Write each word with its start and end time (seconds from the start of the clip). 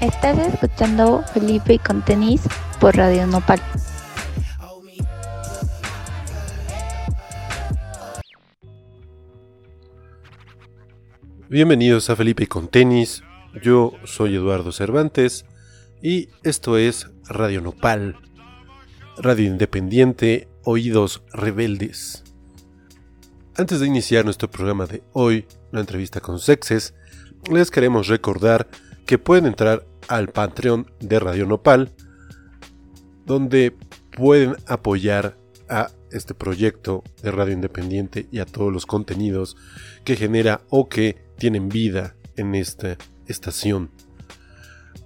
Estás 0.00 0.38
escuchando 0.52 1.24
Felipe 1.32 1.78
con 1.78 2.04
tenis 2.04 2.42
por 2.78 2.94
Radio 2.94 3.26
Nopal. 3.26 3.62
Bienvenidos 11.48 12.10
a 12.10 12.16
Felipe 12.16 12.46
con 12.46 12.68
tenis. 12.68 13.22
Yo 13.62 13.94
soy 14.04 14.34
Eduardo 14.34 14.70
Cervantes 14.70 15.46
y 16.02 16.28
esto 16.42 16.76
es 16.76 17.08
Radio 17.26 17.62
Nopal, 17.62 18.16
radio 19.16 19.46
independiente, 19.46 20.50
oídos 20.62 21.22
rebeldes. 21.32 22.22
Antes 23.56 23.80
de 23.80 23.86
iniciar 23.86 24.26
nuestro 24.26 24.50
programa 24.50 24.84
de 24.84 25.02
hoy, 25.14 25.46
la 25.72 25.80
entrevista 25.80 26.20
con 26.20 26.38
Sexes, 26.38 26.92
les 27.50 27.70
queremos 27.70 28.08
recordar 28.08 28.68
que 29.06 29.18
pueden 29.18 29.46
entrar 29.46 29.86
al 30.08 30.28
Patreon 30.28 30.90
de 31.00 31.18
Radio 31.20 31.46
Nopal, 31.46 31.92
donde 33.24 33.74
pueden 34.16 34.56
apoyar 34.66 35.38
a 35.68 35.90
este 36.10 36.34
proyecto 36.34 37.02
de 37.22 37.30
radio 37.30 37.52
independiente 37.54 38.28
y 38.30 38.38
a 38.38 38.46
todos 38.46 38.72
los 38.72 38.86
contenidos 38.86 39.56
que 40.04 40.16
genera 40.16 40.62
o 40.68 40.88
que 40.88 41.24
tienen 41.38 41.68
vida 41.68 42.14
en 42.36 42.54
esta 42.54 42.96
estación. 43.26 43.90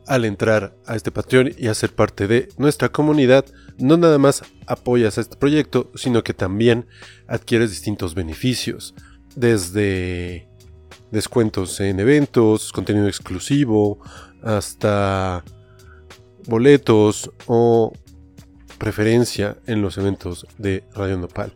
Al 0.06 0.24
entrar 0.24 0.76
a 0.86 0.96
este 0.96 1.10
Patreon 1.10 1.52
y 1.56 1.68
a 1.68 1.74
ser 1.74 1.94
parte 1.94 2.26
de 2.26 2.48
nuestra 2.58 2.90
comunidad, 2.90 3.44
no 3.78 3.96
nada 3.96 4.18
más 4.18 4.42
apoyas 4.66 5.18
a 5.18 5.20
este 5.20 5.36
proyecto, 5.36 5.90
sino 5.94 6.24
que 6.24 6.34
también 6.34 6.86
adquieres 7.28 7.70
distintos 7.70 8.14
beneficios, 8.14 8.94
desde 9.36 10.49
descuentos 11.10 11.80
en 11.80 12.00
eventos, 12.00 12.72
contenido 12.72 13.08
exclusivo, 13.08 13.98
hasta 14.42 15.44
boletos 16.46 17.30
o 17.46 17.92
preferencia 18.78 19.58
en 19.66 19.82
los 19.82 19.98
eventos 19.98 20.46
de 20.58 20.84
Radio 20.94 21.18
Nopal. 21.18 21.52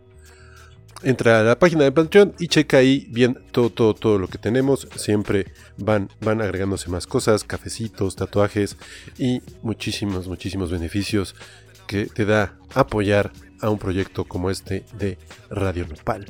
Entra 1.03 1.41
a 1.41 1.43
la 1.43 1.59
página 1.59 1.85
de 1.85 1.93
Patreon 1.93 2.35
y 2.39 2.49
checa 2.49 2.79
ahí 2.79 3.07
bien 3.11 3.39
todo, 3.53 3.69
todo, 3.69 3.95
todo 3.95 4.19
lo 4.19 4.29
que 4.29 4.39
tenemos. 4.39 4.89
Siempre 4.97 5.53
van, 5.77 6.09
van 6.21 6.41
agregándose 6.41 6.89
más 6.89 7.07
cosas, 7.07 7.45
cafecitos, 7.45 8.17
tatuajes 8.17 8.77
y 9.19 9.43
muchísimos, 9.63 10.29
muchísimos 10.29 10.71
beneficios 10.71 11.35
que 11.87 12.07
te 12.07 12.25
da 12.25 12.57
apoyar 12.73 13.33
a 13.61 13.69
un 13.69 13.79
proyecto 13.79 14.25
como 14.25 14.51
este 14.51 14.85
de 14.99 15.19
Radio 15.51 15.87
Nopal. 15.87 16.27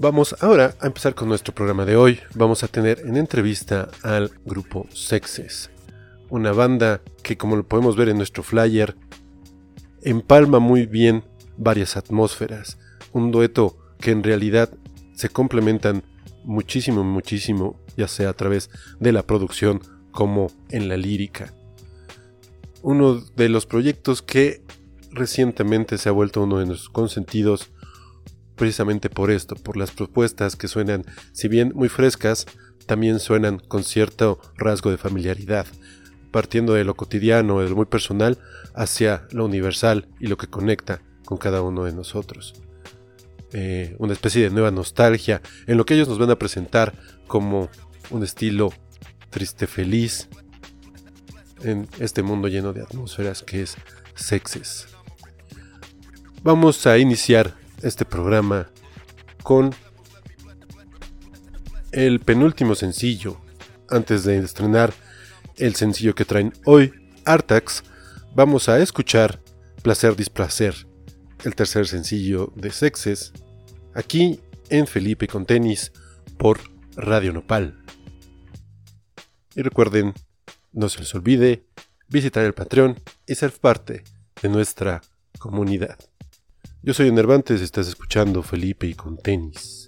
Vamos 0.00 0.36
ahora 0.38 0.76
a 0.78 0.86
empezar 0.86 1.16
con 1.16 1.28
nuestro 1.28 1.52
programa 1.52 1.84
de 1.84 1.96
hoy. 1.96 2.20
Vamos 2.36 2.62
a 2.62 2.68
tener 2.68 3.00
en 3.00 3.16
entrevista 3.16 3.88
al 4.04 4.30
grupo 4.44 4.86
Sexes, 4.94 5.72
una 6.30 6.52
banda 6.52 7.00
que 7.24 7.36
como 7.36 7.56
lo 7.56 7.66
podemos 7.66 7.96
ver 7.96 8.08
en 8.08 8.16
nuestro 8.16 8.44
flyer, 8.44 8.94
empalma 10.02 10.60
muy 10.60 10.86
bien 10.86 11.24
varias 11.56 11.96
atmósferas, 11.96 12.78
un 13.12 13.32
dueto 13.32 13.76
que 13.98 14.12
en 14.12 14.22
realidad 14.22 14.70
se 15.16 15.30
complementan 15.30 16.04
muchísimo, 16.44 17.02
muchísimo, 17.02 17.80
ya 17.96 18.06
sea 18.06 18.30
a 18.30 18.34
través 18.34 18.70
de 19.00 19.10
la 19.10 19.24
producción 19.24 19.80
como 20.12 20.52
en 20.68 20.88
la 20.88 20.96
lírica. 20.96 21.52
Uno 22.82 23.16
de 23.16 23.48
los 23.48 23.66
proyectos 23.66 24.22
que 24.22 24.62
recientemente 25.10 25.98
se 25.98 26.08
ha 26.08 26.12
vuelto 26.12 26.44
uno 26.44 26.60
de 26.60 26.66
nuestros 26.66 26.88
consentidos 26.88 27.72
precisamente 28.58 29.08
por 29.08 29.30
esto, 29.30 29.54
por 29.54 29.78
las 29.78 29.92
propuestas 29.92 30.56
que 30.56 30.68
suenan, 30.68 31.06
si 31.32 31.48
bien 31.48 31.72
muy 31.74 31.88
frescas, 31.88 32.46
también 32.84 33.20
suenan 33.20 33.58
con 33.58 33.84
cierto 33.84 34.40
rasgo 34.56 34.90
de 34.90 34.98
familiaridad, 34.98 35.66
partiendo 36.30 36.74
de 36.74 36.84
lo 36.84 36.94
cotidiano, 36.94 37.60
de 37.60 37.70
lo 37.70 37.76
muy 37.76 37.86
personal, 37.86 38.38
hacia 38.74 39.26
lo 39.30 39.46
universal 39.46 40.08
y 40.20 40.26
lo 40.26 40.36
que 40.36 40.48
conecta 40.48 41.00
con 41.24 41.38
cada 41.38 41.62
uno 41.62 41.84
de 41.84 41.92
nosotros. 41.92 42.54
Eh, 43.52 43.96
una 43.98 44.12
especie 44.12 44.42
de 44.42 44.50
nueva 44.50 44.70
nostalgia 44.70 45.40
en 45.66 45.78
lo 45.78 45.86
que 45.86 45.94
ellos 45.94 46.08
nos 46.08 46.18
van 46.18 46.30
a 46.30 46.38
presentar 46.38 46.92
como 47.26 47.70
un 48.10 48.22
estilo 48.22 48.70
triste 49.30 49.66
feliz 49.66 50.28
en 51.62 51.88
este 51.98 52.22
mundo 52.22 52.48
lleno 52.48 52.72
de 52.72 52.82
atmósferas 52.82 53.42
que 53.42 53.62
es 53.62 53.76
sexes. 54.14 54.88
Vamos 56.42 56.86
a 56.86 56.98
iniciar 56.98 57.54
este 57.82 58.04
programa 58.04 58.70
con 59.42 59.74
el 61.92 62.20
penúltimo 62.20 62.74
sencillo 62.74 63.40
antes 63.88 64.24
de 64.24 64.38
estrenar 64.38 64.92
el 65.56 65.74
sencillo 65.74 66.14
que 66.14 66.24
traen 66.24 66.52
hoy, 66.64 66.92
Artax, 67.24 67.82
vamos 68.34 68.68
a 68.68 68.78
escuchar 68.78 69.40
Placer 69.82 70.14
Displacer, 70.16 70.86
el 71.44 71.54
tercer 71.54 71.86
sencillo 71.86 72.52
de 72.54 72.70
Sexes, 72.70 73.32
aquí 73.94 74.40
en 74.70 74.86
Felipe 74.86 75.26
con 75.26 75.46
tenis 75.46 75.92
por 76.36 76.60
Radio 76.96 77.32
Nopal. 77.32 77.82
Y 79.54 79.62
recuerden, 79.62 80.14
no 80.72 80.88
se 80.88 81.00
les 81.00 81.14
olvide 81.14 81.64
visitar 82.08 82.44
el 82.44 82.54
Patreon 82.54 83.00
y 83.26 83.34
ser 83.34 83.52
parte 83.52 84.04
de 84.40 84.48
nuestra 84.48 85.00
comunidad. 85.38 85.98
Yo 86.80 86.94
soy 86.94 87.08
Enervantes, 87.08 87.60
estás 87.60 87.88
escuchando 87.88 88.42
Felipe 88.42 88.86
y 88.86 88.94
con 88.94 89.18
tenis. 89.18 89.86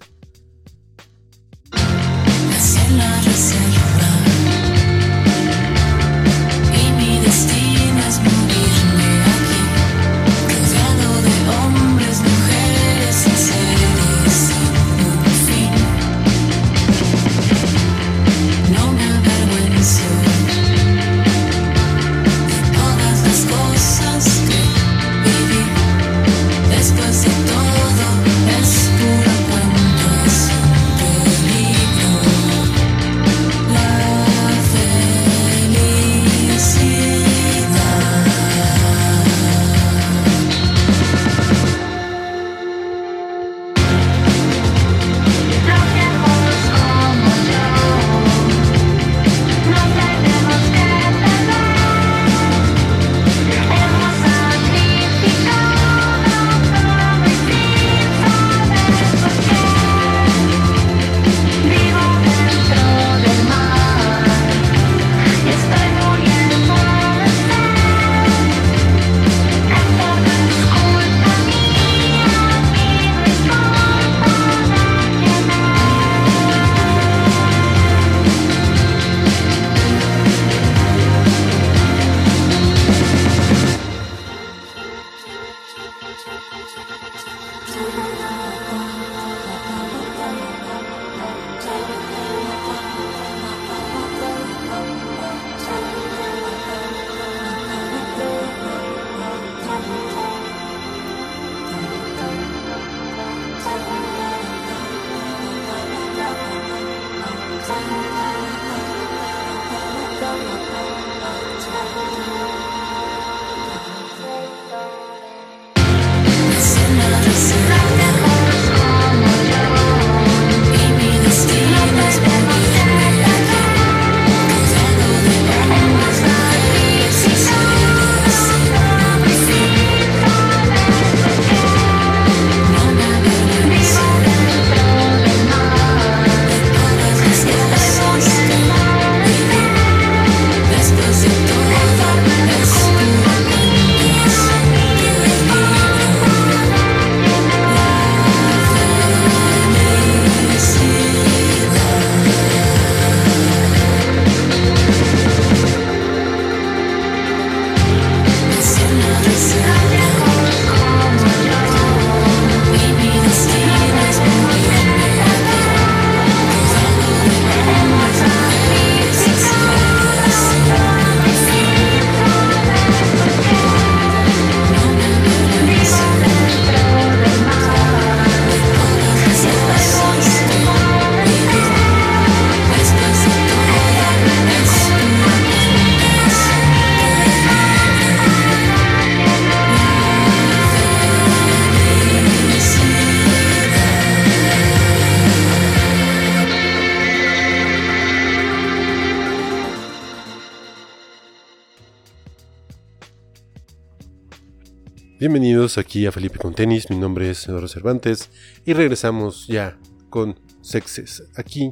Bienvenidos 205.61 205.77
aquí 205.77 206.07
a 206.07 206.11
Felipe 206.11 206.39
con 206.39 206.55
Tenis, 206.55 206.89
mi 206.89 206.97
nombre 206.97 207.29
es 207.29 207.47
Eduardo 207.47 207.67
Cervantes 207.67 208.31
y 208.65 208.73
regresamos 208.73 209.45
ya 209.45 209.77
con 210.09 210.39
Sexes 210.63 211.25
aquí 211.35 211.71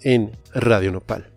en 0.00 0.36
Radio 0.52 0.90
Nopal. 0.90 1.30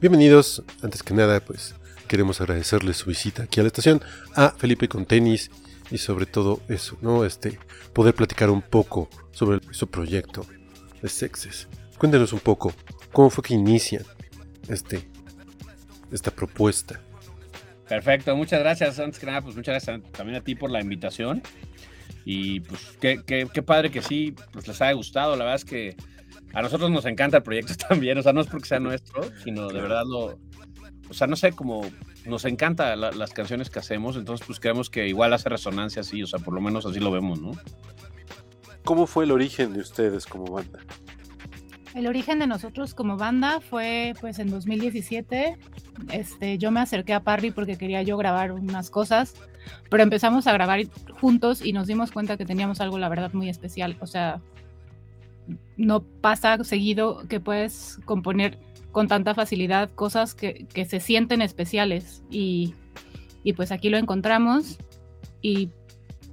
Bienvenidos, 0.00 0.62
antes 0.82 1.02
que 1.02 1.14
nada 1.14 1.40
pues 1.40 1.74
queremos 2.06 2.40
agradecerles 2.40 2.98
su 2.98 3.06
visita 3.06 3.42
aquí 3.42 3.58
a 3.58 3.64
la 3.64 3.66
estación 3.66 4.00
a 4.36 4.50
Felipe 4.50 4.86
con 4.86 5.04
Tenis 5.04 5.50
y 5.90 5.98
sobre 5.98 6.26
todo 6.26 6.60
eso, 6.68 6.96
¿no? 7.00 7.24
Este, 7.24 7.58
poder 7.92 8.14
platicar 8.14 8.50
un 8.50 8.62
poco 8.62 9.10
sobre 9.32 9.58
su 9.72 9.88
proyecto 9.88 10.46
de 11.02 11.08
Sexes. 11.08 11.66
Cuéntenos 11.98 12.32
un 12.32 12.38
poco, 12.38 12.72
¿cómo 13.10 13.30
fue 13.30 13.42
que 13.42 13.54
inician 13.54 14.04
este, 14.68 15.10
esta 16.12 16.30
propuesta? 16.30 17.00
Perfecto, 17.90 18.36
muchas 18.36 18.60
gracias. 18.60 19.00
Antes 19.00 19.18
que 19.18 19.26
nada, 19.26 19.42
pues 19.42 19.56
muchas 19.56 19.72
gracias 19.84 20.12
también 20.12 20.38
a 20.38 20.44
ti 20.44 20.54
por 20.54 20.70
la 20.70 20.80
invitación. 20.80 21.42
Y 22.24 22.60
pues 22.60 22.96
qué, 23.00 23.20
qué, 23.26 23.48
qué, 23.52 23.62
padre 23.64 23.90
que 23.90 24.00
sí, 24.00 24.32
pues 24.52 24.68
les 24.68 24.80
haya 24.80 24.92
gustado. 24.92 25.32
La 25.32 25.44
verdad 25.44 25.56
es 25.56 25.64
que 25.64 25.96
a 26.54 26.62
nosotros 26.62 26.88
nos 26.92 27.04
encanta 27.04 27.38
el 27.38 27.42
proyecto 27.42 27.74
también. 27.88 28.16
O 28.16 28.22
sea, 28.22 28.32
no 28.32 28.42
es 28.42 28.46
porque 28.46 28.68
sea 28.68 28.78
nuestro, 28.78 29.24
sino 29.42 29.66
de 29.66 29.80
verdad 29.80 30.04
lo. 30.06 30.38
O 31.08 31.14
sea, 31.14 31.26
no 31.26 31.34
sé, 31.34 31.50
como 31.50 31.82
nos 32.26 32.44
encanta 32.44 32.94
las 32.94 33.32
canciones 33.32 33.70
que 33.70 33.80
hacemos. 33.80 34.14
Entonces, 34.14 34.46
pues 34.46 34.60
creemos 34.60 34.88
que 34.88 35.08
igual 35.08 35.32
hace 35.32 35.48
resonancia 35.48 36.02
así. 36.02 36.22
O 36.22 36.28
sea, 36.28 36.38
por 36.38 36.54
lo 36.54 36.60
menos 36.60 36.86
así 36.86 37.00
lo 37.00 37.10
vemos, 37.10 37.42
¿no? 37.42 37.50
¿Cómo 38.84 39.08
fue 39.08 39.24
el 39.24 39.32
origen 39.32 39.72
de 39.72 39.80
ustedes 39.80 40.26
como 40.26 40.44
banda? 40.44 40.78
El 41.96 42.06
origen 42.06 42.38
de 42.38 42.46
nosotros 42.46 42.94
como 42.94 43.16
banda 43.16 43.60
fue 43.60 44.14
pues 44.20 44.38
en 44.38 44.48
2017. 44.48 45.58
Este, 46.12 46.58
yo 46.58 46.70
me 46.70 46.80
acerqué 46.80 47.12
a 47.14 47.20
Parry 47.20 47.50
porque 47.50 47.76
quería 47.76 48.02
yo 48.02 48.16
grabar 48.16 48.52
unas 48.52 48.90
cosas, 48.90 49.34
pero 49.90 50.02
empezamos 50.02 50.46
a 50.46 50.52
grabar 50.52 50.80
juntos 51.20 51.64
y 51.64 51.72
nos 51.72 51.86
dimos 51.86 52.10
cuenta 52.10 52.36
que 52.36 52.44
teníamos 52.44 52.80
algo, 52.80 52.98
la 52.98 53.08
verdad, 53.08 53.32
muy 53.32 53.48
especial. 53.48 53.96
O 54.00 54.06
sea, 54.06 54.40
no 55.76 56.02
pasa 56.02 56.62
seguido 56.64 57.26
que 57.28 57.40
puedes 57.40 57.98
componer 58.04 58.58
con 58.92 59.08
tanta 59.08 59.34
facilidad 59.34 59.90
cosas 59.90 60.34
que, 60.34 60.66
que 60.72 60.84
se 60.84 61.00
sienten 61.00 61.42
especiales 61.42 62.22
y, 62.30 62.74
y 63.44 63.52
pues 63.52 63.72
aquí 63.72 63.88
lo 63.88 63.98
encontramos 63.98 64.78
y 65.42 65.70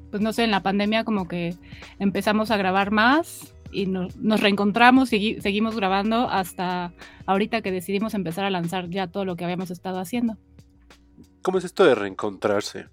pues 0.09 0.21
no 0.21 0.33
sé, 0.33 0.43
en 0.43 0.51
la 0.51 0.63
pandemia 0.63 1.03
como 1.03 1.27
que 1.27 1.55
empezamos 1.99 2.49
a 2.51 2.57
grabar 2.57 2.91
más 2.91 3.53
y 3.71 3.85
nos 3.85 4.41
reencontramos 4.41 5.13
y 5.13 5.41
seguimos 5.41 5.75
grabando 5.75 6.29
hasta 6.29 6.93
ahorita 7.25 7.61
que 7.61 7.71
decidimos 7.71 8.13
empezar 8.13 8.45
a 8.45 8.49
lanzar 8.49 8.89
ya 8.89 9.07
todo 9.07 9.25
lo 9.25 9.35
que 9.35 9.43
habíamos 9.43 9.71
estado 9.71 9.99
haciendo. 9.99 10.37
¿Cómo 11.41 11.57
es 11.57 11.65
esto 11.65 11.85
de 11.85 11.95
reencontrarse? 11.95 12.87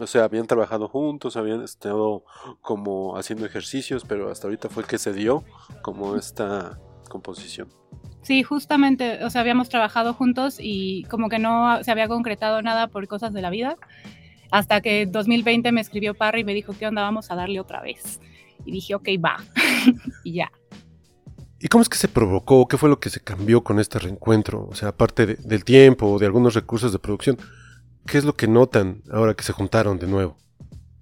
O 0.00 0.06
sea, 0.06 0.24
habían 0.24 0.46
trabajado 0.46 0.88
juntos, 0.88 1.36
habían 1.36 1.62
estado 1.62 2.24
como 2.60 3.16
haciendo 3.16 3.46
ejercicios, 3.46 4.04
pero 4.04 4.30
hasta 4.30 4.48
ahorita 4.48 4.68
fue 4.68 4.84
que 4.84 4.98
se 4.98 5.12
dio 5.12 5.44
como 5.82 6.16
esta 6.16 6.78
composición. 7.08 7.68
Sí, 8.22 8.42
justamente, 8.42 9.22
o 9.24 9.30
sea, 9.30 9.42
habíamos 9.42 9.68
trabajado 9.68 10.14
juntos 10.14 10.56
y 10.58 11.04
como 11.04 11.28
que 11.28 11.38
no 11.38 11.82
se 11.84 11.90
había 11.90 12.08
concretado 12.08 12.60
nada 12.62 12.88
por 12.88 13.06
cosas 13.06 13.32
de 13.32 13.42
la 13.42 13.50
vida, 13.50 13.76
hasta 14.50 14.80
que 14.80 15.06
2020 15.06 15.70
me 15.72 15.80
escribió 15.80 16.14
Parry 16.14 16.40
y 16.40 16.44
me 16.44 16.54
dijo, 16.54 16.74
¿qué 16.78 16.86
onda? 16.86 17.02
Vamos 17.02 17.30
a 17.30 17.36
darle 17.36 17.60
otra 17.60 17.80
vez. 17.80 18.20
Y 18.64 18.72
dije, 18.72 18.94
ok, 18.94 19.08
va. 19.24 19.36
y 20.24 20.34
ya. 20.34 20.50
¿Y 21.64 21.68
cómo 21.68 21.80
es 21.80 21.88
que 21.88 21.96
se 21.96 22.08
provocó? 22.08 22.68
¿Qué 22.68 22.76
fue 22.76 22.90
lo 22.90 23.00
que 23.00 23.08
se 23.08 23.20
cambió 23.20 23.64
con 23.64 23.80
este 23.80 23.98
reencuentro? 23.98 24.68
O 24.70 24.74
sea, 24.74 24.90
aparte 24.90 25.24
del 25.24 25.64
tiempo 25.64 26.06
o 26.06 26.18
de 26.18 26.26
algunos 26.26 26.52
recursos 26.54 26.92
de 26.92 26.98
producción, 26.98 27.38
¿qué 28.06 28.18
es 28.18 28.24
lo 28.24 28.36
que 28.36 28.48
notan 28.48 29.02
ahora 29.10 29.32
que 29.32 29.44
se 29.44 29.54
juntaron 29.54 29.98
de 29.98 30.06
nuevo? 30.06 30.36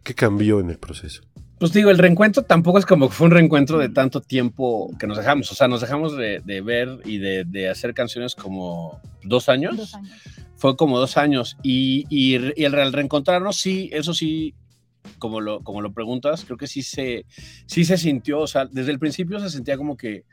¿Qué 0.04 0.14
cambió 0.14 0.60
en 0.60 0.70
el 0.70 0.78
proceso? 0.78 1.22
Pues 1.58 1.72
digo, 1.72 1.90
el 1.90 1.98
reencuentro 1.98 2.44
tampoco 2.44 2.78
es 2.78 2.86
como 2.86 3.08
que 3.08 3.14
fue 3.14 3.26
un 3.26 3.32
reencuentro 3.32 3.78
de 3.78 3.88
tanto 3.88 4.20
tiempo 4.20 4.90
que 4.98 5.06
nos 5.06 5.16
dejamos. 5.16 5.50
O 5.50 5.54
sea, 5.56 5.68
nos 5.68 5.80
dejamos 5.80 6.16
de, 6.16 6.40
ver 6.60 7.00
y 7.04 7.18
de, 7.18 7.68
hacer 7.68 7.94
canciones 7.94 8.36
como 8.36 9.00
dos 9.24 9.48
años. 9.48 9.76
Dos 9.76 9.94
años. 9.94 10.12
Fue 10.54 10.76
como 10.76 10.98
dos 10.98 11.16
años. 11.16 11.56
Y, 11.62 12.06
y, 12.08 12.36
y 12.60 12.64
el 12.64 12.92
reencontrarnos, 12.92 13.56
sí, 13.56 13.90
eso 13.92 14.14
sí, 14.14 14.54
como 15.18 15.40
lo, 15.40 15.62
como 15.62 15.80
lo 15.80 15.92
preguntas, 15.92 16.44
creo 16.44 16.56
que 16.56 16.66
sí 16.66 16.82
se, 16.82 17.26
sí 17.66 17.84
se 17.84 17.96
sintió, 17.96 18.40
o 18.40 18.46
sea, 18.46 18.66
desde 18.66 18.92
el 18.92 18.98
principio 18.98 19.40
se 19.40 19.50
sentía 19.50 19.76
como 19.76 19.96
que 19.96 20.24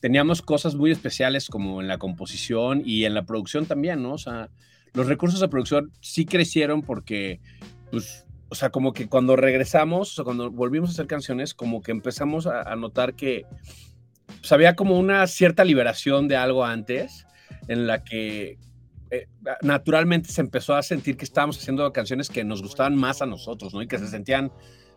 teníamos 0.00 0.42
cosas 0.42 0.74
muy 0.74 0.90
especiales 0.90 1.48
como 1.48 1.80
en 1.80 1.88
la 1.88 1.98
composición 1.98 2.82
y 2.84 3.04
en 3.04 3.14
la 3.14 3.24
producción 3.24 3.66
también, 3.66 4.02
¿no? 4.02 4.12
O 4.12 4.18
sea, 4.18 4.50
los 4.92 5.06
recursos 5.06 5.40
de 5.40 5.48
producción 5.48 5.92
sí 6.00 6.26
crecieron 6.26 6.82
porque, 6.82 7.40
pues, 7.90 8.26
o 8.50 8.54
sea, 8.54 8.70
como 8.70 8.92
que 8.92 9.08
cuando 9.08 9.34
regresamos, 9.34 10.12
o 10.12 10.14
sea, 10.14 10.24
cuando 10.24 10.50
volvimos 10.50 10.90
a 10.90 10.92
hacer 10.92 11.06
canciones, 11.06 11.54
como 11.54 11.82
que 11.82 11.90
empezamos 11.90 12.46
a, 12.46 12.62
a 12.62 12.76
notar 12.76 13.14
que 13.14 13.46
pues, 14.40 14.52
había 14.52 14.76
como 14.76 14.98
una 14.98 15.26
cierta 15.26 15.64
liberación 15.64 16.28
de 16.28 16.36
algo 16.36 16.64
antes 16.64 17.26
en 17.68 17.86
la 17.86 18.04
que 18.04 18.58
eh, 19.14 19.28
naturalmente 19.62 20.30
se 20.30 20.40
empezó 20.40 20.74
a 20.74 20.82
sentir 20.82 21.16
que 21.16 21.24
estábamos 21.24 21.58
haciendo 21.58 21.92
canciones 21.92 22.28
que 22.28 22.42
nos 22.42 22.62
gustaban 22.62 22.96
más 22.96 23.22
a 23.22 23.26
nosotros, 23.26 23.72
¿no? 23.72 23.82
Y 23.82 23.86
que 23.86 23.98
se 23.98 24.08
sentían 24.08 24.50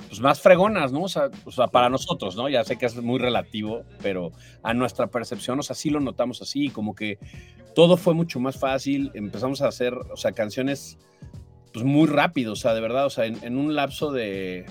pues, 0.07 0.19
más 0.19 0.41
fregonas, 0.41 0.91
¿no? 0.91 1.03
O 1.03 1.07
sea, 1.07 1.29
para 1.71 1.89
nosotros, 1.89 2.35
¿no? 2.35 2.49
Ya 2.49 2.63
sé 2.63 2.77
que 2.77 2.85
es 2.87 2.95
muy 2.95 3.19
relativo, 3.19 3.83
pero 4.01 4.31
a 4.63 4.73
nuestra 4.73 5.07
percepción, 5.07 5.59
o 5.59 5.63
sea, 5.63 5.75
sí 5.75 5.89
lo 5.89 5.99
notamos 5.99 6.41
así, 6.41 6.69
como 6.69 6.95
que 6.95 7.19
todo 7.75 7.97
fue 7.97 8.13
mucho 8.13 8.39
más 8.39 8.57
fácil, 8.57 9.11
empezamos 9.13 9.61
a 9.61 9.67
hacer, 9.67 9.93
o 9.93 10.17
sea, 10.17 10.31
canciones 10.31 10.97
pues 11.73 11.85
muy 11.85 12.07
rápido, 12.07 12.53
o 12.53 12.55
sea, 12.55 12.73
de 12.73 12.81
verdad, 12.81 13.05
o 13.05 13.09
sea, 13.09 13.25
en, 13.25 13.57
un 13.57 13.75
lapso 13.75 14.11
de, 14.11 14.65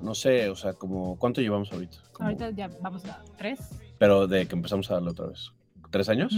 no 0.00 0.14
sé, 0.14 0.48
o 0.48 0.54
sea, 0.54 0.74
como, 0.74 1.18
¿cuánto 1.18 1.40
llevamos 1.40 1.72
ahorita? 1.72 1.98
ahorita 2.20 2.50
ya 2.50 2.70
vamos 2.80 3.04
a 3.06 3.24
tres. 3.36 3.58
Pero 3.98 4.28
de 4.28 4.46
que 4.46 4.54
empezamos 4.54 4.90
a 4.90 4.94
darle 4.94 5.10
otra 5.10 5.26
vez 5.26 5.52
tres 5.94 6.08
años. 6.08 6.34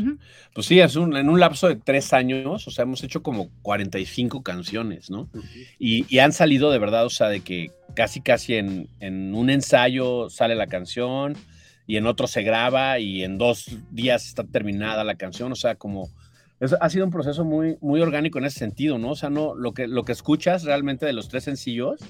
Pues 0.55 0.67
sí, 0.67 0.81
es 0.81 0.97
un, 0.97 1.17
en 1.17 1.31
un 1.31 1.41
lapso 1.41 1.67
de 1.69 1.77
tres 1.77 2.13
años, 2.13 2.69
o 2.69 2.71
sea, 2.71 2.83
hemos 2.83 3.03
hecho 3.03 3.23
como 3.23 3.49
45 3.63 4.43
canciones, 4.43 5.11
¿no? 5.11 5.31
y, 5.79 6.19
han 6.19 6.33
salido 6.33 6.71
de 6.71 6.79
verdad, 6.79 7.07
o 7.07 7.11
sea, 7.11 7.29
de 7.29 7.41
que 7.41 7.71
casi, 7.95 8.21
casi 8.21 8.57
en, 8.57 8.89
en, 9.01 9.35
un 9.35 9.49
ensayo 9.49 10.29
sale 10.29 10.55
la 10.55 10.67
canción 10.67 11.37
y 11.87 11.97
en 11.97 12.07
otro 12.07 12.27
se 12.27 12.43
graba 12.43 12.99
y 12.99 13.25
en 13.25 13.39
dos 13.39 13.79
días 13.91 14.27
está 14.27 14.45
terminada 14.45 15.05
la 15.05 15.15
canción, 15.15 15.53
o 15.53 15.57
sea, 15.57 15.77
como... 15.77 16.11
ha 16.79 16.91
sido 16.91 17.07
un 17.07 17.11
proceso 17.11 17.43
muy, 17.43 17.79
muy 17.81 18.03
orgánico 18.03 18.39
en 18.39 18.45
ese 18.45 18.59
sentido, 18.59 18.99
¿no? 18.99 19.13
O 19.13 19.17
sea, 19.17 19.31
no, 19.31 19.55
lo, 19.55 19.73
que, 19.73 19.89
lo 19.89 20.05
que 20.05 20.13
escuchas 20.13 20.65
realmente 20.65 21.07
de 21.07 21.15
los 21.15 21.31
tres 21.31 21.45
sencillos 21.45 22.01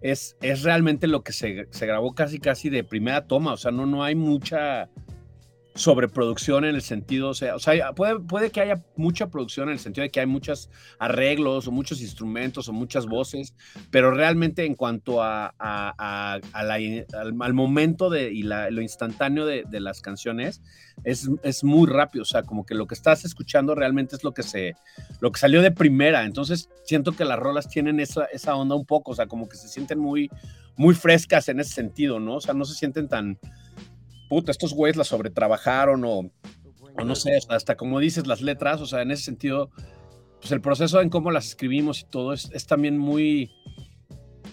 es, 0.00 0.36
es 0.42 0.62
realmente 0.62 1.08
lo 1.08 1.24
que 1.24 1.32
se, 1.32 1.66
se 1.70 1.86
grabó 1.86 2.14
casi, 2.14 2.38
casi 2.38 2.70
de 2.70 2.84
primera 2.84 3.26
toma, 3.26 3.52
o 3.52 3.56
sea, 3.56 3.72
no, 3.72 3.84
no 3.84 4.04
hay 4.04 4.14
mucha 4.14 4.88
sobreproducción 5.74 6.64
en 6.64 6.74
el 6.74 6.82
sentido, 6.82 7.30
o 7.30 7.34
sea, 7.34 7.56
o 7.56 7.58
sea 7.58 7.92
puede, 7.94 8.20
puede, 8.20 8.50
que 8.50 8.60
haya 8.60 8.82
mucha 8.96 9.30
producción 9.30 9.68
en 9.68 9.74
el 9.74 9.78
sentido 9.78 10.02
de 10.02 10.10
que 10.10 10.20
hay 10.20 10.26
muchos 10.26 10.68
arreglos 10.98 11.66
o 11.66 11.72
muchos 11.72 12.02
instrumentos 12.02 12.68
o 12.68 12.72
muchas 12.72 13.06
voces, 13.06 13.54
pero 13.90 14.10
realmente 14.10 14.66
en 14.66 14.74
cuanto 14.74 15.22
a, 15.22 15.54
al, 15.58 17.54
momento 17.54 18.10
de, 18.10 18.32
y 18.32 18.42
lo 18.42 18.82
instantáneo 18.82 19.46
de, 19.46 19.64
de, 19.68 19.80
las 19.80 20.02
canciones, 20.02 20.62
es, 21.04 21.28
es 21.42 21.64
muy 21.64 21.88
rápido, 21.88 22.22
o 22.22 22.26
sea, 22.26 22.42
como 22.42 22.66
que 22.66 22.74
lo 22.74 22.86
que 22.86 22.94
estás 22.94 23.24
escuchando 23.24 23.74
realmente 23.74 24.16
es 24.16 24.24
lo 24.24 24.32
que, 24.32 24.42
se, 24.42 24.74
lo 25.20 25.32
que 25.32 25.40
salió 25.40 25.62
de 25.62 25.70
primera, 25.70 26.24
entonces 26.24 26.68
siento 26.84 27.12
que 27.12 27.24
las 27.24 27.38
rolas 27.38 27.68
tienen 27.68 27.98
esa, 27.98 28.26
esa 28.26 28.54
onda 28.56 28.74
un 28.74 28.84
poco, 28.84 29.12
o 29.12 29.14
sea, 29.14 29.26
como 29.26 29.48
que 29.48 29.56
se 29.56 29.68
sienten 29.68 29.98
muy, 29.98 30.30
muy 30.76 30.94
frescas 30.94 31.48
en 31.48 31.60
ese 31.60 31.72
sentido, 31.72 32.20
¿no? 32.20 32.36
O 32.36 32.40
sea, 32.40 32.54
no 32.54 32.64
se 32.64 32.74
sienten 32.74 33.08
tan 33.08 33.38
puta, 34.32 34.50
estos 34.50 34.72
güeyes 34.72 34.96
la 34.96 35.04
sobretrabajaron 35.04 36.02
o, 36.06 36.30
o 36.96 37.04
no 37.04 37.14
sé, 37.14 37.38
hasta 37.50 37.76
como 37.76 38.00
dices 38.00 38.26
las 38.26 38.40
letras, 38.40 38.80
o 38.80 38.86
sea, 38.86 39.02
en 39.02 39.10
ese 39.10 39.24
sentido, 39.24 39.68
pues 40.40 40.52
el 40.52 40.62
proceso 40.62 41.02
en 41.02 41.10
cómo 41.10 41.30
las 41.30 41.48
escribimos 41.48 42.00
y 42.00 42.04
todo 42.04 42.32
es, 42.32 42.50
es 42.54 42.66
también 42.66 42.96
muy, 42.96 43.50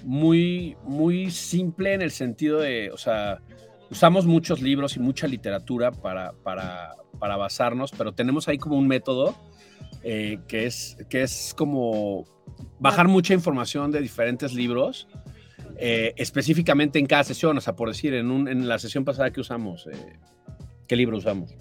muy, 0.03 0.75
muy 0.83 1.31
simple 1.31 1.93
en 1.93 2.01
el 2.01 2.11
sentido 2.11 2.59
de, 2.59 2.91
o 2.91 2.97
sea, 2.97 3.41
usamos 3.89 4.25
muchos 4.25 4.61
libros 4.61 4.97
y 4.97 4.99
mucha 4.99 5.27
literatura 5.27 5.93
para, 5.93 6.33
para, 6.43 6.97
para 7.17 7.37
basarnos, 7.37 7.93
pero 7.97 8.11
tenemos 8.13 8.49
ahí 8.49 8.57
como 8.57 8.75
un 8.75 8.85
método 8.85 9.33
eh, 10.03 10.39
que, 10.49 10.65
es, 10.65 10.97
que 11.09 11.21
es 11.21 11.53
como 11.57 12.25
bajar 12.79 13.07
mucha 13.07 13.33
información 13.33 13.91
de 13.91 14.01
diferentes 14.01 14.53
libros 14.53 15.07
eh, 15.79 16.13
específicamente 16.17 16.99
en 16.99 17.05
cada 17.05 17.23
sesión, 17.23 17.57
o 17.57 17.61
sea, 17.61 17.75
por 17.75 17.89
decir, 17.89 18.13
en, 18.13 18.31
un, 18.31 18.47
en 18.47 18.67
la 18.67 18.79
sesión 18.79 19.05
pasada 19.05 19.31
que 19.31 19.41
usamos, 19.41 19.87
eh, 19.87 20.19
¿qué 20.87 20.95
libro 20.95 21.17
usamos? 21.17 21.55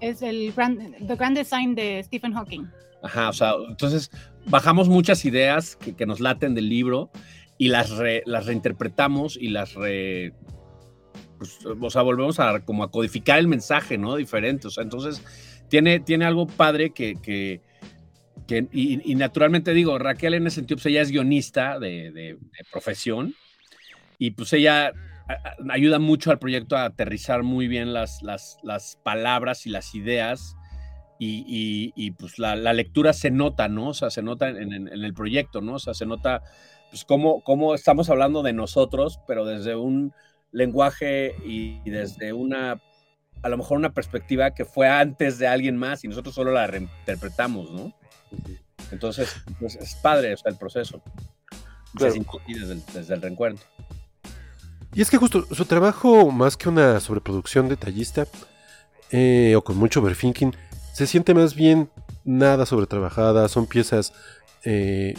Es 0.00 0.22
el 0.22 0.52
The 0.54 1.16
Grand 1.16 1.36
Design 1.36 1.74
de 1.74 2.02
Stephen 2.04 2.32
Hawking. 2.32 2.66
Ajá, 3.02 3.28
o 3.28 3.32
sea, 3.32 3.54
entonces 3.68 4.10
bajamos 4.46 4.88
muchas 4.88 5.24
ideas 5.24 5.76
que, 5.76 5.94
que 5.94 6.06
nos 6.06 6.20
laten 6.20 6.54
del 6.54 6.68
libro 6.68 7.10
y 7.58 7.68
las, 7.68 7.92
las 8.24 8.46
reinterpretamos 8.46 9.36
y 9.36 9.48
las 9.48 9.74
re, 9.74 10.32
pues, 11.38 11.58
o 11.64 11.90
sea, 11.90 12.02
volvemos 12.02 12.38
a 12.40 12.60
como 12.60 12.84
a 12.84 12.90
codificar 12.90 13.38
el 13.38 13.48
mensaje, 13.48 13.98
¿no? 13.98 14.16
Diferente, 14.16 14.68
o 14.68 14.70
sea, 14.70 14.84
entonces 14.84 15.22
tiene, 15.68 16.00
tiene 16.00 16.24
algo 16.24 16.46
padre 16.46 16.90
que, 16.90 17.14
que 17.16 17.62
que, 18.46 18.68
y, 18.72 19.14
naturalmente 19.16 19.74
digo, 19.74 19.98
Raquel 19.98 20.34
en 20.34 20.46
ese 20.46 20.56
sentido, 20.56 20.76
pues 20.76 20.86
ella 20.86 21.02
es 21.02 21.10
guionista 21.10 21.78
de, 21.78 22.38
profesión 22.70 23.34
y 24.18 24.32
pues 24.32 24.52
ella 24.52 24.92
ayuda 25.70 25.98
mucho 25.98 26.30
al 26.30 26.38
proyecto 26.38 26.76
a 26.76 26.84
aterrizar 26.84 27.42
muy 27.42 27.68
bien 27.68 27.92
las, 27.92 28.22
las, 28.22 28.58
las 28.62 28.96
palabras 29.02 29.66
y 29.66 29.70
las 29.70 29.94
ideas 29.94 30.56
y, 31.18 31.92
y, 31.96 32.10
pues 32.10 32.38
la, 32.38 32.56
la, 32.56 32.74
lectura 32.74 33.14
se 33.14 33.30
nota, 33.30 33.68
¿no? 33.68 33.88
O 33.88 33.94
sea, 33.94 34.10
se 34.10 34.22
nota 34.22 34.50
en, 34.50 34.72
en, 34.72 34.88
el 34.88 35.14
proyecto, 35.14 35.62
¿no? 35.62 35.76
O 35.76 35.78
sea, 35.78 35.94
se 35.94 36.04
nota 36.04 36.42
pues 36.90 37.06
cómo, 37.06 37.42
cómo 37.42 37.74
estamos 37.74 38.10
hablando 38.10 38.42
de 38.42 38.52
nosotros, 38.52 39.18
pero 39.26 39.46
desde 39.46 39.76
un 39.76 40.12
lenguaje 40.52 41.34
y 41.44 41.80
desde 41.88 42.34
una 42.34 42.82
a 43.42 43.48
lo 43.48 43.56
mejor 43.58 43.78
una 43.78 43.92
perspectiva 43.92 44.52
que 44.52 44.64
fue 44.64 44.88
antes 44.88 45.38
de 45.38 45.46
alguien 45.46 45.76
más 45.76 46.04
y 46.04 46.08
nosotros 46.08 46.34
solo 46.34 46.52
la 46.52 46.66
reinterpretamos, 46.66 47.70
¿no? 47.70 47.94
Entonces, 48.90 49.34
pues 49.60 49.76
es 49.76 49.94
padre 49.96 50.34
o 50.34 50.36
sea, 50.36 50.50
el 50.50 50.58
proceso. 50.58 51.02
Desde, 51.94 52.18
el, 52.18 52.82
desde 52.92 53.14
el 53.14 53.22
reencuentro. 53.22 53.64
Y 54.96 55.02
es 55.02 55.10
que 55.10 55.18
justo 55.18 55.44
su 55.54 55.66
trabajo, 55.66 56.30
más 56.30 56.56
que 56.56 56.70
una 56.70 56.98
sobreproducción 57.00 57.68
detallista 57.68 58.26
eh, 59.10 59.52
o 59.54 59.62
con 59.62 59.76
mucho 59.76 60.00
overthinking, 60.00 60.56
se 60.94 61.06
siente 61.06 61.34
más 61.34 61.54
bien 61.54 61.90
nada 62.24 62.64
sobretrabajada, 62.64 63.46
son 63.50 63.66
piezas 63.66 64.14
eh, 64.64 65.12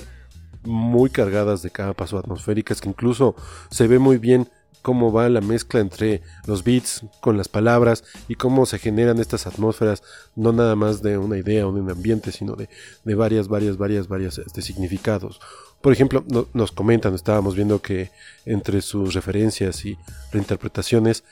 muy 0.64 1.12
cargadas 1.12 1.62
de 1.62 1.70
capas 1.70 2.12
o 2.12 2.18
atmosféricas 2.18 2.82
que 2.82 2.90
incluso 2.90 3.36
se 3.70 3.88
ve 3.88 4.00
muy 4.00 4.18
bien 4.18 4.50
cómo 4.88 5.12
va 5.12 5.28
la 5.28 5.42
mezcla 5.42 5.82
entre 5.82 6.22
los 6.46 6.64
beats 6.64 7.02
con 7.20 7.36
las 7.36 7.50
palabras 7.50 8.06
y 8.30 8.36
cómo 8.36 8.66
se 8.66 8.80
generan 8.80 9.20
estas 9.20 9.46
atmósferas, 9.46 10.02
no 10.38 10.54
nada 10.54 10.78
más 10.78 11.02
de 11.02 11.18
una 11.18 11.38
idea 11.38 11.68
o 11.68 11.74
de 11.74 11.82
un 11.82 11.92
ambiente, 11.92 12.32
sino 12.32 12.56
de, 12.56 12.70
varias, 13.04 13.50
varias, 13.50 13.76
varias, 13.76 14.08
varias 14.08 14.38
este, 14.38 14.62
significados. 14.62 15.42
Por 15.82 15.92
ejemplo, 15.92 16.24
nos 16.54 16.72
comentan, 16.72 17.14
estábamos 17.16 17.54
viendo 17.54 17.82
que 17.82 18.12
entre 18.46 18.82
sus 18.82 19.14
referencias 19.14 19.84
y 19.84 19.98
reinterpretaciones, 20.32 21.26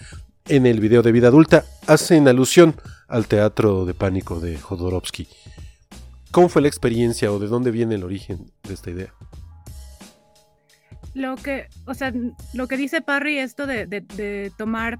en 0.49 0.65
el 0.65 0.81
video 0.81 1.01
de 1.01 1.13
vida 1.13 1.29
adulta 1.29 1.63
hacen 1.87 2.27
alusión 2.27 2.75
al 3.07 3.25
teatro 3.27 3.85
de 3.85 3.93
pánico 3.93 4.41
de 4.41 4.57
Jodorowsky. 4.57 5.29
¿Cómo 6.31 6.49
fue 6.49 6.61
la 6.61 6.67
experiencia 6.67 7.31
o 7.31 7.39
de 7.39 7.47
dónde 7.47 7.71
viene 7.71 7.95
el 7.95 8.03
origen 8.03 8.51
de 8.67 8.73
esta 8.73 8.91
idea? 8.91 9.13
Lo 11.15 11.37
que, 11.37 11.67
o 11.85 11.93
sea, 11.93 12.13
lo 12.53 12.67
que 12.67 12.77
dice 12.77 13.01
Parry, 13.01 13.39
esto 13.39 13.65
de, 13.65 14.51
tomar 14.57 14.99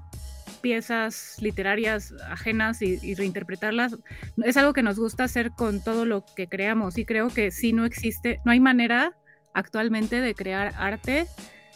piezas 0.62 1.36
literarias 1.40 2.14
ajenas 2.28 2.80
y, 2.82 3.14
reinterpretarlas, 3.14 3.96
es 4.42 4.56
algo 4.56 4.72
que 4.72 4.82
nos 4.82 4.98
gusta 4.98 5.24
hacer 5.24 5.52
con 5.52 5.84
todo 5.84 6.06
lo 6.06 6.24
que 6.34 6.48
creamos 6.48 6.98
y 6.98 7.04
creo 7.04 7.28
que 7.28 7.50
sí 7.50 7.72
no 7.72 7.84
existe, 7.84 8.40
no 8.44 8.52
hay 8.52 8.60
manera 8.60 9.12
actualmente 9.52 10.20
de 10.20 10.34
crear 10.34 10.72
arte 10.76 11.26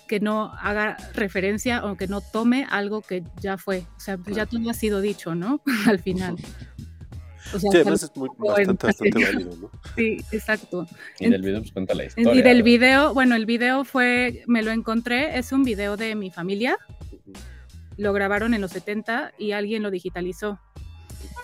que 0.08 0.18
no 0.18 0.52
haga 0.54 0.96
referencia 1.14 1.84
o 1.84 1.96
que 1.96 2.08
no 2.08 2.20
tome 2.20 2.66
algo 2.68 3.02
que 3.02 3.22
ya 3.40 3.58
fue, 3.58 3.84
o 3.96 4.00
sea, 4.00 4.18
ya 4.26 4.46
todo 4.46 4.68
ha 4.70 4.74
sido 4.74 5.00
dicho, 5.00 5.34
¿no? 5.34 5.62
Al 5.86 6.00
final. 6.00 6.36
Sí, 7.58 7.68
además 7.74 8.02
es 8.02 8.16
muy, 8.16 8.28
bastante, 8.38 8.86
bastante 8.86 9.24
válido, 9.24 9.56
¿no? 9.56 9.70
Sí, 9.96 10.18
exacto. 10.32 10.86
Y 11.18 11.28
del 11.28 11.42
video 11.42 11.60
pues 11.60 11.72
cuenta 11.72 11.94
la 11.94 12.04
historia. 12.04 12.34
Y 12.34 12.42
del 12.42 12.62
video, 12.62 13.14
bueno, 13.14 13.34
el 13.34 13.46
video 13.46 13.84
fue, 13.84 14.42
me 14.46 14.62
lo 14.62 14.70
encontré, 14.70 15.38
es 15.38 15.52
un 15.52 15.64
video 15.64 15.96
de 15.96 16.14
mi 16.14 16.30
familia. 16.30 16.78
Lo 17.96 18.12
grabaron 18.12 18.54
en 18.54 18.60
los 18.60 18.70
70 18.70 19.32
y 19.38 19.52
alguien 19.52 19.82
lo 19.82 19.90
digitalizó. 19.90 20.58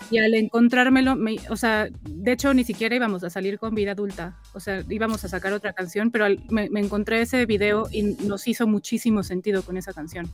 Y 0.09 0.19
al 0.19 0.33
encontrármelo, 0.33 1.17
o 1.49 1.55
sea, 1.57 1.89
de 2.01 2.31
hecho 2.31 2.53
ni 2.53 2.63
siquiera 2.63 2.95
íbamos 2.95 3.23
a 3.23 3.29
salir 3.29 3.59
con 3.59 3.75
vida 3.75 3.91
adulta, 3.91 4.39
o 4.53 4.59
sea, 4.59 4.81
íbamos 4.89 5.25
a 5.25 5.27
sacar 5.27 5.51
otra 5.51 5.73
canción, 5.73 6.11
pero 6.11 6.27
me, 6.49 6.69
me 6.69 6.79
encontré 6.79 7.21
ese 7.21 7.45
video 7.45 7.89
y 7.91 8.03
nos 8.03 8.47
hizo 8.47 8.67
muchísimo 8.67 9.23
sentido 9.23 9.63
con 9.63 9.75
esa 9.75 9.91
canción. 9.91 10.31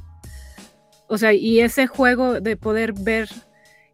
O 1.08 1.18
sea, 1.18 1.34
y 1.34 1.60
ese 1.60 1.88
juego 1.88 2.40
de 2.40 2.56
poder 2.56 2.94
ver 2.94 3.30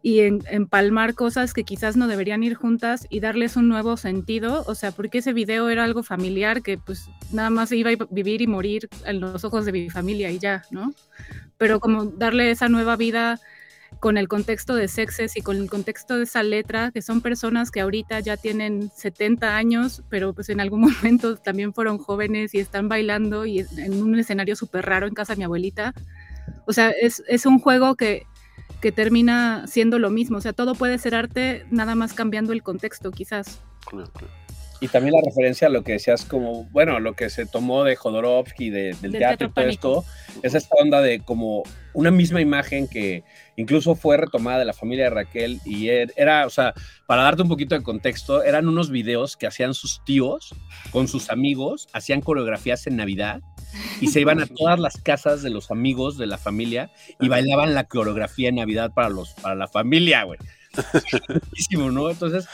y 0.02 0.20
empalmar 0.20 1.14
cosas 1.14 1.52
que 1.52 1.64
quizás 1.64 1.96
no 1.96 2.08
deberían 2.08 2.42
ir 2.42 2.54
juntas 2.54 3.06
y 3.10 3.20
darles 3.20 3.56
un 3.56 3.68
nuevo 3.68 3.96
sentido, 3.98 4.64
o 4.66 4.74
sea, 4.74 4.92
porque 4.92 5.18
ese 5.18 5.34
video 5.34 5.68
era 5.68 5.84
algo 5.84 6.02
familiar 6.02 6.62
que 6.62 6.78
pues 6.78 7.10
nada 7.32 7.50
más 7.50 7.70
iba 7.72 7.90
a 7.90 8.06
vivir 8.10 8.40
y 8.40 8.46
morir 8.46 8.88
en 9.04 9.20
los 9.20 9.44
ojos 9.44 9.66
de 9.66 9.72
mi 9.72 9.90
familia 9.90 10.30
y 10.30 10.38
ya, 10.38 10.62
¿no? 10.70 10.94
Pero 11.58 11.80
como 11.80 12.06
darle 12.06 12.50
esa 12.50 12.70
nueva 12.70 12.96
vida 12.96 13.40
con 13.98 14.16
el 14.16 14.28
contexto 14.28 14.74
de 14.74 14.88
sexes 14.88 15.36
y 15.36 15.42
con 15.42 15.56
el 15.58 15.68
contexto 15.68 16.16
de 16.16 16.24
esa 16.24 16.42
letra, 16.42 16.90
que 16.92 17.02
son 17.02 17.20
personas 17.20 17.70
que 17.70 17.80
ahorita 17.80 18.20
ya 18.20 18.36
tienen 18.38 18.90
70 18.96 19.56
años, 19.56 20.02
pero 20.08 20.32
pues 20.32 20.48
en 20.48 20.60
algún 20.60 20.80
momento 21.02 21.36
también 21.36 21.74
fueron 21.74 21.98
jóvenes 21.98 22.54
y 22.54 22.58
están 22.58 22.88
bailando 22.88 23.44
y 23.44 23.66
en 23.76 24.02
un 24.02 24.18
escenario 24.18 24.56
súper 24.56 24.86
raro 24.86 25.06
en 25.06 25.14
casa 25.14 25.34
de 25.34 25.38
mi 25.38 25.44
abuelita. 25.44 25.92
O 26.66 26.72
sea, 26.72 26.90
es, 26.90 27.22
es 27.28 27.44
un 27.44 27.58
juego 27.58 27.96
que 27.96 28.26
que 28.80 28.92
termina 28.92 29.66
siendo 29.66 29.98
lo 29.98 30.10
mismo. 30.10 30.38
O 30.38 30.40
sea, 30.40 30.52
todo 30.52 30.74
puede 30.74 30.98
ser 30.98 31.14
arte, 31.14 31.64
nada 31.70 31.94
más 31.94 32.12
cambiando 32.12 32.52
el 32.52 32.62
contexto, 32.62 33.10
quizás. 33.10 33.60
Y 34.82 34.88
también 34.88 35.14
la 35.14 35.20
referencia 35.22 35.66
a 35.66 35.70
lo 35.70 35.84
que 35.84 35.92
decías 35.92 36.24
como, 36.24 36.64
bueno, 36.70 37.00
lo 37.00 37.12
que 37.12 37.28
se 37.28 37.44
tomó 37.44 37.84
de 37.84 37.96
Jodorowsky, 37.96 38.70
del, 38.70 38.96
teatro, 39.12 39.48
y 39.48 39.50
todo 39.52 39.66
esto, 39.66 40.04
es 40.42 40.54
esta 40.54 40.74
onda 40.80 41.02
de 41.02 41.20
como 41.20 41.64
una 41.92 42.10
misma 42.10 42.40
imagen 42.40 42.88
que 42.88 43.22
incluso 43.56 43.94
fue 43.94 44.16
retomada 44.16 44.60
de 44.60 44.64
la 44.64 44.72
familia 44.72 45.04
de 45.04 45.10
Raquel 45.10 45.60
y 45.66 45.90
er, 45.90 46.14
era, 46.16 46.46
o 46.46 46.50
sea, 46.50 46.72
para 47.06 47.24
darte 47.24 47.42
un 47.42 47.48
poquito 47.48 47.74
de 47.74 47.82
contexto, 47.82 48.42
eran 48.42 48.68
unos 48.68 48.90
videos 48.90 49.36
que 49.36 49.46
hacían 49.46 49.74
sus 49.74 50.02
tíos 50.04 50.54
con 50.92 51.08
sus 51.08 51.28
amigos, 51.28 51.88
hacían 51.92 52.22
coreografías 52.22 52.86
en 52.86 52.96
Navidad 52.96 53.42
y 54.00 54.08
se 54.08 54.20
iban 54.20 54.40
a 54.40 54.46
todas 54.56 54.78
las 54.78 54.96
casas 54.98 55.42
de 55.42 55.50
los 55.50 55.70
amigos 55.70 56.18
de 56.18 56.26
la 56.26 56.38
familia 56.38 56.90
y 57.20 57.28
bailaban 57.28 57.74
la 57.74 57.84
coreografía 57.84 58.48
en 58.48 58.56
Navidad 58.56 58.92
para, 58.92 59.08
los, 59.08 59.32
para 59.34 59.54
la 59.54 59.68
familia, 59.68 60.24
güey. 60.24 60.38
¿No? 61.92 62.10
Entonces, 62.10 62.46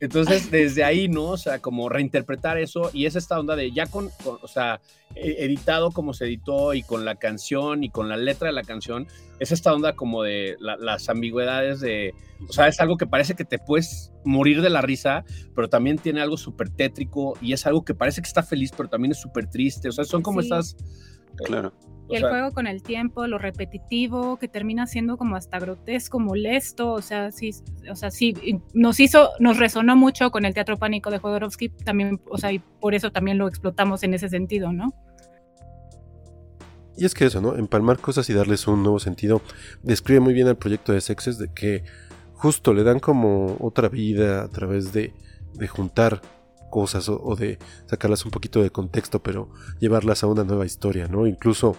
entonces, 0.00 0.50
desde 0.50 0.84
ahí, 0.84 1.08
¿no? 1.08 1.24
O 1.24 1.36
sea, 1.36 1.60
como 1.60 1.88
reinterpretar 1.88 2.58
eso 2.58 2.90
y 2.92 3.06
es 3.06 3.16
esta 3.16 3.38
onda 3.38 3.56
de 3.56 3.72
ya 3.72 3.86
con, 3.86 4.10
o 4.24 4.48
sea, 4.48 4.80
e, 5.14 5.44
editado 5.44 5.90
como 5.90 6.12
se 6.14 6.26
editó 6.26 6.74
y 6.74 6.82
con 6.82 7.04
la 7.04 7.16
canción 7.16 7.84
y 7.84 7.90
con 7.90 8.08
la 8.08 8.16
letra 8.16 8.48
de 8.48 8.52
la 8.52 8.62
canción, 8.62 9.06
es 9.38 9.52
esta 9.52 9.72
onda 9.72 9.94
como 9.94 10.22
de 10.22 10.56
las 10.58 11.08
ambigüedades 11.08 11.80
de, 11.80 12.14
o 12.48 12.52
sea, 12.52 12.68
es 12.68 12.80
algo 12.80 12.96
que 12.96 13.06
parece 13.06 13.34
que 13.34 13.44
te 13.44 13.58
puedes 13.58 14.12
morir 14.24 14.62
de 14.62 14.70
la 14.70 14.80
risa, 14.80 15.24
pero 15.54 15.68
también 15.68 15.98
tiene 15.98 16.20
algo 16.20 16.36
súper 16.36 16.70
tétrico 16.70 17.36
y 17.40 17.52
es 17.52 17.66
algo 17.66 17.84
que 17.84 17.94
parece 17.94 18.20
que 18.20 18.28
está 18.28 18.42
feliz, 18.42 18.72
pero 18.76 18.88
también 18.88 19.12
es 19.12 19.20
súper 19.20 19.48
triste, 19.48 19.88
o 19.88 19.92
sea, 19.92 20.04
son 20.04 20.22
como 20.22 20.40
estas... 20.40 20.76
Claro. 21.36 21.72
Y 22.08 22.16
el 22.16 22.28
juego 22.28 22.52
con 22.52 22.66
el 22.66 22.82
tiempo, 22.82 23.26
lo 23.26 23.38
repetitivo, 23.38 24.38
que 24.38 24.46
termina 24.46 24.86
siendo 24.86 25.16
como 25.16 25.36
hasta 25.36 25.58
grotesco, 25.58 26.20
molesto, 26.20 26.92
o 26.92 27.00
sea, 27.00 27.32
sí, 27.32 27.50
o 27.90 27.96
sea, 27.96 28.10
sí, 28.10 28.34
nos 28.74 29.00
hizo, 29.00 29.30
nos 29.40 29.56
resonó 29.56 29.96
mucho 29.96 30.30
con 30.30 30.44
el 30.44 30.52
Teatro 30.52 30.76
Pánico 30.76 31.10
de 31.10 31.18
Jodorowsky, 31.18 31.70
también, 31.70 32.20
o 32.28 32.36
sea, 32.36 32.52
y 32.52 32.58
por 32.58 32.94
eso 32.94 33.10
también 33.10 33.38
lo 33.38 33.48
explotamos 33.48 34.02
en 34.02 34.12
ese 34.12 34.28
sentido, 34.28 34.72
¿no? 34.72 34.92
Y 36.96 37.06
es 37.06 37.14
que 37.14 37.24
eso, 37.24 37.40
¿no? 37.40 37.56
Empalmar 37.56 37.98
cosas 37.98 38.28
y 38.28 38.34
darles 38.34 38.68
un 38.68 38.82
nuevo 38.82 39.00
sentido, 39.00 39.40
describe 39.82 40.20
muy 40.20 40.34
bien 40.34 40.46
el 40.46 40.56
proyecto 40.56 40.92
de 40.92 41.00
Sexes, 41.00 41.38
de 41.38 41.52
que 41.52 41.84
justo 42.34 42.74
le 42.74 42.84
dan 42.84 43.00
como 43.00 43.56
otra 43.60 43.88
vida 43.88 44.42
a 44.42 44.48
través 44.48 44.92
de, 44.92 45.14
de 45.54 45.68
juntar 45.68 46.20
cosas 46.70 47.08
o, 47.08 47.20
o, 47.22 47.34
de 47.34 47.58
sacarlas 47.86 48.24
un 48.24 48.30
poquito 48.30 48.62
de 48.62 48.70
contexto, 48.70 49.22
pero 49.22 49.48
llevarlas 49.80 50.22
a 50.22 50.26
una 50.26 50.44
nueva 50.44 50.66
historia, 50.66 51.08
¿no? 51.08 51.26
Incluso 51.26 51.76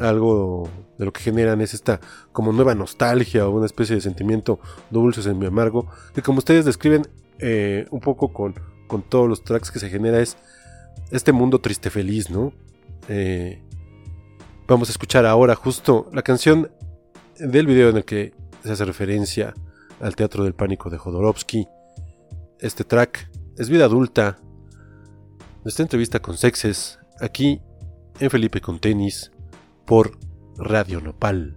algo 0.00 0.68
de 0.98 1.04
lo 1.04 1.12
que 1.12 1.20
generan 1.20 1.60
es 1.60 1.74
esta 1.74 2.00
como 2.32 2.52
nueva 2.52 2.74
nostalgia 2.74 3.46
o 3.48 3.50
una 3.50 3.66
especie 3.66 3.96
de 3.96 4.02
sentimiento 4.02 4.60
dulce 4.90 5.28
en 5.28 5.38
mi 5.38 5.46
amargo, 5.46 5.88
que 6.14 6.22
como 6.22 6.38
ustedes 6.38 6.64
describen 6.64 7.06
eh, 7.38 7.86
un 7.90 8.00
poco 8.00 8.32
con, 8.32 8.54
con, 8.86 9.02
todos 9.02 9.28
los 9.28 9.44
tracks 9.44 9.70
que 9.70 9.78
se 9.78 9.88
genera 9.88 10.20
es 10.20 10.36
este 11.10 11.32
mundo 11.32 11.60
triste 11.60 11.90
feliz, 11.90 12.30
¿no? 12.30 12.52
Eh, 13.08 13.62
vamos 14.66 14.88
a 14.88 14.92
escuchar 14.92 15.24
ahora 15.24 15.54
justo 15.54 16.08
la 16.12 16.22
canción 16.22 16.70
del 17.38 17.66
video 17.66 17.90
en 17.90 17.98
el 17.98 18.04
que 18.04 18.34
se 18.62 18.72
hace 18.72 18.84
referencia 18.84 19.54
al 20.00 20.16
Teatro 20.16 20.44
del 20.44 20.54
Pánico 20.54 20.90
de 20.90 20.98
Jodorowsky. 20.98 21.66
Este 22.58 22.84
track 22.84 23.30
es 23.56 23.68
vida 23.68 23.84
adulta. 23.84 24.38
Nuestra 25.62 25.84
entrevista 25.84 26.20
con 26.20 26.36
Sexes 26.36 26.98
aquí 27.20 27.60
en 28.20 28.30
Felipe 28.30 28.60
con 28.60 28.78
tenis 28.78 29.30
por 29.88 30.18
Radio 30.58 31.00
Nopal. 31.00 31.56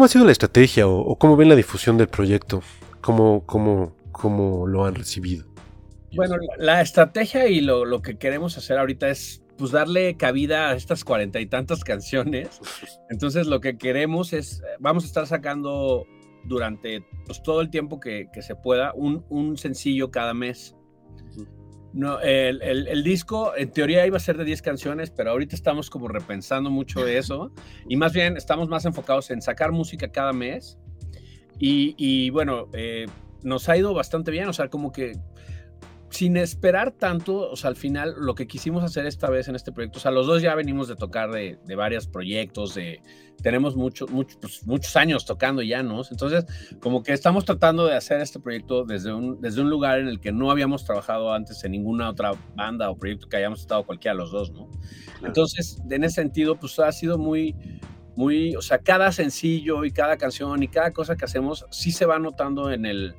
¿Cómo 0.00 0.06
ha 0.06 0.08
sido 0.08 0.24
la 0.24 0.32
estrategia 0.32 0.88
o, 0.88 1.14
cómo 1.16 1.36
ven 1.36 1.50
la 1.50 1.54
difusión 1.54 1.98
del 1.98 2.08
proyecto? 2.08 2.62
¿Cómo, 3.02 3.44
cómo, 3.44 3.94
cómo 4.12 4.66
lo 4.66 4.86
han 4.86 4.94
recibido? 4.94 5.44
Bueno, 6.14 6.36
la, 6.56 6.80
estrategia 6.80 7.48
y 7.48 7.60
lo, 7.60 7.84
lo, 7.84 8.00
que 8.00 8.16
queremos 8.16 8.56
hacer 8.56 8.78
ahorita 8.78 9.10
es 9.10 9.42
pues 9.58 9.72
darle 9.72 10.16
cabida 10.16 10.70
a 10.70 10.74
estas 10.74 11.04
cuarenta 11.04 11.38
y 11.38 11.44
tantas 11.44 11.84
canciones. 11.84 12.48
Entonces 13.10 13.46
lo 13.46 13.60
que 13.60 13.76
queremos 13.76 14.32
es, 14.32 14.62
vamos 14.78 15.04
a 15.04 15.06
estar 15.06 15.26
sacando 15.26 16.06
durante 16.44 17.04
pues, 17.26 17.42
todo 17.42 17.60
el 17.60 17.68
tiempo 17.68 18.00
que, 18.00 18.30
se 18.40 18.54
pueda, 18.54 18.94
un, 18.94 19.58
sencillo 19.58 20.10
cada 20.10 20.32
mes. 20.32 20.76
No, 21.92 22.20
el, 22.20 23.02
disco 23.02 23.52
en 23.56 23.72
teoría 23.72 24.06
iba 24.06 24.16
a 24.16 24.20
ser 24.20 24.36
de 24.36 24.44
10 24.44 24.62
canciones, 24.62 25.10
pero 25.10 25.30
ahorita 25.30 25.56
estamos 25.56 25.90
como 25.90 26.06
repensando 26.08 26.70
mucho 26.70 27.06
eso. 27.06 27.52
Y 27.88 27.96
más 27.96 28.12
bien 28.12 28.36
estamos 28.36 28.68
más 28.68 28.84
enfocados 28.84 29.30
en 29.30 29.42
sacar 29.42 29.72
música 29.72 30.10
cada 30.10 30.32
mes. 30.32 30.78
Y, 31.58 32.30
bueno, 32.30 32.68
eh, 32.72 33.06
nos 33.42 33.68
ha 33.68 33.76
ido 33.76 33.92
bastante 33.92 34.30
bien, 34.30 34.48
o 34.48 34.52
sea, 34.52 34.68
como 34.68 34.92
que 34.92 35.12
sin 36.10 36.36
esperar 36.36 36.90
tanto, 36.90 37.50
o 37.50 37.56
sea, 37.56 37.68
al 37.68 37.76
final 37.76 38.14
lo 38.18 38.34
que 38.34 38.46
quisimos 38.46 38.82
hacer 38.82 39.06
esta 39.06 39.30
vez 39.30 39.48
en 39.48 39.54
este 39.54 39.72
proyecto, 39.72 39.98
o 39.98 40.02
sea, 40.02 40.10
los 40.10 40.26
dos 40.26 40.42
ya 40.42 40.54
venimos 40.54 40.88
de 40.88 40.96
tocar 40.96 41.30
de, 41.30 41.58
de 41.64 41.76
varios 41.76 42.08
proyectos, 42.08 42.74
de, 42.74 43.00
tenemos 43.42 43.76
mucho, 43.76 44.06
pues, 44.06 44.66
muchos 44.66 44.96
años 44.96 45.24
tocando 45.24 45.62
ya, 45.62 45.82
¿no? 45.82 46.02
Entonces, 46.10 46.44
como 46.80 47.02
que 47.02 47.12
estamos 47.12 47.44
tratando 47.44 47.86
de 47.86 47.96
hacer 47.96 48.20
este 48.20 48.40
proyecto 48.40 48.84
desde 48.84 49.12
un, 49.12 49.40
desde 49.40 49.60
un 49.60 49.70
lugar 49.70 50.00
en 50.00 50.08
el 50.08 50.20
que 50.20 50.32
no 50.32 50.50
habíamos 50.50 50.84
trabajado 50.84 51.32
antes 51.32 51.62
en 51.64 51.72
ninguna 51.72 52.10
otra 52.10 52.32
banda 52.54 52.90
o 52.90 52.96
proyecto 52.96 53.28
que 53.28 53.36
hayamos 53.36 53.60
estado 53.60 53.84
cualquiera 53.84 54.14
los 54.14 54.32
dos, 54.32 54.50
¿no? 54.52 54.68
Entonces, 55.24 55.80
en 55.88 56.04
ese 56.04 56.16
sentido, 56.16 56.56
pues 56.58 56.78
ha 56.80 56.90
sido 56.92 57.18
muy, 57.18 57.54
muy, 58.16 58.56
o 58.56 58.62
sea, 58.62 58.78
cada 58.78 59.12
sencillo 59.12 59.84
y 59.84 59.92
cada 59.92 60.16
canción 60.16 60.62
y 60.62 60.68
cada 60.68 60.92
cosa 60.92 61.16
que 61.16 61.24
hacemos 61.24 61.66
sí 61.70 61.92
se 61.92 62.04
va 62.04 62.18
notando 62.18 62.70
en 62.70 62.84
el 62.84 63.14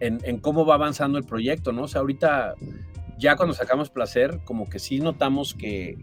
en, 0.00 0.38
cómo 0.38 0.64
va 0.64 0.74
avanzando 0.74 1.18
el 1.18 1.24
proyecto, 1.24 1.72
¿no? 1.72 1.82
O 1.82 1.88
sea, 1.88 2.00
ahorita 2.00 2.54
ya 3.18 3.36
cuando 3.36 3.54
sacamos 3.54 3.90
placer, 3.90 4.40
como 4.44 4.68
que 4.68 4.78
sí 4.78 5.00
notamos 5.00 5.54
que 5.54 5.98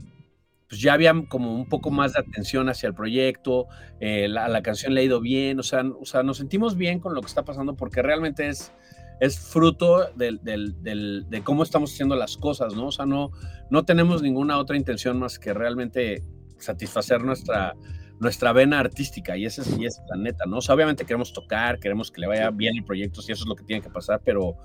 pues 0.68 0.82
ya 0.82 0.94
había 0.94 1.14
como 1.30 1.54
un 1.54 1.70
poco 1.70 1.92
más 1.92 2.14
de 2.14 2.20
atención 2.20 2.70
hacia 2.70 2.88
el 2.88 2.96
proyecto, 2.96 3.68
eh, 4.00 4.28
la, 4.28 4.62
canción 4.64 4.96
le 4.96 5.02
ha 5.02 5.04
ido 5.04 5.22
bien, 5.22 5.60
o 5.60 5.64
sea, 5.64 5.84
o 6.00 6.06
sea, 6.06 6.24
nos 6.24 6.38
sentimos 6.38 6.76
bien 6.76 7.00
con 7.00 7.14
lo 7.14 7.22
que 7.22 7.28
está 7.28 7.46
pasando 7.46 7.76
porque 7.76 8.02
realmente 8.02 8.48
es, 8.48 8.74
es 9.20 9.40
fruto 9.40 10.10
del, 10.16 10.40
de 10.42 11.42
cómo 11.44 11.64
estamos 11.64 11.94
haciendo 11.94 12.16
las 12.16 12.38
cosas, 12.38 12.74
¿no? 12.74 12.88
O 12.88 12.92
sea, 12.92 13.06
no, 13.06 13.32
no 13.70 13.86
tenemos 13.86 14.24
ninguna 14.24 14.58
otra 14.58 14.76
intención 14.76 15.20
más 15.20 15.38
que 15.38 15.54
realmente 15.54 16.24
satisfacer 16.58 17.24
nuestra, 17.24 17.76
nuestra 18.20 18.54
vena 18.54 18.80
artística 18.80 19.38
y 19.38 19.46
esa 19.46 19.62
es, 19.62 19.78
y 19.78 19.86
es 19.86 20.02
la 20.10 20.16
neta, 20.16 20.46
¿no? 20.46 20.58
O 20.58 20.62
sea, 20.62 20.76
obviamente 20.76 21.06
queremos 21.06 21.34
tocar, 21.34 21.80
queremos 21.80 22.12
que 22.12 22.22
le 22.22 22.28
vaya 22.28 22.50
bien 22.50 22.78
el 22.78 22.84
proyecto, 22.84 23.22
si 23.22 23.32
eso 23.32 23.44
es 23.44 23.48
lo 23.48 23.56
que 23.56 23.64
tiene 23.64 23.82
que 23.82 23.90
pasar, 23.90 24.22
pero, 24.24 24.56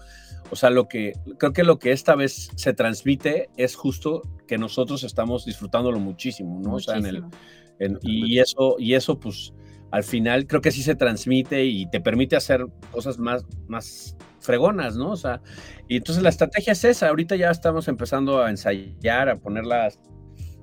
o 0.50 0.56
sea, 0.56 0.70
lo 0.70 0.88
que, 0.88 1.14
creo 1.38 1.52
que 1.52 1.64
lo 1.64 1.78
que 1.78 1.92
esta 1.92 2.14
vez 2.14 2.50
se 2.54 2.72
transmite 2.72 3.50
es 3.56 3.74
justo 3.74 4.22
que 4.46 4.58
nosotros 4.58 5.02
estamos 5.02 5.44
disfrutándolo 5.44 5.98
muchísimo, 5.98 6.60
¿no? 6.60 6.74
O 6.74 6.80
sea, 6.80 6.96
en 6.96 7.06
el, 7.06 7.24
y 8.02 8.38
eso, 8.38 8.76
y 8.78 8.94
eso, 8.94 9.18
pues, 9.18 9.52
al 9.90 10.04
final 10.04 10.46
creo 10.46 10.60
que 10.60 10.70
sí 10.70 10.82
se 10.82 10.94
transmite 10.94 11.64
y 11.64 11.86
te 11.86 12.00
permite 12.00 12.36
hacer 12.36 12.66
cosas 12.92 13.18
más, 13.18 13.44
más 13.66 14.16
fregonas, 14.38 14.96
¿no? 14.96 15.10
O 15.10 15.16
sea, 15.16 15.40
y 15.88 15.96
entonces 15.96 16.22
la 16.22 16.28
estrategia 16.28 16.72
es 16.72 16.84
esa, 16.84 17.08
ahorita 17.08 17.36
ya 17.36 17.50
estamos 17.50 17.88
empezando 17.88 18.42
a 18.42 18.50
ensayar, 18.50 19.28
a 19.28 19.36
poner 19.36 19.64
las, 19.64 19.98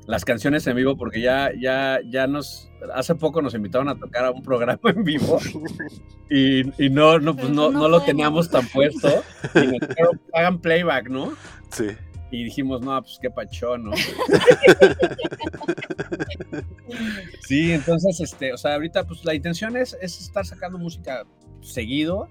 las 0.08 0.24
canciones 0.24 0.66
en 0.68 0.78
vivo 0.78 0.98
porque 0.98 1.22
ya, 1.22 1.52
ya, 1.60 2.00
ya 2.10 2.28
nos, 2.28 2.72
hace 2.94 3.16
poco 3.16 3.42
nos 3.42 3.54
invitaron 3.54 3.90
a 3.90 4.00
tocar 4.00 4.24
a 4.26 4.32
un 4.32 4.42
programa 4.42 4.80
en 4.84 5.04
vivo 5.04 5.38
y, 6.30 6.64
no, 6.90 7.20
no, 7.20 7.36
pues 7.36 7.50
no, 7.50 7.70
no, 7.70 7.90
lo 7.90 8.02
teníamos 8.02 8.50
tan 8.50 8.66
puesto 8.70 9.10
y 9.54 9.68
nos 9.68 9.80
dijeron, 9.88 10.20
hagan 10.34 10.60
playback, 10.60 11.10
¿no? 11.10 11.34
Sí. 11.72 11.88
Y 12.32 12.46
dijimos, 12.46 12.82
no, 12.82 13.02
pues 13.02 13.20
qué 13.22 13.30
pachón, 13.30 13.86
¿no? 13.86 13.92
sí, 17.42 17.72
entonces, 17.72 18.20
este, 18.20 18.54
o 18.54 18.58
sea, 18.58 18.76
ahorita, 18.76 19.06
pues 19.06 19.24
la 19.24 19.34
intención 19.34 19.78
es, 19.78 19.98
es 20.02 20.20
estar 20.20 20.46
sacando 20.46 20.78
música 20.78 21.26
seguido. 21.62 22.30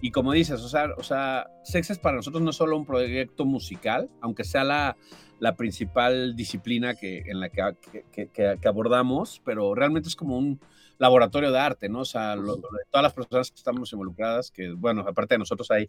Y 0.00 0.10
como 0.10 0.32
dices, 0.32 0.60
o 0.60 0.68
sea, 0.68 0.88
o 0.96 1.02
sea, 1.02 1.46
Sexes 1.62 1.98
para 1.98 2.16
nosotros 2.16 2.42
no 2.42 2.50
es 2.50 2.56
solo 2.56 2.76
un 2.76 2.86
proyecto 2.86 3.44
musical, 3.44 4.10
aunque 4.22 4.44
sea 4.44 4.64
la, 4.64 4.96
la 5.40 5.56
principal 5.56 6.36
disciplina 6.36 6.94
que, 6.94 7.24
en 7.26 7.40
la 7.40 7.48
que, 7.48 8.26
que, 8.32 8.68
abordamos, 8.68 9.40
pero 9.44 9.74
realmente 9.74 10.08
es 10.08 10.16
como 10.16 10.38
un 10.38 10.60
laboratorio 10.98 11.50
de 11.50 11.58
arte, 11.58 11.88
¿no? 11.88 12.00
O 12.00 12.04
sea, 12.04 12.36
todas 12.36 13.02
las 13.02 13.12
personas 13.12 13.50
que 13.50 13.56
estamos 13.56 13.92
involucradas, 13.92 14.50
que 14.50 14.70
bueno, 14.70 15.02
aparte 15.02 15.34
de 15.34 15.40
nosotros 15.40 15.70
hay 15.70 15.88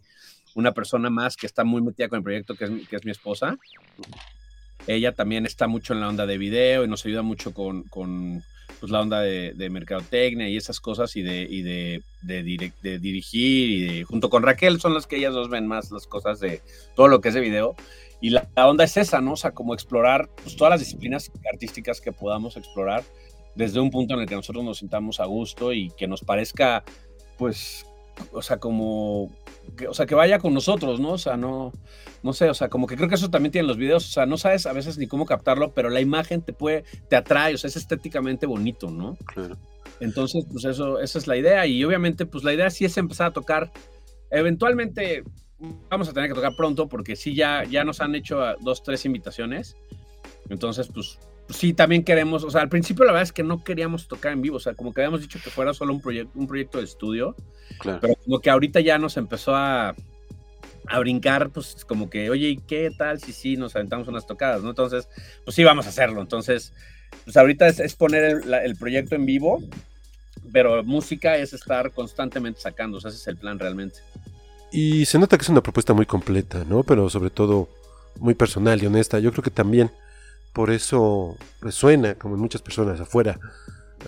una 0.54 0.72
persona 0.72 1.10
más 1.10 1.36
que 1.36 1.46
está 1.46 1.64
muy 1.64 1.80
metida 1.80 2.08
con 2.08 2.18
el 2.18 2.24
proyecto, 2.24 2.54
que 2.54 2.64
es, 2.64 2.88
que 2.88 2.96
es 2.96 3.04
mi 3.04 3.12
esposa. 3.12 3.56
Ella 4.86 5.12
también 5.12 5.46
está 5.46 5.66
mucho 5.66 5.94
en 5.94 6.00
la 6.00 6.08
onda 6.08 6.26
de 6.26 6.38
video 6.38 6.84
y 6.84 6.88
nos 6.88 7.04
ayuda 7.06 7.22
mucho 7.22 7.54
con, 7.54 7.84
con 7.84 8.42
pues, 8.78 8.92
la 8.92 9.00
onda 9.00 9.20
de, 9.20 9.52
de, 9.54 9.70
mercadotecnia 9.70 10.48
y 10.48 10.56
esas 10.56 10.80
cosas 10.80 11.16
y 11.16 11.22
de, 11.22 11.42
y 11.48 11.62
de, 11.62 12.02
de, 12.22 12.72
de 12.82 12.98
dirigir 12.98 13.70
y 13.70 14.04
junto 14.04 14.30
con 14.30 14.42
Raquel 14.42 14.80
son 14.80 14.94
las 14.94 15.06
que 15.06 15.16
ellas 15.16 15.34
dos 15.34 15.48
ven 15.48 15.66
más 15.66 15.90
las 15.90 16.06
cosas 16.06 16.40
de 16.40 16.62
todo 16.94 17.08
lo 17.08 17.20
que 17.20 17.28
es 17.28 17.34
de 17.34 17.40
video 17.40 17.74
y 18.20 18.30
la, 18.30 18.48
onda 18.56 18.84
es 18.84 18.96
esa, 18.96 19.20
¿no? 19.20 19.32
O 19.32 19.36
sea, 19.36 19.52
como 19.52 19.74
explorar 19.74 20.28
pues, 20.42 20.56
todas 20.56 20.70
las 20.70 20.80
disciplinas 20.80 21.30
artísticas 21.52 22.00
que 22.00 22.12
podamos 22.12 22.56
explorar 22.56 23.04
desde 23.54 23.80
un 23.80 23.90
punto 23.90 24.14
en 24.14 24.20
el 24.20 24.26
que 24.26 24.34
nosotros 24.34 24.64
nos 24.64 24.78
sintamos 24.78 25.20
a 25.20 25.24
gusto 25.26 25.72
y 25.72 25.90
que 25.90 26.06
nos 26.06 26.22
parezca, 26.22 26.84
pues, 27.38 27.86
o 28.32 28.42
sea, 28.42 28.58
como, 28.58 29.24
o 29.88 29.94
sea, 29.94 30.06
que 30.06 30.14
vaya 30.14 30.38
con 30.38 30.54
nosotros, 30.54 31.00
¿no? 31.00 31.12
O 31.12 31.18
sea, 31.18 31.36
no, 31.36 31.72
no 32.22 32.32
sé, 32.32 32.48
o 32.48 32.54
sea, 32.54 32.68
como 32.68 32.86
que 32.86 32.96
creo 32.96 33.08
que 33.08 33.14
eso 33.14 33.30
también 33.30 33.52
tiene 33.52 33.68
los 33.68 33.76
videos, 33.76 34.06
o 34.06 34.12
sea, 34.12 34.26
no 34.26 34.36
sabes 34.36 34.66
a 34.66 34.72
veces 34.72 34.98
ni 34.98 35.06
cómo 35.06 35.26
captarlo, 35.26 35.72
pero 35.72 35.90
la 35.90 36.00
imagen 36.00 36.42
te 36.42 36.52
puede, 36.52 36.84
te 37.08 37.16
atrae, 37.16 37.54
o 37.54 37.58
sea, 37.58 37.68
es 37.68 37.76
estéticamente 37.76 38.46
bonito, 38.46 38.90
¿no? 38.90 39.16
Claro. 39.26 39.56
Entonces, 40.00 40.44
pues 40.50 40.64
eso, 40.64 41.00
esa 41.00 41.18
es 41.18 41.26
la 41.26 41.36
idea 41.36 41.66
y 41.66 41.82
obviamente, 41.84 42.26
pues 42.26 42.44
la 42.44 42.52
idea 42.52 42.70
sí 42.70 42.84
es 42.84 42.96
empezar 42.96 43.28
a 43.28 43.32
tocar, 43.32 43.72
eventualmente 44.30 45.24
vamos 45.58 46.08
a 46.08 46.12
tener 46.12 46.28
que 46.28 46.34
tocar 46.34 46.54
pronto 46.56 46.88
porque 46.88 47.16
sí, 47.16 47.34
ya, 47.34 47.64
ya 47.64 47.84
nos 47.84 48.00
han 48.00 48.14
hecho 48.14 48.40
dos, 48.60 48.82
tres 48.82 49.04
invitaciones. 49.04 49.76
Entonces, 50.48 50.88
pues, 50.92 51.18
pues, 51.46 51.58
sí, 51.58 51.72
también 51.72 52.04
queremos, 52.04 52.44
o 52.44 52.50
sea, 52.50 52.60
al 52.60 52.68
principio 52.68 53.04
la 53.04 53.12
verdad 53.12 53.22
es 53.22 53.32
que 53.32 53.42
no 53.42 53.62
queríamos 53.62 54.08
tocar 54.08 54.32
en 54.32 54.42
vivo, 54.42 54.56
o 54.56 54.60
sea, 54.60 54.74
como 54.74 54.92
que 54.92 55.00
habíamos 55.00 55.20
dicho 55.20 55.38
que 55.42 55.50
fuera 55.50 55.72
solo 55.74 55.92
un, 55.92 56.00
proyecto 56.00 56.38
un 56.38 56.46
proyecto 56.46 56.78
de 56.78 56.84
estudio, 56.84 57.36
pero 57.82 58.14
como 58.24 58.40
que 58.40 58.50
ahorita 58.50 58.80
ya 58.80 58.98
nos 58.98 59.16
empezó 59.16 59.54
a, 59.54 59.94
a 60.88 60.98
brincar, 60.98 61.50
pues 61.50 61.84
como 61.84 62.10
que, 62.10 62.30
oye, 62.30 62.48
¿y 62.48 62.56
qué 62.56 62.90
tal 62.96 63.20
si 63.20 63.32
sí 63.32 63.56
nos 63.56 63.76
aventamos 63.76 64.08
unas 64.08 64.26
tocadas, 64.26 64.62
no? 64.62 64.70
Entonces, 64.70 65.08
pues 65.44 65.54
sí, 65.54 65.64
vamos 65.64 65.86
a 65.86 65.90
hacerlo. 65.90 66.20
Entonces, 66.20 66.72
pues 67.24 67.36
ahorita 67.36 67.68
es, 67.68 67.94
poner 67.94 68.24
el, 68.24 68.54
el, 68.54 68.76
proyecto 68.76 69.14
en 69.14 69.26
vivo, 69.26 69.62
pero 70.52 70.82
música 70.84 71.36
es 71.36 71.52
estar 71.52 71.92
constantemente 71.92 72.60
sacando, 72.60 72.98
o 72.98 73.00
sea, 73.00 73.10
ese 73.10 73.18
es 73.18 73.26
el 73.28 73.36
plan 73.36 73.58
realmente. 73.58 74.00
Y 74.72 75.06
se 75.06 75.18
nota 75.18 75.36
que 75.36 75.42
es 75.42 75.48
una 75.48 75.62
propuesta 75.62 75.94
muy 75.94 76.06
completa, 76.06 76.64
¿no? 76.64 76.82
Pero 76.82 77.08
sobre 77.08 77.30
todo 77.30 77.68
muy 78.18 78.34
personal 78.34 78.82
y 78.82 78.86
honesta. 78.86 79.18
Yo 79.18 79.32
creo 79.32 79.44
que 79.44 79.50
también 79.50 79.90
por 80.52 80.70
eso 80.70 81.36
resuena, 81.60 82.14
como 82.14 82.34
en 82.34 82.40
muchas 82.40 82.62
personas 82.62 83.00
afuera, 83.00 83.38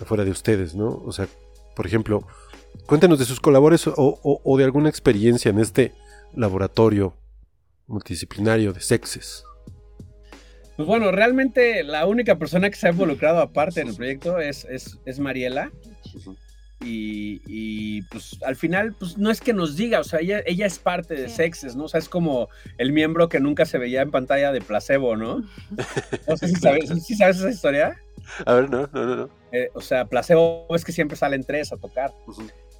afuera 0.01 0.25
de 0.25 0.31
ustedes, 0.31 0.75
¿no? 0.75 1.01
O 1.05 1.11
sea, 1.11 1.27
por 1.75 1.85
ejemplo, 1.85 2.27
cuéntenos 2.85 3.19
de 3.19 3.25
sus 3.25 3.39
colaboradores 3.39 3.93
o, 3.95 4.57
de 4.57 4.63
alguna 4.63 4.89
experiencia 4.89 5.49
en 5.49 5.59
este 5.59 5.93
laboratorio 6.35 7.13
multidisciplinario 7.87 8.73
de 8.73 8.81
sexes. 8.81 9.43
Pues 10.75 10.87
bueno, 10.87 11.11
realmente 11.11 11.83
la 11.83 12.05
única 12.05 12.37
persona 12.37 12.69
que 12.69 12.77
se 12.77 12.87
ha 12.87 12.91
involucrado 12.91 13.41
aparte 13.41 13.81
en 13.81 13.89
el 13.89 13.95
proyecto 13.95 14.39
es, 14.39 14.65
es, 15.05 15.19
Mariela. 15.19 15.71
Y, 16.81 18.01
pues 18.03 18.37
al 18.45 18.55
final, 18.55 18.93
pues 18.93 19.17
no 19.17 19.29
es 19.29 19.41
que 19.41 19.53
nos 19.53 19.75
diga, 19.75 19.99
o 19.99 20.03
sea, 20.03 20.19
ella, 20.21 20.41
ella 20.45 20.65
es 20.65 20.79
parte 20.79 21.13
de 21.13 21.29
Sexes, 21.29 21.75
¿no? 21.75 21.85
O 21.85 21.87
sea, 21.89 21.99
es 21.99 22.07
como 22.07 22.47
el 22.77 22.93
miembro 22.93 23.27
que 23.27 23.39
nunca 23.39 23.65
se 23.65 23.77
veía 23.77 24.01
en 24.01 24.11
pantalla 24.11 24.51
de 24.51 24.61
placebo, 24.61 25.17
¿no? 25.17 25.43
No 26.27 26.37
sé 26.37 26.47
si 26.47 26.55
sabes, 26.55 26.89
¿sí 27.05 27.15
sabes 27.15 27.37
esa 27.37 27.49
historia. 27.49 28.01
A 28.45 28.53
ver, 28.53 28.69
no, 28.69 28.89
no, 28.93 29.15
no. 29.15 29.29
Eh, 29.51 29.69
o 29.73 29.81
sea, 29.81 30.05
placebo 30.05 30.67
es 30.73 30.85
que 30.85 30.91
siempre 30.91 31.17
salen 31.17 31.43
tres 31.43 31.73
a 31.73 31.77
tocar. 31.77 32.13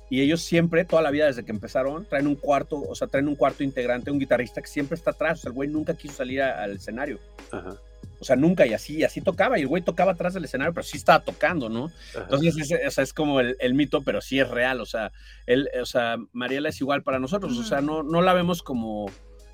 Y 0.09 0.21
ellos 0.21 0.41
siempre, 0.41 0.85
toda 0.85 1.01
la 1.01 1.11
vida 1.11 1.27
desde 1.27 1.45
que 1.45 1.51
empezaron, 1.51 2.05
traen 2.05 2.27
un 2.27 2.35
cuarto, 2.35 2.81
o 2.81 2.95
sea, 2.95 3.07
traen 3.07 3.27
un 3.27 3.35
cuarto 3.35 3.63
integrante, 3.63 4.11
un 4.11 4.19
guitarrista 4.19 4.61
que 4.61 4.67
siempre 4.67 4.95
está 4.95 5.11
atrás. 5.11 5.39
O 5.39 5.41
sea, 5.43 5.49
el 5.49 5.55
güey 5.55 5.69
nunca 5.69 5.93
quiso 5.93 6.15
salir 6.15 6.41
al 6.41 6.77
escenario. 6.77 7.19
Ajá. 7.51 7.77
O 8.19 8.25
sea, 8.25 8.35
nunca 8.35 8.67
y 8.67 8.73
así, 8.73 9.03
así 9.03 9.21
tocaba. 9.21 9.57
Y 9.57 9.61
el 9.61 9.67
güey 9.67 9.81
tocaba 9.81 10.11
atrás 10.11 10.33
del 10.33 10.43
escenario, 10.43 10.73
pero 10.73 10.83
sí 10.83 10.97
estaba 10.97 11.23
tocando, 11.23 11.69
¿no? 11.69 11.89
Entonces, 12.15 12.57
es, 12.57 12.87
o 12.87 12.91
sea, 12.91 13.03
es 13.03 13.13
como 13.13 13.39
el, 13.39 13.73
mito, 13.73 14.01
pero 14.01 14.19
sí 14.19 14.39
es 14.39 14.49
real. 14.49 14.81
O 14.81 14.85
sea, 14.85 15.11
él, 15.45 15.69
o 15.81 15.85
sea, 15.85 16.17
Mariela 16.33 16.69
es 16.69 16.81
igual 16.81 17.01
para 17.01 17.19
nosotros. 17.19 17.57
O 17.57 17.63
sea, 17.63 17.79
no, 17.79 18.03
no 18.03 18.21
la 18.21 18.33
vemos 18.33 18.61
como 18.61 19.09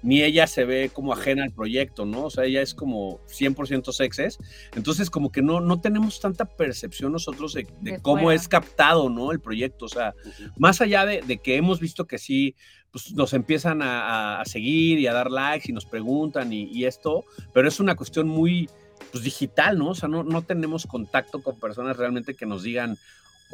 ni 0.06 0.22
ella 0.22 0.46
se 0.46 0.66
ve 0.66 0.92
como 0.94 1.14
ajena 1.14 1.44
al 1.44 1.52
proyecto, 1.52 2.06
¿no? 2.06 2.26
O 2.26 2.30
sea, 2.30 2.46
ella 2.46 2.62
es 2.62 2.76
como 2.76 3.20
100% 3.26 3.92
sexes. 3.92 4.38
Entonces, 4.76 5.10
como 5.10 5.32
que 5.32 5.42
no, 5.42 5.62
no 5.62 5.82
tenemos 5.82 6.20
tanta 6.20 6.46
percepción 6.46 7.12
nosotros 7.12 7.56
de, 7.56 7.68
cómo 8.04 8.32
es 8.32 8.48
captado, 8.48 9.10
¿no? 9.10 9.32
El 9.32 9.40
proyecto. 9.40 9.86
O 9.86 9.90
sea, 9.90 10.14
más 10.60 10.80
allá 10.80 11.08
de, 11.08 11.40
que 11.40 11.56
hemos 11.56 11.80
visto 11.80 12.06
que 12.06 12.20
sí, 12.20 12.56
pues 12.92 13.14
nos 13.14 13.34
empiezan 13.34 13.82
a, 13.82 14.44
seguir 14.46 15.00
y 15.00 15.08
a 15.08 15.14
dar 15.14 15.32
likes 15.32 15.72
y 15.72 15.74
nos 15.74 15.88
preguntan 15.88 16.54
y, 16.54 16.86
esto, 16.86 17.26
pero 17.52 17.68
es 17.68 17.80
una 17.80 17.96
cuestión 17.96 18.28
muy 18.28 18.70
pues, 19.12 19.24
digital, 19.24 19.80
¿no? 19.80 19.90
O 19.90 19.96
sea, 19.96 20.08
no, 20.08 20.24
no 20.24 20.44
tenemos 20.44 20.86
contacto 20.86 21.42
con 21.42 21.60
personas 21.60 21.98
realmente 21.98 22.36
que 22.36 22.46
nos 22.46 22.62
digan, 22.62 22.96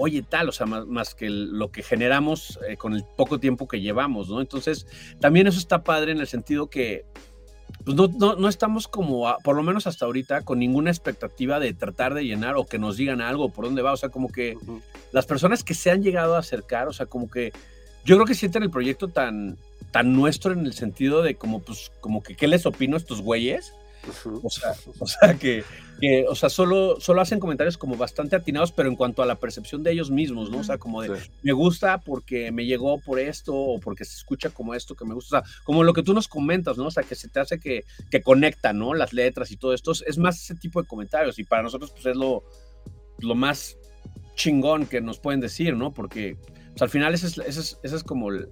oye, 0.02 0.24
tal, 0.24 0.50
o 0.50 0.52
sea, 0.52 0.66
más, 0.66 1.14
que 1.14 1.30
lo 1.30 1.72
que 1.72 1.84
generamos 1.84 2.60
eh, 2.68 2.76
con 2.76 2.94
el 2.96 3.04
poco 3.16 3.40
tiempo 3.40 3.68
que 3.68 3.82
llevamos, 3.82 4.30
¿no? 4.30 4.42
Entonces, 4.42 4.88
también 5.20 5.46
eso 5.46 5.60
está 5.60 5.84
padre 5.84 6.12
en 6.12 6.20
el 6.20 6.28
sentido 6.28 6.70
que 6.70 7.06
pues 7.86 7.96
no, 7.96 8.08
no, 8.36 8.50
estamos 8.50 8.88
como, 8.88 9.34
por 9.44 9.56
lo 9.56 9.64
menos 9.64 9.88
hasta 9.88 10.06
ahorita, 10.06 10.42
con 10.42 10.60
ninguna 10.60 10.90
expectativa 10.90 11.60
de 11.60 11.74
tratar 11.74 12.14
de 12.14 12.26
llenar 12.26 12.56
o 12.58 12.66
que 12.66 12.78
nos 12.78 12.98
digan 12.98 13.22
algo, 13.22 13.50
por 13.50 13.66
dónde 13.66 13.82
va, 13.82 13.94
o 13.94 13.98
sea, 13.98 14.10
como 14.10 14.30
que 14.30 14.58
las 15.12 15.26
personas 15.26 15.64
que 15.64 15.74
se 15.74 15.90
han 15.90 16.04
llegado 16.04 16.36
a 16.36 16.40
acercar, 16.40 16.88
o 16.88 16.94
sea, 16.94 17.06
como 17.06 17.30
que 17.30 17.54
yo 18.04 18.16
creo 18.16 18.26
que 18.26 18.36
sienten 18.36 18.64
el 18.64 18.72
proyecto 18.72 19.08
tan, 19.08 19.58
tan 19.92 20.14
nuestro 20.14 20.52
en 20.52 20.66
el 20.66 20.74
sentido 20.74 21.22
de 21.22 21.36
como, 21.36 21.62
pues, 21.62 21.92
como 22.02 22.22
que, 22.22 22.36
¿qué 22.36 22.48
les 22.48 22.66
opino 22.66 22.96
a 22.96 23.00
estos 23.00 23.22
güeyes? 23.22 23.74
O 24.44 24.50
sea, 24.50 24.74
o 25.00 25.08
sea 25.08 25.38
que, 25.38 25.64
o 26.28 26.36
sea, 26.36 26.50
solo, 26.50 27.00
solo 27.00 27.22
hacen 27.22 27.40
comentarios 27.40 27.78
como 27.78 27.96
bastante 27.96 28.36
atinados, 28.36 28.72
pero 28.72 28.90
en 28.90 28.96
cuanto 28.96 29.22
a 29.22 29.26
la 29.26 29.36
percepción 29.36 29.84
de 29.84 29.92
ellos 29.92 30.10
mismos, 30.10 30.50
¿no? 30.50 30.60
O 30.60 30.64
sea, 30.64 30.78
como 30.78 31.02
de, 31.02 31.20
me 31.44 31.52
gusta 31.52 32.00
porque 32.00 32.52
me 32.52 32.66
llegó 32.66 33.00
por 33.00 33.20
esto, 33.20 33.56
o 33.56 33.80
porque 33.80 34.06
se 34.06 34.16
escucha 34.16 34.50
como 34.50 34.74
esto 34.74 34.96
que 34.96 35.06
me 35.06 35.14
gusta, 35.14 35.40
o 35.40 35.42
sea, 35.42 35.52
como 35.64 35.84
lo 35.84 35.94
que 35.94 36.04
tú 36.04 36.14
nos 36.14 36.28
comentas, 36.28 36.78
¿no? 36.78 36.88
O 36.88 36.92
sea, 36.92 37.04
que 37.04 37.16
se 37.16 37.28
te 37.28 37.40
hace 37.40 37.60
que, 37.60 37.86
que 38.10 38.22
conecta, 38.22 38.74
¿no? 38.74 38.94
Las 38.94 39.14
letras 39.14 39.52
y 39.52 39.58
todo 39.58 39.74
esto, 39.74 39.92
es 39.92 40.18
más 40.18 40.42
ese 40.42 40.56
tipo 40.56 40.82
de 40.82 40.88
comentarios, 40.88 41.38
y 41.40 41.44
para 41.44 41.64
nosotros, 41.64 41.92
pues 41.92 42.06
es 42.06 42.16
lo, 42.16 42.44
lo 43.20 43.36
más 43.36 43.78
chingón 44.36 44.88
que 44.88 45.02
nos 45.02 45.20
pueden 45.20 45.40
decir, 45.40 45.76
¿no? 45.76 45.94
Porque 45.94 46.38
pues, 46.72 46.82
al 46.82 46.90
final 46.90 47.14
ese 47.14 47.28
es, 47.28 47.38
ese 47.38 47.60
es, 47.60 47.80
es 47.84 48.04
como 48.04 48.30
el, 48.30 48.50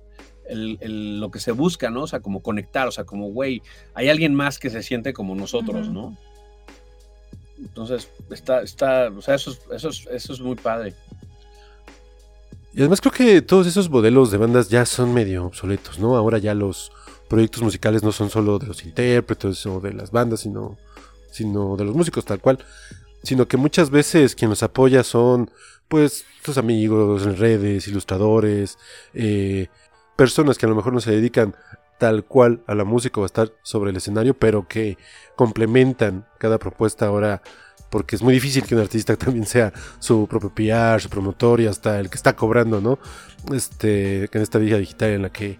el, 0.49 1.19
lo 1.19 1.31
que 1.31 1.39
se 1.39 1.51
busca, 1.51 1.89
¿no? 1.89 2.03
O 2.03 2.07
sea, 2.07 2.19
como 2.19 2.41
conectar, 2.41 2.88
o 2.88 2.91
sea, 2.91 3.03
como, 3.03 3.29
güey, 3.29 3.62
hay 3.93 4.09
alguien 4.09 4.33
más 4.33 4.59
que 4.59 4.69
se 4.69 4.83
siente 4.83 5.13
como 5.13 5.35
nosotros, 5.35 5.89
¿no? 5.89 6.17
Entonces, 7.57 8.09
está, 8.29 8.62
está, 8.62 9.09
o 9.09 9.21
sea, 9.21 9.35
eso 9.35 9.51
es, 9.51 9.62
eso, 9.71 9.89
es, 9.89 10.07
eso 10.12 10.33
es 10.33 10.39
muy 10.39 10.55
padre. 10.55 10.93
Y 12.73 12.79
además 12.79 13.01
creo 13.01 13.12
que 13.12 13.41
todos 13.41 13.67
esos 13.67 13.89
modelos 13.89 14.31
de 14.31 14.38
bandas 14.38 14.69
ya 14.69 14.85
son 14.85 15.13
medio 15.13 15.45
obsoletos, 15.45 15.99
¿no? 15.99 16.15
Ahora 16.15 16.38
ya 16.38 16.53
los 16.53 16.91
proyectos 17.27 17.62
musicales 17.62 18.03
no 18.03 18.12
son 18.12 18.29
solo 18.29 18.59
de 18.59 18.67
los 18.67 18.83
intérpretes 18.85 19.65
o 19.65 19.79
de 19.79 19.93
las 19.93 20.12
bandas, 20.12 20.41
sino, 20.41 20.77
sino 21.31 21.75
de 21.77 21.85
los 21.85 21.95
músicos 21.95 22.25
tal 22.25 22.39
cual, 22.39 22.59
sino 23.23 23.47
que 23.47 23.57
muchas 23.57 23.89
veces 23.89 24.35
quien 24.35 24.49
los 24.49 24.63
apoya 24.63 25.03
son 25.03 25.51
pues 25.88 26.25
tus 26.43 26.57
amigos 26.57 27.25
en 27.25 27.38
redes, 27.38 27.88
ilustradores, 27.88 28.77
eh, 29.13 29.67
personas 30.19 30.58
que 30.58 30.65
a 30.65 30.69
lo 30.69 30.75
mejor 30.75 30.91
no 30.91 30.99
se 30.99 31.12
dedican 31.12 31.55
tal 31.97 32.25
cual 32.25 32.62
a 32.67 32.75
la 32.75 32.84
música 32.84 33.21
o 33.21 33.23
a 33.23 33.25
estar 33.25 33.53
sobre 33.63 33.91
el 33.91 33.95
escenario, 33.95 34.34
pero 34.34 34.67
que 34.67 34.97
complementan 35.38 36.27
cada 36.38 36.60
propuesta 36.60 37.05
ahora, 37.05 37.41
porque 37.89 38.17
es 38.17 38.21
muy 38.21 38.34
difícil 38.34 38.63
que 38.63 38.75
un 38.75 38.82
artista 38.82 39.15
también 39.25 39.45
sea 39.45 39.71
su 39.99 40.27
propio 40.27 40.53
PR, 40.53 40.99
su 40.99 41.08
promotor 41.08 41.62
y 41.62 41.67
hasta 41.67 42.01
el 42.01 42.10
que 42.10 42.17
está 42.17 42.36
cobrando, 42.36 42.82
¿no? 42.82 42.99
Este, 43.55 44.25
en 44.25 44.41
esta 44.41 44.60
vida 44.60 44.77
digital 44.77 45.12
en 45.12 45.21
la 45.21 45.29
que 45.29 45.58